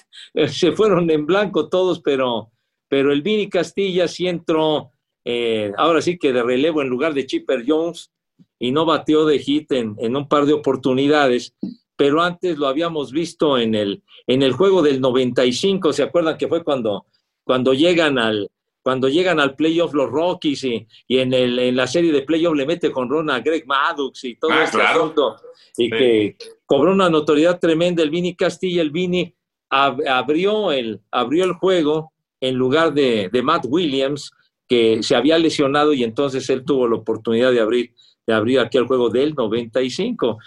Se 0.48 0.72
fueron 0.72 1.10
en 1.10 1.26
blanco 1.26 1.68
todos, 1.68 2.00
pero, 2.00 2.50
pero 2.88 3.12
el 3.12 3.20
Vini 3.20 3.50
Castilla 3.50 4.08
sí 4.08 4.26
entró, 4.26 4.90
eh, 5.26 5.70
ahora 5.76 6.00
sí 6.00 6.16
que 6.16 6.32
de 6.32 6.42
relevo 6.42 6.80
en 6.80 6.88
lugar 6.88 7.12
de 7.12 7.26
Chipper 7.26 7.62
Jones 7.66 8.10
y 8.58 8.72
no 8.72 8.86
batió 8.86 9.26
de 9.26 9.38
hit 9.38 9.70
en, 9.72 9.96
en 9.98 10.16
un 10.16 10.26
par 10.26 10.46
de 10.46 10.54
oportunidades 10.54 11.54
pero 11.96 12.22
antes 12.22 12.58
lo 12.58 12.66
habíamos 12.66 13.12
visto 13.12 13.58
en 13.58 13.74
el, 13.74 14.02
en 14.26 14.42
el 14.42 14.52
juego 14.52 14.82
del 14.82 15.00
95, 15.00 15.92
¿se 15.92 16.02
acuerdan 16.02 16.36
que 16.36 16.48
fue 16.48 16.64
cuando, 16.64 17.06
cuando 17.44 17.74
llegan 17.74 18.18
al 18.18 18.50
cuando 18.82 19.08
llegan 19.08 19.40
al 19.40 19.56
playoff 19.56 19.94
los 19.94 20.10
Rockies 20.10 20.62
y, 20.64 20.86
y 21.08 21.16
en, 21.16 21.32
el, 21.32 21.58
en 21.58 21.74
la 21.74 21.86
serie 21.86 22.12
de 22.12 22.20
playoff 22.20 22.54
le 22.54 22.66
mete 22.66 22.92
con 22.92 23.08
Ron 23.08 23.30
a 23.30 23.40
Greg 23.40 23.66
Maddox 23.66 24.24
y 24.24 24.36
todo 24.36 24.50
ah, 24.52 24.64
este 24.64 24.82
asunto 24.82 25.36
y 25.76 25.90
que 25.90 26.36
cobró 26.66 26.92
una 26.92 27.08
notoriedad 27.08 27.58
tremenda 27.58 28.02
el 28.02 28.10
Vini 28.10 28.34
Castilla, 28.34 28.82
el 28.82 28.90
Vini 28.90 29.34
abrió 29.70 30.70
el, 30.70 31.00
abrió 31.10 31.44
el 31.44 31.52
juego 31.52 32.12
en 32.40 32.54
lugar 32.56 32.92
de, 32.92 33.28
de 33.32 33.42
Matt 33.42 33.64
Williams, 33.68 34.30
que 34.68 35.02
se 35.02 35.16
había 35.16 35.38
lesionado 35.38 35.92
y 35.92 36.04
entonces 36.04 36.48
él 36.50 36.64
tuvo 36.64 36.86
la 36.86 36.96
oportunidad 36.96 37.52
de 37.52 37.60
abrir, 37.60 37.94
de 38.26 38.34
abrir 38.34 38.60
aquel 38.60 38.86
juego 38.86 39.10
del 39.10 39.34
95. 39.34 40.38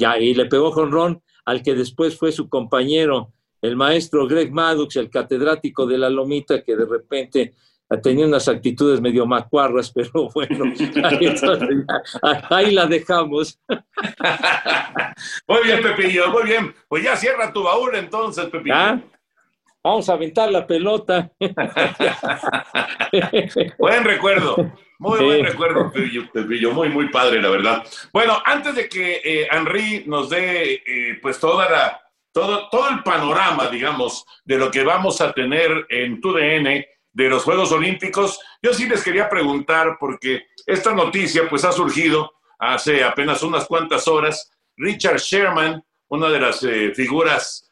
Ya, 0.00 0.18
y 0.18 0.32
le 0.32 0.46
pegó 0.46 0.72
con 0.72 0.90
Ron 0.90 1.22
al 1.44 1.62
que 1.62 1.74
después 1.74 2.16
fue 2.16 2.32
su 2.32 2.48
compañero, 2.48 3.34
el 3.60 3.76
maestro 3.76 4.26
Greg 4.26 4.50
Maddox, 4.50 4.96
el 4.96 5.10
catedrático 5.10 5.86
de 5.86 5.98
la 5.98 6.08
Lomita, 6.08 6.62
que 6.62 6.74
de 6.74 6.86
repente 6.86 7.52
tenía 8.02 8.24
unas 8.24 8.48
actitudes 8.48 9.02
medio 9.02 9.26
macuarras, 9.26 9.90
pero 9.94 10.30
bueno, 10.34 10.72
ahí, 12.48 12.70
la 12.70 12.86
dejamos. 12.86 13.60
Muy 15.46 15.62
bien, 15.64 15.82
Pepillo, 15.82 16.30
muy 16.30 16.44
bien. 16.44 16.74
Pues 16.88 17.04
ya 17.04 17.14
cierra 17.14 17.52
tu 17.52 17.62
baúl 17.62 17.94
entonces, 17.94 18.46
Pepillo. 18.46 19.02
Vamos 19.84 20.08
a 20.08 20.14
aventar 20.14 20.50
la 20.50 20.66
pelota. 20.66 21.30
Buen 23.78 24.04
recuerdo. 24.04 24.72
Muy 25.00 25.24
buen 25.24 25.46
recuerdo, 25.46 25.90
Pepillo, 25.90 26.72
muy, 26.72 26.90
muy 26.90 27.08
padre, 27.08 27.40
la 27.40 27.48
verdad. 27.48 27.82
Bueno, 28.12 28.38
antes 28.44 28.74
de 28.74 28.86
que 28.86 29.22
eh, 29.24 29.48
Henry 29.50 30.04
nos 30.06 30.28
dé 30.28 30.74
eh, 30.74 31.18
pues 31.22 31.40
toda 31.40 31.70
la, 31.70 32.02
todo, 32.30 32.68
todo 32.68 32.90
el 32.90 33.02
panorama, 33.02 33.68
digamos, 33.68 34.26
de 34.44 34.58
lo 34.58 34.70
que 34.70 34.84
vamos 34.84 35.22
a 35.22 35.32
tener 35.32 35.86
en 35.88 36.20
TUDN 36.20 36.84
de 37.12 37.28
los 37.30 37.44
Juegos 37.44 37.72
Olímpicos, 37.72 38.40
yo 38.60 38.74
sí 38.74 38.86
les 38.86 39.02
quería 39.02 39.26
preguntar, 39.30 39.96
porque 39.98 40.48
esta 40.66 40.92
noticia 40.92 41.48
pues 41.48 41.64
ha 41.64 41.72
surgido 41.72 42.34
hace 42.58 43.02
apenas 43.02 43.42
unas 43.42 43.64
cuantas 43.64 44.06
horas. 44.06 44.52
Richard 44.76 45.16
Sherman, 45.16 45.82
una 46.08 46.28
de 46.28 46.40
las 46.40 46.62
eh, 46.62 46.92
figuras 46.94 47.66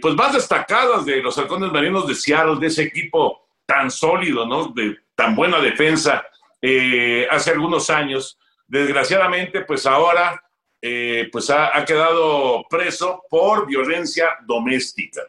pues 0.00 0.14
más 0.16 0.32
destacadas 0.32 1.04
de 1.04 1.22
los 1.22 1.38
halcones 1.38 1.70
marinos 1.70 2.08
de 2.08 2.14
Seattle, 2.16 2.58
de 2.58 2.66
ese 2.66 2.84
equipo 2.84 3.50
tan 3.66 3.88
sólido, 3.88 4.44
¿no? 4.44 4.72
De 4.74 4.96
tan 5.14 5.36
buena 5.36 5.60
defensa 5.60 6.26
eh, 6.60 7.26
hace 7.30 7.50
algunos 7.50 7.90
años. 7.90 8.38
Desgraciadamente, 8.66 9.62
pues 9.62 9.86
ahora 9.86 10.42
eh, 10.82 11.28
pues 11.30 11.50
ha, 11.50 11.84
quedado 11.84 12.64
preso 12.68 13.22
por 13.28 13.66
violencia 13.66 14.38
doméstica. 14.46 15.22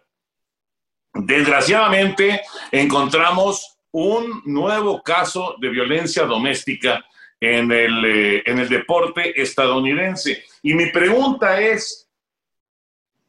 desgraciadamente 1.14 2.42
encontramos 2.72 3.78
un 3.92 4.42
nuevo 4.46 5.04
caso 5.04 5.56
de 5.60 5.68
violencia 5.68 6.24
doméstica 6.24 7.06
en 7.42 7.70
el, 7.70 8.06
eh, 8.06 8.44
en 8.46 8.60
el 8.60 8.70
deporte 8.70 9.42
estadounidense. 9.42 10.46
Y 10.62 10.74
mi 10.74 10.90
pregunta 10.92 11.60
es, 11.60 12.10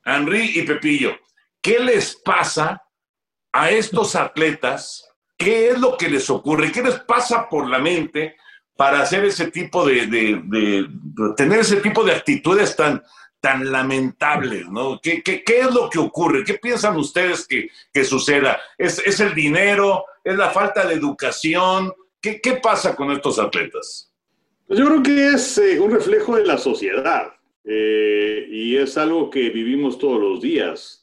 Henry 0.04 0.60
y 0.60 0.62
Pepillo, 0.62 1.18
¿qué 1.60 1.80
les 1.80 2.14
pasa 2.14 2.84
a 3.50 3.70
estos 3.70 4.14
atletas? 4.14 5.11
¿Qué 5.42 5.68
es 5.68 5.80
lo 5.80 5.96
que 5.96 6.08
les 6.08 6.28
ocurre? 6.30 6.70
¿Qué 6.70 6.82
les 6.82 6.98
pasa 7.00 7.48
por 7.48 7.68
la 7.68 7.78
mente 7.78 8.36
para 8.76 9.00
hacer 9.00 9.24
ese 9.24 9.50
tipo 9.50 9.86
de, 9.86 10.06
de, 10.06 10.88
tener 11.36 11.60
ese 11.60 11.76
tipo 11.76 12.04
de 12.04 12.12
actitudes 12.12 12.74
tan, 12.76 13.02
tan 13.40 13.70
lamentables, 13.70 14.68
¿no? 14.68 15.00
¿Qué, 15.00 15.22
qué, 15.22 15.42
qué 15.44 15.60
es 15.60 15.72
lo 15.72 15.90
que 15.90 15.98
ocurre? 15.98 16.44
¿Qué 16.44 16.54
piensan 16.54 16.96
ustedes 16.96 17.46
que, 17.46 17.68
que 17.92 18.04
suceda? 18.04 18.60
¿Es, 18.78 18.98
¿Es, 19.04 19.20
el 19.20 19.34
dinero? 19.34 20.04
¿Es 20.24 20.36
la 20.36 20.50
falta 20.50 20.86
de 20.86 20.94
educación? 20.94 21.92
¿Qué, 22.20 22.40
qué 22.40 22.54
pasa 22.54 22.94
con 22.94 23.10
estos 23.10 23.38
atletas? 23.38 24.12
Pues 24.66 24.78
yo 24.78 24.86
creo 24.86 25.02
que 25.02 25.28
es 25.28 25.58
eh, 25.58 25.78
un 25.80 25.90
reflejo 25.90 26.36
de 26.36 26.46
la 26.46 26.56
sociedad 26.56 27.32
eh, 27.64 28.46
y 28.50 28.76
es 28.76 28.96
algo 28.96 29.28
que 29.28 29.50
vivimos 29.50 29.98
todos 29.98 30.20
los 30.20 30.40
días. 30.40 31.01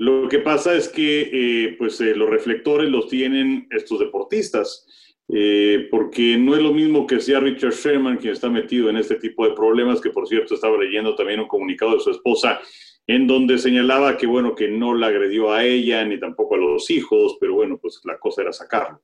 Lo 0.00 0.30
que 0.30 0.38
pasa 0.38 0.74
es 0.74 0.88
que 0.88 1.28
eh, 1.30 1.76
pues, 1.76 2.00
los 2.00 2.30
reflectores 2.30 2.88
los 2.88 3.06
tienen 3.08 3.66
estos 3.70 3.98
deportistas. 4.00 4.86
Eh, 5.32 5.86
porque 5.92 6.36
no 6.36 6.56
es 6.56 6.62
lo 6.62 6.72
mismo 6.72 7.06
que 7.06 7.20
sea 7.20 7.38
Richard 7.38 7.74
Sherman 7.74 8.16
quien 8.16 8.32
está 8.32 8.48
metido 8.48 8.90
en 8.90 8.96
este 8.96 9.14
tipo 9.14 9.46
de 9.46 9.54
problemas, 9.54 10.00
que 10.00 10.10
por 10.10 10.26
cierto 10.26 10.54
estaba 10.54 10.76
leyendo 10.76 11.14
también 11.14 11.38
un 11.38 11.46
comunicado 11.46 11.94
de 11.94 12.00
su 12.00 12.10
esposa 12.10 12.58
en 13.06 13.28
donde 13.28 13.58
señalaba 13.58 14.16
que 14.16 14.26
bueno, 14.26 14.56
que 14.56 14.66
no 14.66 14.94
la 14.94 15.06
agredió 15.06 15.52
a 15.52 15.64
ella 15.64 16.04
ni 16.04 16.18
tampoco 16.18 16.56
a 16.56 16.58
los 16.58 16.90
hijos, 16.90 17.36
pero 17.38 17.54
bueno, 17.54 17.78
pues 17.78 18.00
la 18.04 18.18
cosa 18.18 18.42
era 18.42 18.52
sacarlo. 18.52 19.02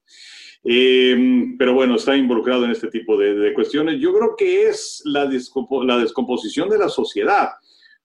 Eh, 0.65 1.55
pero 1.59 1.75
bueno, 1.75 1.95
está 1.95 2.17
involucrado 2.17 2.65
en 2.65 2.73
este 2.73 2.89
tipo 2.89 3.17
de, 3.17 3.53
cuestiones. 3.55 4.01
Yo 4.01 4.13
creo 4.13 4.35
que 4.37 4.69
es 4.69 5.03
la, 5.05 5.31
la, 5.85 5.99
descomposición 5.99 6.69
de 6.69 6.79
la 6.79 6.89
sociedad, 6.89 7.51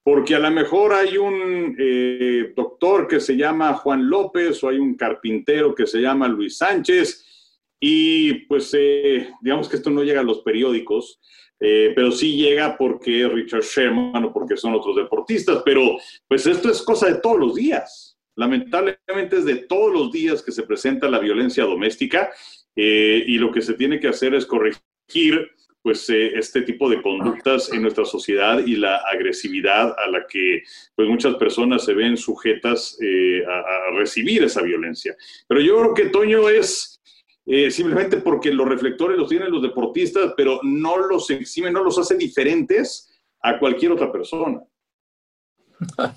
porque 0.04 0.36
a 0.36 0.40
lo 0.40 0.50
mejor 0.50 0.94
hay 0.94 1.18
un 1.18 1.76
eh, 1.78 2.54
doctor 2.56 3.08
que 3.08 3.20
se 3.20 3.38
llama 3.38 3.74
Juan 3.76 4.10
López 4.10 4.64
o 4.64 4.70
hay 4.70 4.80
un 4.80 4.96
carpintero 4.96 5.76
que 5.76 5.86
se 5.86 6.00
llama 6.00 6.28
Luis 6.28 6.58
Sánchez, 6.58 7.28
y 7.80 8.34
pues 8.46 8.76
eh, 8.78 9.30
digamos 9.42 9.68
que 9.68 9.76
esto 9.76 9.90
no 9.90 10.04
llega 10.04 10.22
a 10.22 10.24
los 10.24 10.42
periódicos, 10.42 11.20
eh, 11.60 11.92
pero 11.96 12.12
sí 12.12 12.36
llega 12.36 12.78
porque 12.78 13.26
es 13.26 13.32
Richard 13.32 13.64
Sherman 13.64 14.26
o 14.26 14.34
porque 14.34 14.58
son 14.58 14.74
otros 14.74 14.96
deportistas, 14.96 15.62
pero 15.64 15.98
pues 16.28 16.46
esto 16.48 16.70
es 16.70 16.82
cosa 16.82 17.08
de 17.08 17.20
todos 17.20 17.40
los 17.40 17.56
días. 17.56 18.18
Lamentablemente 18.36 19.38
es 19.38 19.46
de 19.46 19.56
todos 19.68 19.94
los 19.94 20.12
días 20.12 20.42
que 20.42 20.52
se 20.52 20.64
presenta 20.64 21.10
la 21.10 21.20
violencia 21.20 21.64
doméstica 21.64 22.32
y 22.74 23.38
lo 23.38 23.52
que 23.52 23.62
se 23.62 23.74
tiene 23.74 24.00
que 24.00 24.08
hacer 24.08 24.34
es 24.34 24.46
corregir 24.46 25.52
pues 25.82 26.08
este 26.10 26.62
tipo 26.62 26.90
de 26.90 27.02
conductas 27.02 27.72
en 27.74 27.82
nuestra 27.82 28.06
sociedad 28.06 28.64
y 28.66 28.76
la 28.76 28.98
agresividad 29.12 29.96
a 29.98 30.08
la 30.08 30.28
que 30.28 30.64
pues 30.96 31.08
muchas 31.08 31.36
personas 31.36 31.84
se 31.84 31.94
ven 31.94 32.18
sujetas 32.18 32.98
a, 33.48 33.60
a 33.60 33.98
recibir 33.98 34.44
esa 34.44 34.62
violencia. 34.62 35.16
Pero 35.48 35.62
yo 35.62 35.80
creo 35.80 35.94
que 35.94 36.06
Toño 36.06 36.50
es 36.50 37.02
eh, 37.46 37.72
simplemente 37.72 38.18
porque 38.18 38.54
los 38.54 38.68
reflectores 38.68 39.18
los 39.18 39.28
tienen 39.28 39.52
los 39.52 39.62
deportistas, 39.62 40.34
pero 40.38 40.60
no 40.64 40.98
los 40.98 41.30
exime, 41.32 41.72
no 41.72 41.84
los 41.84 41.98
hace 41.98 42.16
diferentes 42.16 43.10
a 43.42 43.58
cualquier 43.60 43.92
otra 43.92 44.12
persona. 44.12 44.62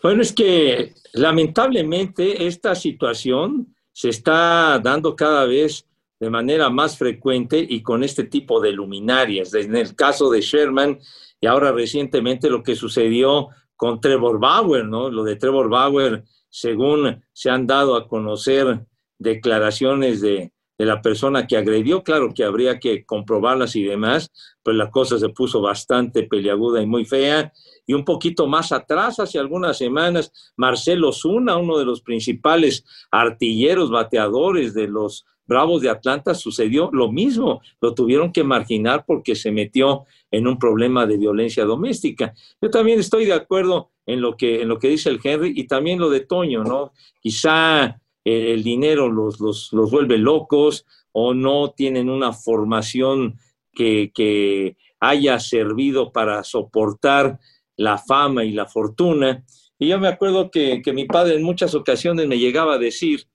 Bueno, 0.00 0.22
es 0.22 0.32
que 0.32 0.92
lamentablemente 1.12 2.46
esta 2.46 2.76
situación 2.76 3.74
se 3.90 4.10
está 4.10 4.78
dando 4.78 5.16
cada 5.16 5.44
vez 5.44 5.87
de 6.20 6.30
manera 6.30 6.68
más 6.70 6.98
frecuente 6.98 7.64
y 7.68 7.82
con 7.82 8.02
este 8.02 8.24
tipo 8.24 8.60
de 8.60 8.72
luminarias. 8.72 9.54
En 9.54 9.76
el 9.76 9.94
caso 9.94 10.30
de 10.30 10.40
Sherman 10.40 10.98
y 11.40 11.46
ahora 11.46 11.72
recientemente 11.72 12.50
lo 12.50 12.62
que 12.62 12.74
sucedió 12.74 13.48
con 13.76 14.00
Trevor 14.00 14.40
Bauer, 14.40 14.84
¿no? 14.84 15.08
Lo 15.08 15.22
de 15.22 15.36
Trevor 15.36 15.68
Bauer, 15.68 16.24
según 16.48 17.22
se 17.32 17.50
han 17.50 17.66
dado 17.66 17.94
a 17.94 18.08
conocer 18.08 18.84
declaraciones 19.18 20.20
de, 20.20 20.52
la 20.80 21.02
persona 21.02 21.48
que 21.48 21.56
agredió, 21.56 22.04
claro 22.04 22.32
que 22.32 22.44
habría 22.44 22.78
que 22.78 23.04
comprobarlas 23.04 23.74
y 23.74 23.82
demás, 23.82 24.30
pues 24.62 24.76
la 24.76 24.92
cosa 24.92 25.18
se 25.18 25.28
puso 25.30 25.60
bastante 25.60 26.22
peliaguda 26.22 26.80
y 26.80 26.86
muy 26.86 27.04
fea. 27.04 27.52
Y 27.84 27.94
un 27.94 28.04
poquito 28.04 28.46
más 28.46 28.70
atrás, 28.70 29.18
hace 29.18 29.40
algunas 29.40 29.76
semanas, 29.76 30.52
Marcelo 30.56 31.10
Zuna, 31.10 31.56
uno 31.56 31.78
de 31.78 31.84
los 31.84 32.00
principales 32.00 32.84
artilleros, 33.10 33.90
bateadores 33.90 34.72
de 34.72 34.86
los 34.86 35.26
Bravos 35.48 35.80
de 35.82 35.88
Atlanta, 35.88 36.34
sucedió 36.34 36.90
lo 36.92 37.10
mismo. 37.10 37.62
Lo 37.80 37.94
tuvieron 37.94 38.32
que 38.32 38.44
marginar 38.44 39.04
porque 39.06 39.34
se 39.34 39.50
metió 39.50 40.04
en 40.30 40.46
un 40.46 40.58
problema 40.58 41.06
de 41.06 41.16
violencia 41.16 41.64
doméstica. 41.64 42.34
Yo 42.60 42.70
también 42.70 43.00
estoy 43.00 43.24
de 43.24 43.32
acuerdo 43.32 43.90
en 44.06 44.20
lo 44.20 44.36
que, 44.36 44.62
en 44.62 44.68
lo 44.68 44.78
que 44.78 44.88
dice 44.88 45.08
el 45.08 45.20
Henry 45.24 45.54
y 45.56 45.66
también 45.66 45.98
lo 45.98 46.10
de 46.10 46.20
Toño, 46.20 46.62
¿no? 46.62 46.92
Quizá 47.20 48.00
el 48.24 48.62
dinero 48.62 49.08
los, 49.08 49.40
los, 49.40 49.72
los, 49.72 49.90
vuelve 49.90 50.18
locos 50.18 50.84
o 51.12 51.32
no 51.32 51.70
tienen 51.70 52.10
una 52.10 52.34
formación 52.34 53.38
que, 53.72 54.12
que, 54.14 54.76
haya 55.00 55.38
servido 55.38 56.10
para 56.10 56.42
soportar 56.42 57.38
la 57.76 57.98
fama 57.98 58.44
y 58.44 58.50
la 58.50 58.66
fortuna. 58.66 59.44
Y 59.78 59.86
yo 59.86 60.00
me 60.00 60.08
acuerdo 60.08 60.50
que, 60.50 60.82
que 60.82 60.92
mi 60.92 61.04
padre 61.04 61.36
en 61.36 61.44
muchas 61.44 61.74
ocasiones 61.76 62.26
me 62.26 62.38
llegaba 62.38 62.74
a 62.74 62.78
decir 62.78 63.28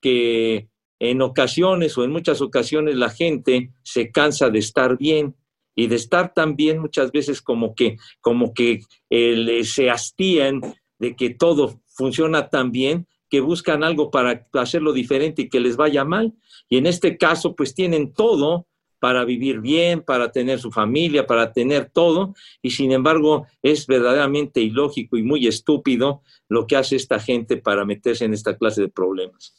que 0.00 0.68
en 1.04 1.20
ocasiones 1.20 1.98
o 1.98 2.04
en 2.04 2.12
muchas 2.12 2.40
ocasiones 2.40 2.94
la 2.94 3.10
gente 3.10 3.72
se 3.82 4.12
cansa 4.12 4.50
de 4.50 4.60
estar 4.60 4.96
bien 4.96 5.34
y 5.74 5.88
de 5.88 5.96
estar 5.96 6.32
tan 6.32 6.54
bien 6.54 6.78
muchas 6.78 7.10
veces 7.10 7.42
como 7.42 7.74
que, 7.74 7.96
como 8.20 8.54
que 8.54 8.82
eh, 9.10 9.64
se 9.64 9.90
hastían 9.90 10.60
de 11.00 11.16
que 11.16 11.30
todo 11.30 11.80
funciona 11.88 12.50
tan 12.50 12.70
bien 12.70 13.08
que 13.28 13.40
buscan 13.40 13.82
algo 13.82 14.12
para 14.12 14.46
hacerlo 14.52 14.92
diferente 14.92 15.42
y 15.42 15.48
que 15.48 15.58
les 15.58 15.76
vaya 15.76 16.04
mal. 16.04 16.34
Y 16.68 16.76
en 16.76 16.86
este 16.86 17.16
caso, 17.16 17.56
pues 17.56 17.74
tienen 17.74 18.12
todo 18.12 18.68
para 19.00 19.24
vivir 19.24 19.60
bien, 19.60 20.02
para 20.02 20.30
tener 20.30 20.60
su 20.60 20.70
familia, 20.70 21.26
para 21.26 21.52
tener 21.52 21.90
todo, 21.92 22.32
y 22.62 22.70
sin 22.70 22.92
embargo 22.92 23.48
es 23.60 23.88
verdaderamente 23.88 24.60
ilógico 24.60 25.16
y 25.16 25.24
muy 25.24 25.48
estúpido 25.48 26.22
lo 26.48 26.68
que 26.68 26.76
hace 26.76 26.94
esta 26.94 27.18
gente 27.18 27.56
para 27.56 27.84
meterse 27.84 28.24
en 28.24 28.34
esta 28.34 28.56
clase 28.56 28.82
de 28.82 28.88
problemas. 28.88 29.56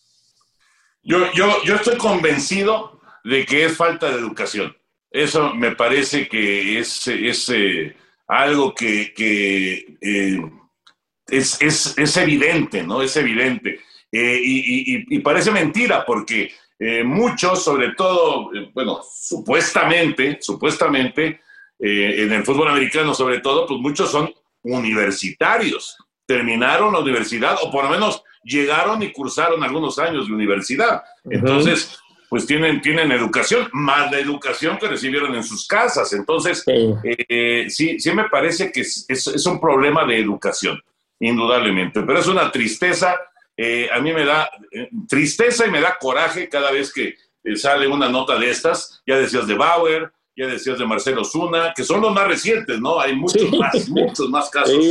Yo, 1.03 1.31
yo, 1.33 1.61
yo 1.63 1.75
estoy 1.75 1.97
convencido 1.97 3.01
de 3.25 3.45
que 3.45 3.65
es 3.65 3.75
falta 3.75 4.09
de 4.09 4.19
educación. 4.19 4.75
Eso 5.11 5.53
me 5.53 5.75
parece 5.75 6.27
que 6.27 6.79
es, 6.79 7.07
es 7.07 7.49
eh, 7.49 7.95
algo 8.27 8.73
que, 8.73 9.13
eh, 10.01 10.51
es, 11.27 12.17
evidente, 12.17 12.83
¿no? 12.83 13.01
Es 13.01 13.15
evidente. 13.17 13.81
Eh, 14.11 14.39
y, 14.43 15.19
parece 15.19 15.51
mentira 15.51 16.05
porque 16.05 16.51
muchos, 17.05 17.63
sobre 17.63 17.93
todo, 17.93 18.51
bueno, 18.73 19.01
supuestamente, 19.03 20.39
supuestamente, 20.41 21.41
en 21.79 22.31
el 22.31 22.43
fútbol 22.43 22.67
americano 22.67 23.13
sobre 23.13 23.39
todo, 23.39 23.65
pues 23.67 23.79
muchos 23.79 24.11
son 24.11 24.33
universitarios. 24.63 25.97
Terminaron 26.25 26.93
la 26.93 26.99
universidad 26.99 27.57
o 27.61 27.71
por 27.71 27.85
lo 27.85 27.89
menos 27.89 28.23
llegaron 28.43 29.01
y 29.03 29.11
cursaron 29.11 29.63
algunos 29.63 29.99
años 29.99 30.27
de 30.27 30.33
universidad. 30.33 31.03
Entonces, 31.29 31.97
pues 32.29 32.47
tienen, 32.47 32.81
tienen 32.81 33.11
educación, 33.11 33.69
más 33.73 34.11
la 34.11 34.17
educación 34.17 34.77
que 34.79 34.87
recibieron 34.87 35.35
en 35.35 35.43
sus 35.43 35.67
casas. 35.67 36.13
Entonces, 36.13 36.63
sí, 37.69 37.99
sí, 37.99 38.11
me 38.11 38.27
parece 38.29 38.71
que 38.71 38.81
es, 38.81 39.45
un 39.45 39.59
problema 39.59 40.03
de 40.05 40.19
educación 40.19 40.81
indudablemente. 41.19 42.01
Pero 42.01 42.19
es 42.19 42.27
una 42.27 42.51
tristeza, 42.51 43.15
eh, 43.55 43.87
a 43.93 43.99
mí 43.99 44.11
me 44.13 44.25
da 44.25 44.49
eh, 44.71 44.89
tristeza 45.07 45.67
y 45.67 45.71
me 45.71 45.79
da 45.79 45.97
coraje 45.99 46.49
cada 46.49 46.71
vez 46.71 46.91
que 46.91 47.15
eh, 47.43 47.55
sale 47.55 47.87
una 47.87 48.09
nota 48.09 48.37
de 48.39 48.49
estas. 48.49 49.01
Ya 49.05 49.17
decías 49.17 49.45
de 49.45 49.53
Bauer, 49.53 50.11
ya 50.35 50.47
decías 50.47 50.79
de 50.79 50.85
Marcelo 50.85 51.23
Zuna, 51.23 51.73
que 51.75 51.83
son 51.83 52.01
los 52.01 52.13
más 52.13 52.27
recientes, 52.27 52.79
¿no? 52.79 52.99
Hay 52.99 53.15
muchos 53.15 53.51
más, 53.51 53.87
muchos 53.89 54.29
más 54.29 54.49
casos 54.49 54.83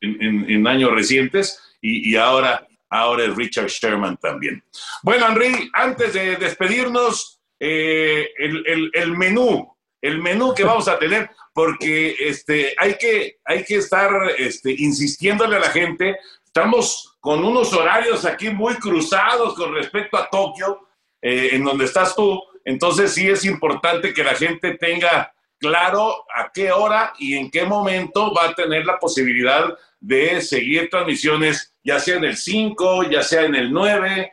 en, 0.00 0.66
años 0.66 0.90
recientes 0.92 1.60
y, 1.86 2.16
ahora, 2.16 2.66
ahora 2.88 3.24
es 3.24 3.36
Richard 3.36 3.68
Sherman 3.68 4.16
también. 4.16 4.62
Bueno, 5.02 5.26
Henry, 5.28 5.70
antes 5.74 6.14
de 6.14 6.36
despedirnos, 6.36 7.40
el, 7.58 8.90
el 8.92 9.16
menú, 9.16 9.74
el 10.00 10.20
menú 10.20 10.54
que 10.54 10.64
vamos 10.64 10.86
a 10.88 10.98
tener 10.98 11.30
porque 11.54 12.16
este, 12.18 12.74
hay, 12.76 12.98
que, 12.98 13.38
hay 13.44 13.64
que 13.64 13.76
estar 13.76 14.10
este, 14.36 14.74
insistiéndole 14.76 15.56
a 15.56 15.60
la 15.60 15.70
gente. 15.70 16.18
Estamos 16.44 17.16
con 17.20 17.44
unos 17.44 17.72
horarios 17.72 18.24
aquí 18.24 18.50
muy 18.50 18.74
cruzados 18.74 19.54
con 19.54 19.72
respecto 19.72 20.18
a 20.18 20.28
Tokio, 20.28 20.88
eh, 21.22 21.50
en 21.52 21.64
donde 21.64 21.84
estás 21.84 22.14
tú. 22.14 22.42
Entonces 22.64 23.14
sí 23.14 23.30
es 23.30 23.44
importante 23.44 24.12
que 24.12 24.24
la 24.24 24.34
gente 24.34 24.76
tenga 24.76 25.32
claro 25.58 26.24
a 26.34 26.50
qué 26.52 26.72
hora 26.72 27.14
y 27.18 27.36
en 27.36 27.50
qué 27.50 27.64
momento 27.64 28.34
va 28.34 28.46
a 28.46 28.54
tener 28.54 28.84
la 28.84 28.98
posibilidad 28.98 29.78
de 30.04 30.42
seguir 30.42 30.90
transmisiones, 30.90 31.74
ya 31.82 31.98
sea 31.98 32.16
en 32.16 32.24
el 32.24 32.36
5, 32.36 33.10
ya 33.10 33.22
sea 33.22 33.44
en 33.44 33.54
el 33.54 33.72
9, 33.72 34.32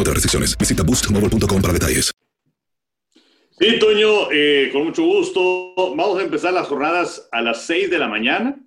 otras 0.01 0.15
restricciones. 0.15 0.57
Visita 0.57 0.83
boostmobile.com 0.83 1.61
para 1.61 1.73
detalles. 1.73 2.11
Sí, 3.59 3.77
Toño, 3.77 4.31
eh, 4.31 4.69
con 4.73 4.85
mucho 4.85 5.03
gusto. 5.03 5.73
Vamos 5.95 6.19
a 6.19 6.23
empezar 6.23 6.51
las 6.51 6.67
jornadas 6.67 7.29
a 7.31 7.41
las 7.41 7.63
6 7.67 7.91
de 7.91 7.99
la 7.99 8.07
mañana. 8.07 8.57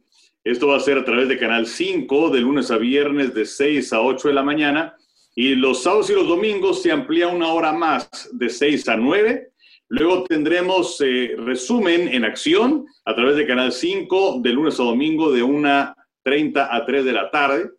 Esto 0.45 0.69
va 0.69 0.77
a 0.77 0.81
ser 0.81 0.99
a 0.99 1.05
través 1.05 1.27
de 1.27 1.37
Canal 1.37 1.67
5, 1.67 2.31
de 2.31 2.41
lunes 2.41 2.71
a 2.71 2.79
viernes, 2.79 3.35
de 3.35 3.45
6 3.45 3.93
a 3.93 4.01
8 4.01 4.29
de 4.29 4.35
la 4.35 4.45
mañana. 4.45 4.95
Y 5.35 5.57
los 5.57 5.83
sábados 5.83 6.11
y 6.11 6.13
los 6.13 6.29
domingos 6.29 6.81
se 6.81 6.93
amplía 6.93 7.27
una 7.27 7.49
hora 7.49 7.73
más, 7.73 8.09
de 8.33 8.49
6 8.49 8.89
a 8.89 8.97
9. 8.97 9.51
Luego 9.89 10.25
tendremos 10.25 11.01
eh, 11.01 11.35
resumen 11.39 12.07
en 12.09 12.25
acción 12.25 12.87
a 13.05 13.15
través 13.15 13.37
de 13.37 13.47
Canal 13.47 13.73
5, 13.73 14.41
de 14.43 14.53
lunes 14.53 14.79
a 14.79 14.85
domingo, 14.85 15.33
de 15.33 15.43
1.30 15.43 16.69
a 16.71 16.87
3 16.87 17.05
de 17.05 17.13
la 17.13 17.31
tarde. 17.31 17.71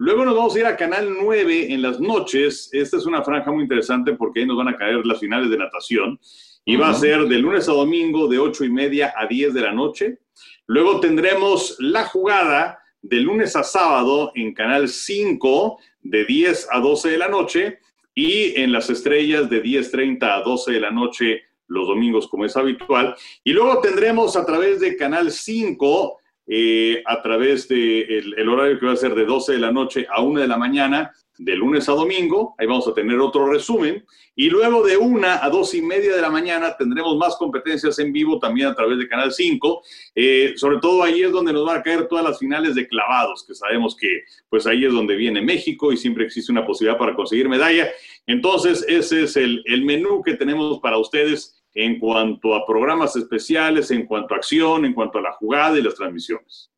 Luego 0.00 0.24
nos 0.24 0.34
vamos 0.34 0.56
a 0.56 0.58
ir 0.60 0.64
a 0.64 0.78
Canal 0.78 1.14
9 1.20 1.74
en 1.74 1.82
las 1.82 2.00
noches. 2.00 2.70
Esta 2.72 2.96
es 2.96 3.04
una 3.04 3.22
franja 3.22 3.52
muy 3.52 3.64
interesante 3.64 4.14
porque 4.14 4.40
ahí 4.40 4.46
nos 4.46 4.56
van 4.56 4.68
a 4.68 4.76
caer 4.78 5.04
las 5.04 5.20
finales 5.20 5.50
de 5.50 5.58
natación. 5.58 6.18
Y 6.64 6.76
va 6.76 6.88
a 6.88 6.94
ser 6.94 7.28
de 7.28 7.36
lunes 7.36 7.68
a 7.68 7.72
domingo 7.72 8.26
de 8.26 8.38
8 8.38 8.64
y 8.64 8.70
media 8.70 9.12
a 9.14 9.26
10 9.26 9.52
de 9.52 9.60
la 9.60 9.74
noche. 9.74 10.20
Luego 10.66 11.00
tendremos 11.00 11.76
la 11.80 12.06
jugada 12.06 12.78
de 13.02 13.20
lunes 13.20 13.54
a 13.56 13.62
sábado 13.62 14.32
en 14.34 14.54
Canal 14.54 14.88
5 14.88 15.78
de 16.00 16.24
10 16.24 16.68
a 16.70 16.80
12 16.80 17.10
de 17.10 17.18
la 17.18 17.28
noche 17.28 17.80
y 18.14 18.58
en 18.58 18.72
las 18.72 18.88
estrellas 18.88 19.50
de 19.50 19.62
10.30 19.62 20.22
a 20.22 20.40
12 20.40 20.72
de 20.72 20.80
la 20.80 20.90
noche 20.90 21.42
los 21.66 21.86
domingos 21.86 22.26
como 22.26 22.46
es 22.46 22.56
habitual. 22.56 23.14
Y 23.44 23.52
luego 23.52 23.82
tendremos 23.82 24.34
a 24.34 24.46
través 24.46 24.80
de 24.80 24.96
Canal 24.96 25.30
5, 25.30 26.19
eh, 26.52 27.00
a 27.06 27.22
través 27.22 27.68
de 27.68 28.00
el, 28.00 28.48
horario 28.48 28.76
que 28.80 28.86
va 28.86 28.94
a 28.94 28.96
ser 28.96 29.14
de 29.14 29.24
12 29.24 29.52
de 29.52 29.58
la 29.60 29.70
noche 29.70 30.08
a 30.10 30.20
1 30.20 30.40
de 30.40 30.48
la 30.48 30.56
mañana, 30.56 31.12
de 31.38 31.54
lunes 31.54 31.88
a 31.88 31.92
domingo, 31.92 32.56
ahí 32.58 32.66
vamos 32.66 32.88
a 32.88 32.92
tener 32.92 33.20
otro 33.20 33.48
resumen, 33.48 34.04
y 34.34 34.50
luego 34.50 34.84
de 34.84 34.96
una 34.96 35.44
a 35.44 35.48
dos 35.48 35.74
y 35.74 35.80
media 35.80 36.16
de 36.16 36.20
la 36.20 36.28
mañana 36.28 36.76
tendremos 36.76 37.16
más 37.16 37.36
competencias 37.36 38.00
en 38.00 38.12
vivo 38.12 38.40
también 38.40 38.66
a 38.66 38.74
través 38.74 38.98
de 38.98 39.06
Canal 39.06 39.30
5, 39.30 39.82
eh, 40.16 40.54
sobre 40.56 40.78
todo 40.78 41.04
ahí 41.04 41.22
es 41.22 41.30
donde 41.30 41.52
nos 41.52 41.64
van 41.64 41.78
a 41.78 41.82
caer 41.84 42.08
todas 42.08 42.24
las 42.24 42.40
finales 42.40 42.74
de 42.74 42.88
clavados, 42.88 43.44
que 43.46 43.54
sabemos 43.54 43.96
que 43.96 44.08
pues 44.48 44.66
ahí 44.66 44.84
es 44.84 44.92
donde 44.92 45.14
viene 45.14 45.40
México 45.40 45.92
y 45.92 45.96
siempre 45.96 46.24
existe 46.24 46.50
una 46.50 46.66
posibilidad 46.66 46.98
para 46.98 47.14
conseguir 47.14 47.48
medalla. 47.48 47.88
Entonces, 48.26 48.84
ese 48.88 49.22
es 49.22 49.36
el 49.36 49.84
menú 49.84 50.20
que 50.22 50.34
tenemos 50.34 50.80
para 50.80 50.98
ustedes 50.98 51.59
en 51.74 51.98
cuanto 51.98 52.54
a 52.54 52.66
programas 52.66 53.14
especiales, 53.16 53.90
en 53.90 54.06
cuanto 54.06 54.34
a 54.34 54.38
acción, 54.38 54.84
en 54.84 54.92
cuanto 54.94 55.18
a 55.18 55.22
la 55.22 55.32
jugada 55.32 55.78
y 55.78 55.82
las 55.82 55.94
transmisiones. 55.94 56.70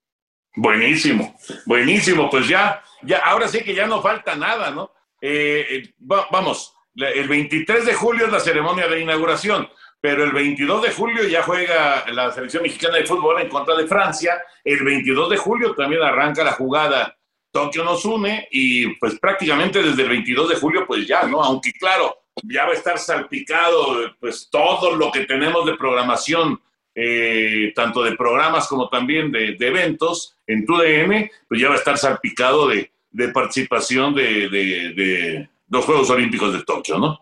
Buenísimo, 0.54 1.34
buenísimo. 1.66 2.28
Pues 2.28 2.46
ya, 2.48 2.82
ya, 3.02 3.18
ahora 3.18 3.48
sí 3.48 3.60
que 3.62 3.74
ya 3.74 3.86
no 3.86 4.02
falta 4.02 4.34
nada, 4.36 4.70
¿no? 4.70 4.92
Eh, 5.20 5.66
eh, 5.70 5.94
va- 6.10 6.26
vamos, 6.30 6.74
el 6.94 7.26
23 7.28 7.86
de 7.86 7.94
julio 7.94 8.26
es 8.26 8.32
la 8.32 8.40
ceremonia 8.40 8.86
de 8.86 9.00
inauguración, 9.00 9.66
pero 10.00 10.24
el 10.24 10.32
22 10.32 10.82
de 10.82 10.90
julio 10.92 11.26
ya 11.26 11.42
juega 11.42 12.04
la 12.12 12.30
selección 12.32 12.64
mexicana 12.64 12.96
de 12.98 13.06
fútbol 13.06 13.40
en 13.40 13.48
contra 13.48 13.74
de 13.76 13.86
Francia. 13.86 14.42
El 14.62 14.84
22 14.84 15.30
de 15.30 15.36
julio 15.38 15.74
también 15.74 16.02
arranca 16.02 16.44
la 16.44 16.52
jugada 16.52 17.16
Tokio 17.50 17.84
nos 17.84 18.04
une 18.06 18.48
y 18.50 18.94
pues 18.96 19.18
prácticamente 19.18 19.82
desde 19.82 20.02
el 20.02 20.08
22 20.08 20.48
de 20.48 20.54
julio 20.56 20.86
pues 20.86 21.06
ya, 21.06 21.22
¿no? 21.24 21.42
Aunque 21.42 21.70
claro, 21.72 22.21
ya 22.42 22.64
va 22.64 22.72
a 22.72 22.76
estar 22.76 22.98
salpicado 22.98 24.12
pues 24.20 24.48
todo 24.50 24.96
lo 24.96 25.10
que 25.10 25.24
tenemos 25.24 25.66
de 25.66 25.76
programación 25.76 26.60
eh, 26.94 27.72
tanto 27.74 28.02
de 28.02 28.16
programas 28.16 28.68
como 28.68 28.88
también 28.88 29.32
de, 29.32 29.56
eventos 29.60 30.36
en 30.46 30.66
tu 30.66 30.76
DM, 30.76 31.30
pues 31.48 31.60
ya 31.60 31.68
va 31.68 31.74
a 31.74 31.78
estar 31.78 31.96
salpicado 31.96 32.68
de, 32.68 32.92
de 33.10 33.28
participación 33.28 34.14
de, 34.14 34.48
de- 34.50 35.48
los 35.70 35.86
Juegos 35.86 36.10
Olímpicos 36.10 36.52
de 36.52 36.62
Tokio, 36.64 36.98
¿no? 36.98 37.18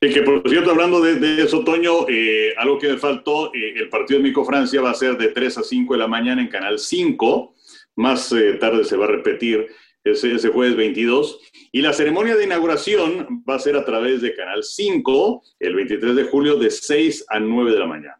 Y 0.00 0.12
que 0.12 0.22
por 0.22 0.42
cierto, 0.48 0.72
hablando 0.72 1.00
de, 1.00 1.40
eso, 1.40 1.62
Toño, 1.62 2.08
eh, 2.08 2.52
algo 2.56 2.76
que 2.76 2.88
me 2.88 2.96
faltó, 2.98 3.54
eh, 3.54 3.74
el 3.76 3.88
partido 3.88 4.18
de 4.18 4.24
México-Francia 4.24 4.80
va 4.80 4.90
a 4.90 4.94
ser 4.94 5.16
de 5.16 5.28
3 5.28 5.58
a 5.58 5.62
5 5.62 5.94
de 5.94 6.00
la 6.00 6.08
mañana 6.08 6.42
en 6.42 6.48
Canal 6.48 6.80
5, 6.80 7.54
más 7.94 8.34
tarde 8.58 8.84
se 8.84 8.96
va 8.96 9.04
a 9.04 9.08
repetir 9.08 9.68
ese, 10.04 10.34
ese 10.34 10.50
jueves 10.50 10.76
22, 10.76 11.40
y 11.72 11.80
la 11.82 11.92
ceremonia 11.92 12.36
de 12.36 12.44
inauguración 12.44 13.42
va 13.48 13.56
a 13.56 13.58
ser 13.58 13.76
a 13.76 13.84
través 13.84 14.20
de 14.20 14.34
Canal 14.34 14.62
5, 14.62 15.42
el 15.60 15.74
23 15.74 16.14
de 16.14 16.24
julio, 16.24 16.56
de 16.56 16.70
6 16.70 17.26
a 17.28 17.40
9 17.40 17.72
de 17.72 17.78
la 17.78 17.86
mañana. 17.86 18.18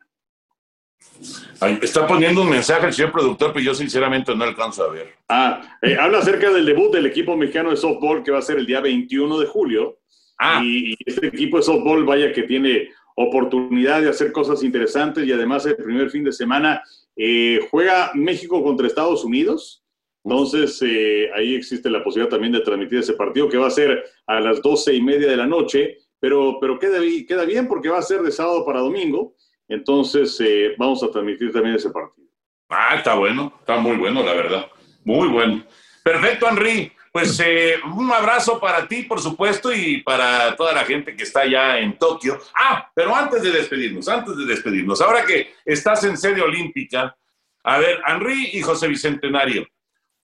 Ay, 1.61 1.79
está 1.81 2.07
poniendo 2.07 2.43
un 2.43 2.51
mensaje 2.51 2.87
el 2.87 2.93
señor 2.93 3.13
productor, 3.13 3.53
pero 3.53 3.65
yo 3.65 3.75
sinceramente 3.75 4.35
no 4.35 4.45
alcanzo 4.45 4.85
a 4.85 4.91
ver. 4.91 5.15
Ah, 5.29 5.79
eh, 5.81 5.97
habla 5.99 6.19
acerca 6.19 6.51
del 6.51 6.67
debut 6.67 6.93
del 6.93 7.07
equipo 7.07 7.37
mexicano 7.37 7.71
de 7.71 7.77
softball 7.77 8.23
que 8.23 8.33
va 8.33 8.39
a 8.39 8.43
ser 8.43 8.59
el 8.59 8.67
día 8.67 8.81
21 8.81 9.39
de 9.39 9.47
julio. 9.47 9.99
Ah, 10.39 10.61
Y, 10.65 10.93
y 10.93 10.97
este 11.07 11.29
equipo 11.29 11.59
de 11.59 11.63
softball, 11.63 12.05
vaya 12.05 12.33
que 12.33 12.43
tiene 12.43 12.89
oportunidad 13.15 14.03
de 14.03 14.09
hacer 14.09 14.33
cosas 14.33 14.63
interesantes 14.63 15.25
y 15.25 15.33
además 15.33 15.65
el 15.67 15.77
primer 15.77 16.11
fin 16.11 16.25
de 16.25 16.33
semana 16.33 16.83
eh, 17.17 17.61
juega 17.71 18.11
México 18.15 18.63
contra 18.63 18.87
Estados 18.87 19.25
Unidos. 19.25 19.84
Entonces, 20.25 20.81
eh, 20.83 21.31
ahí 21.35 21.55
existe 21.55 21.91
la 21.91 22.03
posibilidad 22.03 22.31
también 22.31 22.53
de 22.55 22.61
transmitir 22.61 23.01
ese 23.01 23.13
partido 23.13 23.49
que 23.49 23.59
va 23.59 23.67
a 23.67 23.71
ser 23.71 24.05
a 24.27 24.41
las 24.41 24.63
doce 24.63 24.95
y 24.95 25.03
media 25.03 25.29
de 25.29 25.37
la 25.37 25.47
noche, 25.47 25.99
pero, 26.19 26.59
pero 26.59 26.79
queda, 26.79 26.99
queda 27.29 27.45
bien 27.45 27.69
porque 27.69 27.91
va 27.91 27.99
a 27.99 28.03
ser 28.03 28.23
de 28.23 28.33
sábado 28.33 28.65
para 28.65 28.81
domingo. 28.81 29.35
Entonces, 29.69 30.41
eh, 30.41 30.75
vamos 30.79 31.03
a 31.03 31.11
transmitir 31.11 31.53
también 31.53 31.75
ese 31.75 31.91
partido. 31.91 32.27
ah, 32.71 32.95
está 32.97 33.15
bueno, 33.15 33.53
está 33.61 33.77
muy 33.77 33.97
bueno, 33.97 34.23
la 34.23 34.33
verdad. 34.33 34.67
Muy 35.05 35.29
bueno. 35.29 35.63
Perfecto, 36.03 36.49
Henry. 36.49 36.91
Pues 37.13 37.39
eh, 37.45 37.77
un 37.95 38.11
abrazo 38.11 38.59
para 38.59 38.89
ti, 38.89 39.03
por 39.05 39.21
supuesto, 39.21 39.73
y 39.73 40.03
para 40.03 40.57
toda 40.57 40.73
la 40.73 40.85
gente 40.85 41.15
que 41.15 41.23
está 41.23 41.43
allá 41.43 41.79
en 41.79 41.97
Tokio. 41.97 42.41
Ah, 42.55 42.91
pero 42.93 43.15
antes 43.15 43.41
de 43.43 43.53
despedirnos, 43.53 44.09
antes 44.09 44.37
de 44.37 44.45
despedirnos, 44.47 45.01
ahora 45.01 45.25
que 45.25 45.55
estás 45.65 46.03
en 46.03 46.17
sede 46.17 46.43
olímpica, 46.43 47.17
a 47.63 47.79
ver, 47.79 48.01
Henry 48.05 48.51
y 48.55 48.63
José 48.63 48.89
Bicentenario, 48.89 49.65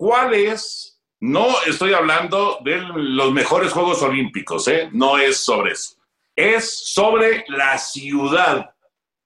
¿cuál 0.01 0.33
es? 0.33 0.99
No 1.21 1.47
estoy 1.67 1.93
hablando 1.93 2.59
de 2.65 2.79
los 2.79 3.33
mejores 3.33 3.71
Juegos 3.71 4.01
Olímpicos, 4.01 4.67
¿eh? 4.69 4.89
No 4.93 5.19
es 5.19 5.37
sobre 5.37 5.73
eso. 5.73 5.97
Es 6.35 6.95
sobre 6.95 7.45
la 7.49 7.77
ciudad, 7.77 8.75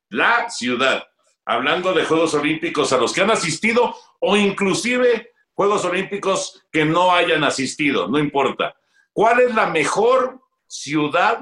la 0.08 0.50
ciudad. 0.50 1.06
Hablando 1.44 1.92
de 1.92 2.04
Juegos 2.04 2.34
Olímpicos 2.34 2.92
a 2.92 2.98
los 2.98 3.12
que 3.12 3.20
han 3.20 3.30
asistido 3.30 3.94
o 4.18 4.36
inclusive 4.36 5.30
Juegos 5.52 5.84
Olímpicos 5.84 6.64
que 6.72 6.84
no 6.84 7.12
hayan 7.12 7.44
asistido, 7.44 8.08
no 8.08 8.18
importa. 8.18 8.74
¿Cuál 9.12 9.42
es 9.42 9.54
la 9.54 9.68
mejor 9.68 10.40
ciudad 10.66 11.40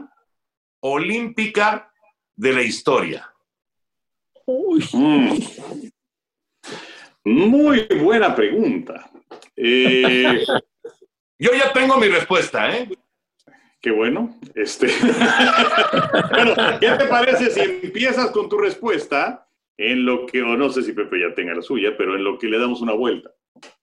olímpica 0.81 1.91
de 2.37 2.53
la 2.53 2.61
historia? 2.61 3.33
Mm. 4.93 5.39
Muy 7.25 7.87
buena 8.03 8.35
pregunta. 8.35 9.09
Eh, 9.65 10.45
Yo 11.39 11.51
ya 11.55 11.73
tengo 11.73 11.97
mi 11.97 12.07
respuesta, 12.09 12.77
¿eh? 12.77 12.89
Qué 13.81 13.91
bueno. 13.91 14.39
Este... 14.55 14.87
bueno, 16.31 16.55
¿qué 16.81 16.89
te 16.91 17.07
parece 17.07 17.51
si 17.51 17.61
empiezas 17.61 18.31
con 18.31 18.49
tu 18.49 18.59
respuesta 18.59 19.49
en 19.77 20.05
lo 20.05 20.25
que, 20.27 20.41
o 20.41 20.57
no 20.57 20.71
sé 20.71 20.83
si 20.83 20.93
Pepe 20.93 21.21
ya 21.21 21.35
tenga 21.35 21.55
la 21.55 21.63
suya, 21.63 21.97
pero 21.99 22.15
en 22.15 22.23
lo 22.23 22.39
que 22.39 22.47
le 22.47 22.61
damos 22.61 22.81
una 22.81 22.93
vuelta? 22.93 23.33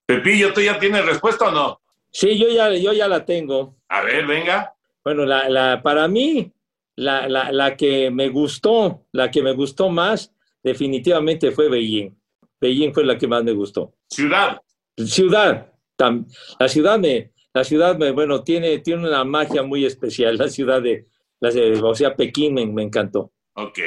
Pepillo, 0.05 0.53
¿tú 0.53 0.61
ya 0.61 0.79
tienes 0.79 1.05
respuesta 1.05 1.49
o 1.49 1.51
no? 1.51 1.81
Sí, 2.11 2.37
yo 2.39 2.47
ya, 2.49 2.73
yo 2.73 2.93
ya 2.93 3.09
la 3.09 3.25
tengo. 3.25 3.75
A 3.89 4.03
ver, 4.03 4.25
venga. 4.25 4.73
Bueno, 5.03 5.25
la, 5.25 5.49
la, 5.49 5.81
para 5.81 6.07
mí, 6.07 6.51
la, 6.95 7.27
la, 7.27 7.51
la 7.51 7.75
que 7.75 8.09
me 8.09 8.29
gustó, 8.29 9.05
la 9.11 9.29
que 9.29 9.43
me 9.43 9.51
gustó 9.51 9.89
más, 9.89 10.33
definitivamente 10.63 11.51
fue 11.51 11.67
Beijing. 11.67 12.17
Beijing 12.61 12.93
fue 12.93 13.03
la 13.03 13.17
que 13.17 13.27
más 13.27 13.43
me 13.43 13.51
gustó. 13.51 13.93
Ciudad. 14.09 14.61
Ciudad, 15.05 15.73
tam- 15.97 16.25
la 16.59 16.67
ciudad 16.67 16.99
me, 16.99 17.31
la 17.53 17.63
ciudad 17.63 17.97
me, 17.97 18.11
bueno, 18.11 18.43
tiene, 18.43 18.79
tiene 18.79 19.07
una 19.07 19.23
magia 19.23 19.63
muy 19.63 19.85
especial. 19.85 20.37
La 20.37 20.49
ciudad 20.49 20.81
de, 20.81 21.07
la 21.39 21.51
de- 21.51 21.79
o 21.81 21.95
sea, 21.95 22.15
Pekín 22.15 22.53
me, 22.53 22.65
me 22.65 22.83
encantó. 22.83 23.31
Ok, 23.53 23.79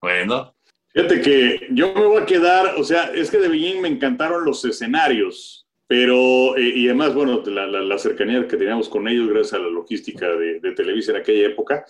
bueno. 0.00 0.54
Fíjate 0.88 1.20
que 1.20 1.66
yo 1.72 1.92
me 1.94 2.04
voy 2.04 2.22
a 2.22 2.26
quedar, 2.26 2.74
o 2.78 2.84
sea, 2.84 3.10
es 3.14 3.30
que 3.30 3.38
de 3.38 3.48
Beijing 3.48 3.80
me 3.80 3.88
encantaron 3.88 4.44
los 4.44 4.64
escenarios. 4.64 5.66
Pero, 5.86 6.56
eh, 6.56 6.72
y 6.76 6.86
además, 6.86 7.14
bueno, 7.14 7.42
la, 7.44 7.66
la, 7.66 7.82
la, 7.82 7.98
cercanía 7.98 8.48
que 8.48 8.56
teníamos 8.56 8.88
con 8.88 9.06
ellos 9.06 9.28
gracias 9.28 9.54
a 9.54 9.58
la 9.58 9.68
logística 9.68 10.26
de, 10.28 10.58
de 10.60 10.72
Televisa 10.72 11.10
en 11.12 11.18
aquella 11.18 11.48
época. 11.48 11.84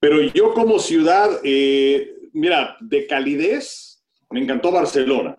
Pero 0.00 0.20
yo 0.22 0.54
como 0.54 0.78
ciudad, 0.78 1.40
eh, 1.44 2.14
mira, 2.32 2.76
de 2.80 3.06
calidez, 3.06 4.02
me 4.30 4.40
encantó 4.40 4.72
Barcelona. 4.72 5.36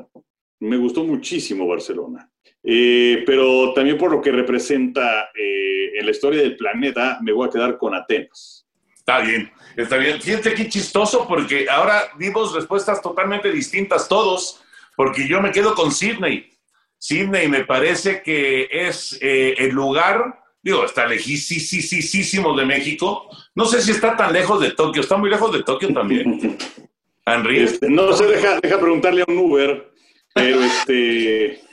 Me 0.59 0.77
gustó 0.77 1.03
muchísimo 1.03 1.67
Barcelona. 1.67 2.29
Eh, 2.67 3.23
pero 3.27 3.73
también 3.73 3.95
por 3.95 4.09
lo 4.11 4.19
que 4.19 4.31
representa 4.31 5.29
eh, 5.35 5.91
en 5.99 6.05
la 6.05 6.11
historia 6.11 6.41
del 6.41 6.57
planeta, 6.57 7.19
me 7.21 7.31
voy 7.31 7.47
a 7.47 7.51
quedar 7.51 7.77
con 7.77 7.93
Atenas. 7.93 8.65
Está 8.95 9.19
bien, 9.19 9.51
está 9.77 9.97
bien. 9.97 10.19
Fíjate 10.19 10.55
qué 10.55 10.67
chistoso 10.67 11.27
porque 11.27 11.67
ahora 11.69 12.09
dimos 12.17 12.55
respuestas 12.55 13.03
totalmente 13.03 13.51
distintas 13.51 14.07
todos, 14.07 14.63
porque 14.95 15.27
yo 15.27 15.41
me 15.41 15.51
quedo 15.51 15.75
con 15.75 15.91
Sydney. 15.91 16.49
Sydney 16.97 17.47
me 17.47 17.65
parece 17.65 18.23
que 18.23 18.67
es 18.71 19.19
eh, 19.21 19.53
el 19.59 19.69
lugar, 19.69 20.39
digo, 20.63 20.85
está 20.85 21.05
lejísimo 21.05 22.57
de 22.57 22.65
México. 22.65 23.29
No 23.53 23.65
sé 23.65 23.79
si 23.79 23.91
está 23.91 24.17
tan 24.17 24.33
lejos 24.33 24.59
de 24.59 24.71
Tokio, 24.71 25.03
está 25.03 25.17
muy 25.17 25.29
lejos 25.29 25.53
de 25.53 25.61
Tokio 25.61 25.93
también. 25.93 26.57
Henry. 27.27 27.59
Este, 27.59 27.89
no 27.89 28.11
sé, 28.13 28.25
deja, 28.25 28.59
deja 28.59 28.79
preguntarle 28.79 29.21
a 29.21 29.25
un 29.27 29.37
Uber, 29.37 29.91
pero 30.33 30.61
este... 30.61 31.64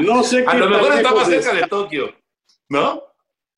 no 0.00 0.22
sé 0.22 0.44
qué 0.44 0.50
A 0.50 0.54
lo 0.54 0.68
mejor 0.68 0.92
está 0.92 1.14
más 1.14 1.28
cerca 1.28 1.54
de 1.54 1.62
Tokio, 1.66 2.14
¿no? 2.68 3.02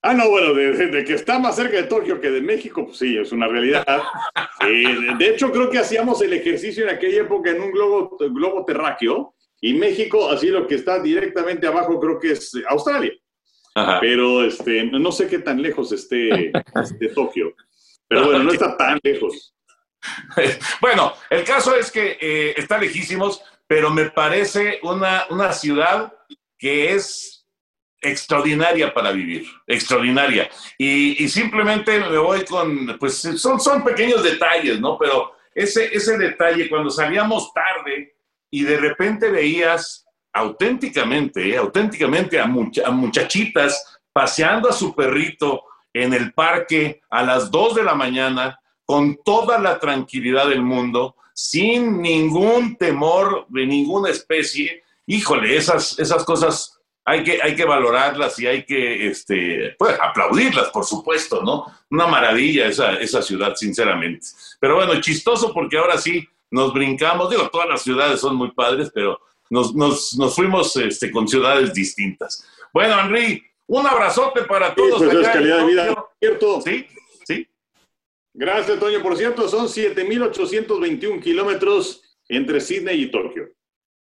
Ah, 0.05 0.15
no, 0.15 0.29
bueno, 0.31 0.53
de, 0.53 0.73
de, 0.73 1.05
que 1.05 1.15
está 1.15 1.39
más 1.39 1.55
cerca 1.55 1.77
de 1.77 1.85
Tokio 1.85 2.21
que 2.21 2.31
de 2.31 2.41
México, 2.41 2.87
pues 2.87 2.99
sí, 2.99 3.17
es 3.17 3.33
una 3.33 3.47
realidad. 3.49 3.85
Eh, 4.65 5.17
de 5.19 5.29
hecho, 5.29 5.51
creo 5.51 5.69
que 5.69 5.81
hacíamos 5.81 6.23
el 6.23 6.33
ejercicio 6.35 6.85
en 6.85 6.95
aquella 6.95 7.23
época 7.23 7.51
en 7.51 7.61
un 7.61 7.73
globo, 7.73 8.17
globo 8.17 8.65
terráqueo 8.65 9.35
y 9.61 9.75
México, 9.75 10.31
así 10.31 10.51
lo 10.51 10.69
que 10.69 10.77
está 10.77 11.01
directamente 11.01 11.67
abajo, 11.67 11.99
creo 11.99 12.21
que 12.21 12.31
es 12.31 12.53
Australia. 12.69 13.13
Ajá. 13.75 13.99
Pero 14.01 14.45
este, 14.45 14.85
no 14.85 15.11
sé 15.11 15.27
qué 15.27 15.41
tan 15.41 15.61
lejos 15.61 15.91
esté 15.91 16.53
de 17.01 17.09
Tokio. 17.09 17.57
Pero 18.07 18.27
bueno, 18.27 18.45
no 18.45 18.53
está 18.53 18.77
tan 18.77 19.01
lejos. 19.03 19.53
Bueno, 20.81 21.13
el 21.31 21.45
caso 21.45 21.75
es 21.77 21.91
que 21.91 22.19
eh, 22.21 22.55
está 22.57 22.79
lejísimos, 22.79 23.43
pero 23.73 23.89
me 23.89 24.11
parece 24.11 24.81
una, 24.83 25.25
una 25.31 25.51
ciudad 25.51 26.13
que 26.59 26.93
es 26.93 27.47
extraordinaria 28.03 28.93
para 28.93 29.13
vivir, 29.13 29.47
extraordinaria. 29.67 30.51
Y, 30.77 31.25
y, 31.25 31.27
simplemente 31.27 31.99
me 31.99 32.19
voy 32.19 32.45
con, 32.45 32.99
pues 33.01 33.23
son, 33.41 33.59
son 33.59 33.83
pequeños 33.83 34.23
detalles, 34.23 34.79
¿no? 34.79 34.99
Pero 34.99 35.33
ese, 35.55 35.87
ese 35.87 36.19
detalle, 36.19 36.69
cuando 36.69 36.91
salíamos 36.91 37.51
tarde 37.55 38.15
y 38.51 38.63
de 38.63 38.77
repente 38.77 39.31
veías 39.31 40.05
auténticamente, 40.35 41.55
¿eh? 41.55 41.57
auténticamente 41.57 42.39
a, 42.39 42.45
mucha, 42.45 42.87
a 42.87 42.91
muchachitas 42.91 44.01
paseando 44.13 44.69
a 44.69 44.75
su 44.75 44.95
perrito 44.95 45.65
en 45.95 46.13
el 46.13 46.35
parque 46.35 47.01
a 47.09 47.23
las 47.23 47.51
2 47.51 47.77
de 47.77 47.85
la 47.85 47.95
mañana, 47.95 48.61
con 48.85 49.17
toda 49.25 49.59
la 49.59 49.79
tranquilidad 49.79 50.51
del 50.51 50.61
mundo, 50.61 51.17
sin 51.43 52.01
ningún 52.01 52.77
temor 52.77 53.47
de 53.49 53.67
ninguna 53.67 54.11
especie. 54.11 54.85
Híjole, 55.07 55.57
esas, 55.57 55.99
esas 55.99 56.25
cosas 56.25 56.81
hay 57.05 57.25
que, 57.25 57.41
hay 57.43 57.57
que 57.57 57.65
valorarlas 57.65 58.39
y 58.39 58.47
hay 58.47 58.65
que 58.65 59.09
este, 59.09 59.75
pues, 59.77 59.99
aplaudirlas, 60.01 60.69
por 60.69 60.85
supuesto, 60.85 61.43
¿no? 61.43 61.67
Una 61.91 62.07
maravilla 62.07 62.69
esa, 62.69 62.93
esa 62.95 63.23
ciudad, 63.23 63.57
sinceramente. 63.57 64.25
Pero 64.61 64.77
bueno, 64.77 65.01
chistoso 65.01 65.53
porque 65.53 65.79
ahora 65.79 65.99
sí 65.99 66.25
nos 66.49 66.73
brincamos, 66.73 67.29
digo, 67.29 67.51
todas 67.51 67.69
las 67.69 67.83
ciudades 67.83 68.21
son 68.21 68.37
muy 68.37 68.53
padres, 68.53 68.93
pero 68.95 69.19
nos, 69.51 69.75
nos, 69.75 70.15
nos 70.17 70.37
fuimos 70.37 70.77
este, 70.77 71.11
con 71.11 71.27
ciudades 71.27 71.75
distintas. 71.75 72.47
Bueno, 72.73 73.01
Henry, 73.01 73.43
un 73.67 73.85
abrazote 73.85 74.43
para 74.45 74.73
todos. 74.77 75.01
Sí, 75.01 75.07
pues 75.07 75.27
es 75.27 75.29
calidad 75.29 75.59
de 75.59 75.67
vida, 75.67 76.05
¿cierto? 76.21 76.61
Sí. 76.61 76.87
Gracias, 78.35 78.79
Toño. 78.79 79.03
Por 79.03 79.17
cierto, 79.17 79.49
son 79.49 79.67
7.821 79.67 81.23
kilómetros 81.23 82.03
entre 82.29 82.61
Sydney 82.61 83.03
y 83.03 83.11
Tokio. 83.11 83.49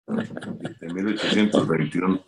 7.821. 0.09 2.25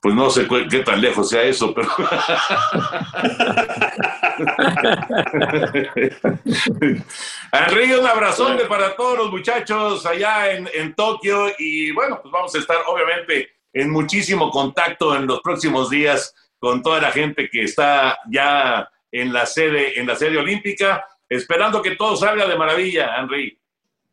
Pues 0.00 0.14
no 0.16 0.30
sé 0.30 0.48
qué 0.68 0.80
tan 0.80 1.00
lejos 1.00 1.28
sea 1.28 1.44
eso, 1.44 1.72
pero. 1.72 1.88
Enrique, 7.52 7.98
un 7.98 8.06
abrazote 8.06 8.64
para 8.64 8.96
todos 8.96 9.18
los 9.18 9.30
muchachos 9.30 10.04
allá 10.04 10.50
en, 10.52 10.68
en 10.74 10.92
Tokio. 10.94 11.52
Y 11.56 11.92
bueno, 11.92 12.18
pues 12.20 12.32
vamos 12.32 12.52
a 12.52 12.58
estar 12.58 12.78
obviamente 12.88 13.52
en 13.72 13.90
muchísimo 13.90 14.50
contacto 14.50 15.14
en 15.14 15.26
los 15.26 15.40
próximos 15.40 15.90
días 15.90 16.34
con 16.58 16.82
toda 16.82 17.00
la 17.00 17.12
gente 17.12 17.48
que 17.48 17.62
está 17.62 18.18
ya 18.28 18.90
en 19.10 19.32
la 19.32 19.46
sede, 19.46 20.00
en 20.00 20.06
la 20.06 20.16
sede 20.16 20.38
olímpica, 20.38 21.06
esperando 21.36 21.82
que 21.82 21.96
todo 21.96 22.16
salga 22.16 22.48
de 22.48 22.56
maravilla, 22.56 23.10
Henry. 23.18 23.58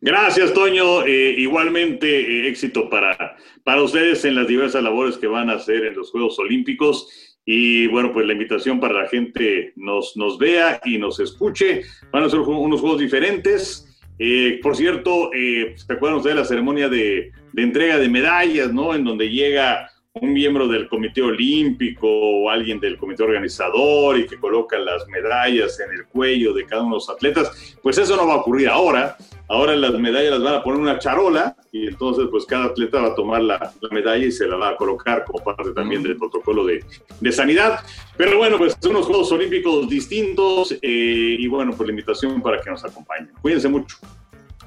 Gracias, 0.01 0.53
Toño. 0.53 1.05
Eh, 1.05 1.35
igualmente, 1.37 2.07
eh, 2.07 2.47
éxito 2.47 2.89
para, 2.89 3.35
para 3.63 3.83
ustedes 3.83 4.23
en 4.23 4.35
las 4.35 4.47
diversas 4.47 4.81
labores 4.81 5.17
que 5.17 5.27
van 5.27 5.49
a 5.49 5.55
hacer 5.55 5.85
en 5.85 5.95
los 5.95 6.11
Juegos 6.11 6.39
Olímpicos. 6.39 7.37
Y 7.45 7.87
bueno, 7.87 8.13
pues 8.13 8.25
la 8.25 8.33
invitación 8.33 8.79
para 8.79 9.01
la 9.01 9.09
gente 9.09 9.73
nos, 9.75 10.15
nos 10.15 10.37
vea 10.37 10.79
y 10.85 10.97
nos 10.97 11.19
escuche. 11.19 11.83
Van 12.11 12.23
a 12.23 12.29
ser 12.29 12.39
unos 12.39 12.79
juegos 12.79 12.99
diferentes. 12.99 13.85
Eh, 14.17 14.59
por 14.61 14.75
cierto, 14.75 15.31
¿se 15.33 15.93
acuerdan 15.93 16.17
ustedes 16.17 16.35
de 16.35 16.41
la 16.41 16.47
ceremonia 16.47 16.89
de, 16.89 17.31
de 17.53 17.61
entrega 17.61 17.97
de 17.97 18.09
medallas, 18.09 18.71
¿no? 18.73 18.93
En 18.93 19.03
donde 19.03 19.29
llega 19.29 19.89
un 20.21 20.33
miembro 20.33 20.67
del 20.67 20.87
Comité 20.87 21.21
Olímpico 21.21 22.07
o 22.07 22.49
alguien 22.49 22.79
del 22.79 22.97
comité 22.97 23.23
organizador 23.23 24.17
y 24.17 24.27
que 24.27 24.37
coloca 24.37 24.77
las 24.77 25.07
medallas 25.07 25.79
en 25.79 25.91
el 25.91 26.05
cuello 26.05 26.53
de 26.53 26.65
cada 26.65 26.81
uno 26.81 26.91
de 26.91 26.97
los 26.97 27.09
atletas, 27.09 27.77
pues 27.81 27.97
eso 27.97 28.15
no 28.15 28.27
va 28.27 28.33
a 28.33 28.37
ocurrir 28.37 28.69
ahora. 28.69 29.17
Ahora 29.47 29.75
las 29.75 29.93
medallas 29.93 30.31
las 30.33 30.43
van 30.43 30.53
a 30.55 30.63
poner 30.63 30.79
una 30.79 30.99
charola 30.99 31.55
y 31.71 31.87
entonces 31.87 32.27
pues 32.29 32.45
cada 32.45 32.65
atleta 32.65 33.01
va 33.01 33.07
a 33.07 33.15
tomar 33.15 33.41
la, 33.41 33.73
la 33.81 33.89
medalla 33.89 34.25
y 34.25 34.31
se 34.31 34.47
la 34.47 34.57
va 34.57 34.69
a 34.69 34.75
colocar 34.75 35.25
como 35.25 35.43
parte 35.43 35.71
también 35.71 36.03
del 36.03 36.17
protocolo 36.17 36.65
de, 36.65 36.83
de 37.19 37.31
sanidad. 37.31 37.79
Pero 38.15 38.37
bueno, 38.37 38.57
pues 38.57 38.77
son 38.79 38.91
unos 38.91 39.07
Juegos 39.07 39.31
Olímpicos 39.31 39.89
distintos 39.89 40.71
eh, 40.73 40.77
y 40.81 41.47
bueno, 41.47 41.73
pues 41.75 41.87
la 41.87 41.91
invitación 41.91 42.41
para 42.41 42.61
que 42.61 42.69
nos 42.69 42.85
acompañen. 42.85 43.31
Cuídense 43.41 43.69
mucho. 43.69 43.97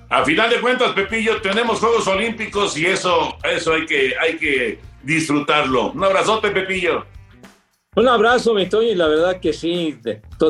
A 0.08 0.24
final 0.24 0.50
de 0.50 0.60
cuentas, 0.60 0.92
Pepillo, 0.92 1.40
tenemos 1.40 1.78
Juegos 1.78 2.06
Olímpicos 2.06 2.76
y 2.76 2.84
eso, 2.84 3.34
eso 3.50 3.72
hay 3.72 3.86
que, 3.86 4.12
hay 4.20 4.36
que 4.36 4.78
disfrutarlo. 5.02 5.92
Un 5.92 6.04
abrazote, 6.04 6.50
Pepillo. 6.50 7.04
Un 7.94 8.08
abrazo, 8.08 8.54
mi 8.54 8.62
y 8.62 8.94
la 8.94 9.06
verdad 9.06 9.38
que 9.38 9.52
sí, 9.52 9.98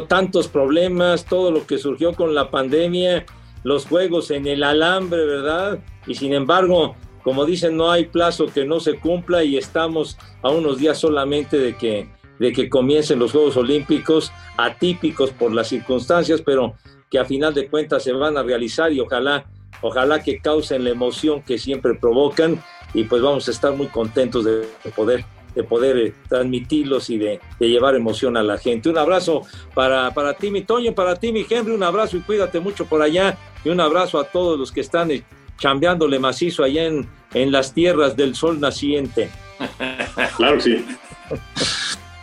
tantos 0.07 0.46
problemas, 0.46 1.24
todo 1.24 1.50
lo 1.50 1.66
que 1.66 1.76
surgió 1.76 2.14
con 2.14 2.36
la 2.36 2.53
pandemia, 2.53 3.26
los 3.64 3.86
juegos 3.86 4.30
en 4.30 4.46
el 4.46 4.62
alambre, 4.62 5.26
¿verdad? 5.26 5.80
Y 6.07 6.14
sin 6.14 6.34
embargo, 6.34 6.94
como 7.24 7.44
dicen, 7.44 7.76
no 7.76 7.90
hay 7.90 8.07
plazo 8.07 8.46
que 8.46 8.64
no 8.64 8.78
se 8.78 8.98
cumpla 9.00 9.42
y 9.42 9.57
estamos 9.57 10.16
a 10.42 10.50
unos 10.50 10.78
días 10.78 10.98
solamente 10.98 11.59
de 11.59 11.76
que, 11.76 12.09
de 12.38 12.53
que 12.53 12.68
comiencen 12.68 13.18
los 13.18 13.32
Juegos 13.32 13.57
Olímpicos, 13.57 14.32
atípicos 14.57 15.30
por 15.30 15.53
las 15.53 15.66
circunstancias, 15.66 16.42
pero 16.46 16.74
que 17.11 17.18
a 17.18 17.24
final 17.24 17.55
de 17.55 17.68
cuentas 17.68 18.05
se 18.05 18.12
van 18.12 18.36
a 18.36 18.44
realizar 18.44 18.92
y 18.92 19.00
ojalá, 19.00 19.46
ojalá 19.80 20.22
que 20.22 20.38
causen 20.38 20.84
la 20.84 20.90
emoción 20.90 21.42
que 21.42 21.59
siempre 21.59 21.94
provocan 21.94 22.62
y 22.95 23.05
pues 23.05 23.22
vamos 23.22 23.49
a 23.49 23.51
estar 23.51 23.72
muy 23.72 23.88
contentos 23.88 24.45
de 24.45 24.66
poder 24.95 25.24
de 25.55 25.62
poder 25.64 25.97
eh, 25.99 26.14
transmitirlos 26.28 27.11
y 27.11 27.18
de, 27.18 27.40
llevar 27.59 27.95
emoción 27.95 28.36
a 28.36 28.43
la 28.43 28.59
gente. 28.59 28.88
Un 28.88 28.99
abrazo 28.99 29.43
para, 29.74 30.12
para 30.12 30.34
ti, 30.34 30.51
mi 30.51 30.62
Toño, 30.62 30.95
para 30.95 31.16
ti, 31.16 31.32
mi 31.32 31.47
Henry, 31.49 31.72
un 31.72 31.82
abrazo 31.82 32.16
y 32.16 32.20
cuídate 32.20 32.61
mucho 32.61 32.86
por 32.86 33.03
allá. 33.03 33.36
Y 33.64 33.68
un 33.68 33.80
abrazo 33.80 34.18
a 34.18 34.24
todos 34.24 34.59
los 34.59 34.72
que 34.72 34.80
están 34.80 35.11
eh, 35.11 35.22
chambeándole 35.59 36.18
macizo 36.18 36.64
allá 36.64 36.84
en, 36.84 37.09
en 37.34 37.53
las 37.53 37.72
tierras 37.72 38.16
del 38.16 38.34
sol 38.34 38.61
naciente. 38.61 39.30
Claro 40.36 40.57
que 40.57 40.62
sí. 40.62 40.86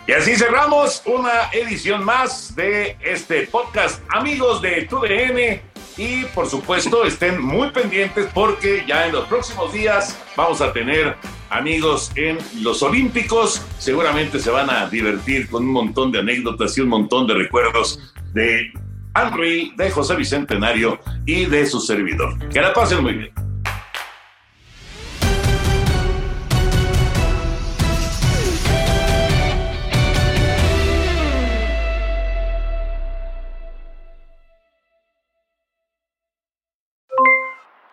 Y 0.07 0.11
así 0.11 0.35
cerramos 0.35 1.03
una 1.05 1.49
edición 1.53 2.03
más 2.03 2.55
de 2.55 2.97
este 2.99 3.47
podcast, 3.47 4.01
amigos 4.09 4.61
de 4.61 4.87
TUDN. 4.89 5.61
Y 5.99 6.23
por 6.33 6.47
supuesto, 6.47 7.03
estén 7.03 7.41
muy 7.41 7.71
pendientes 7.71 8.29
porque 8.33 8.85
ya 8.87 9.07
en 9.07 9.11
los 9.11 9.27
próximos 9.27 9.73
días 9.73 10.17
vamos 10.37 10.61
a 10.61 10.71
tener 10.71 11.17
amigos 11.49 12.09
en 12.15 12.37
los 12.61 12.81
Olímpicos. 12.81 13.61
Seguramente 13.79 14.39
se 14.39 14.49
van 14.49 14.69
a 14.69 14.87
divertir 14.87 15.49
con 15.49 15.63
un 15.63 15.73
montón 15.73 16.13
de 16.13 16.19
anécdotas 16.19 16.77
y 16.77 16.81
un 16.81 16.87
montón 16.87 17.27
de 17.27 17.33
recuerdos 17.33 18.13
de 18.31 18.71
Henry, 19.13 19.73
de 19.75 19.91
José 19.91 20.15
Bicentenario 20.15 21.01
y 21.25 21.43
de 21.47 21.65
su 21.65 21.81
servidor. 21.81 22.47
Que 22.47 22.61
la 22.61 22.71
pasen 22.71 23.03
muy 23.03 23.15
bien. 23.15 23.48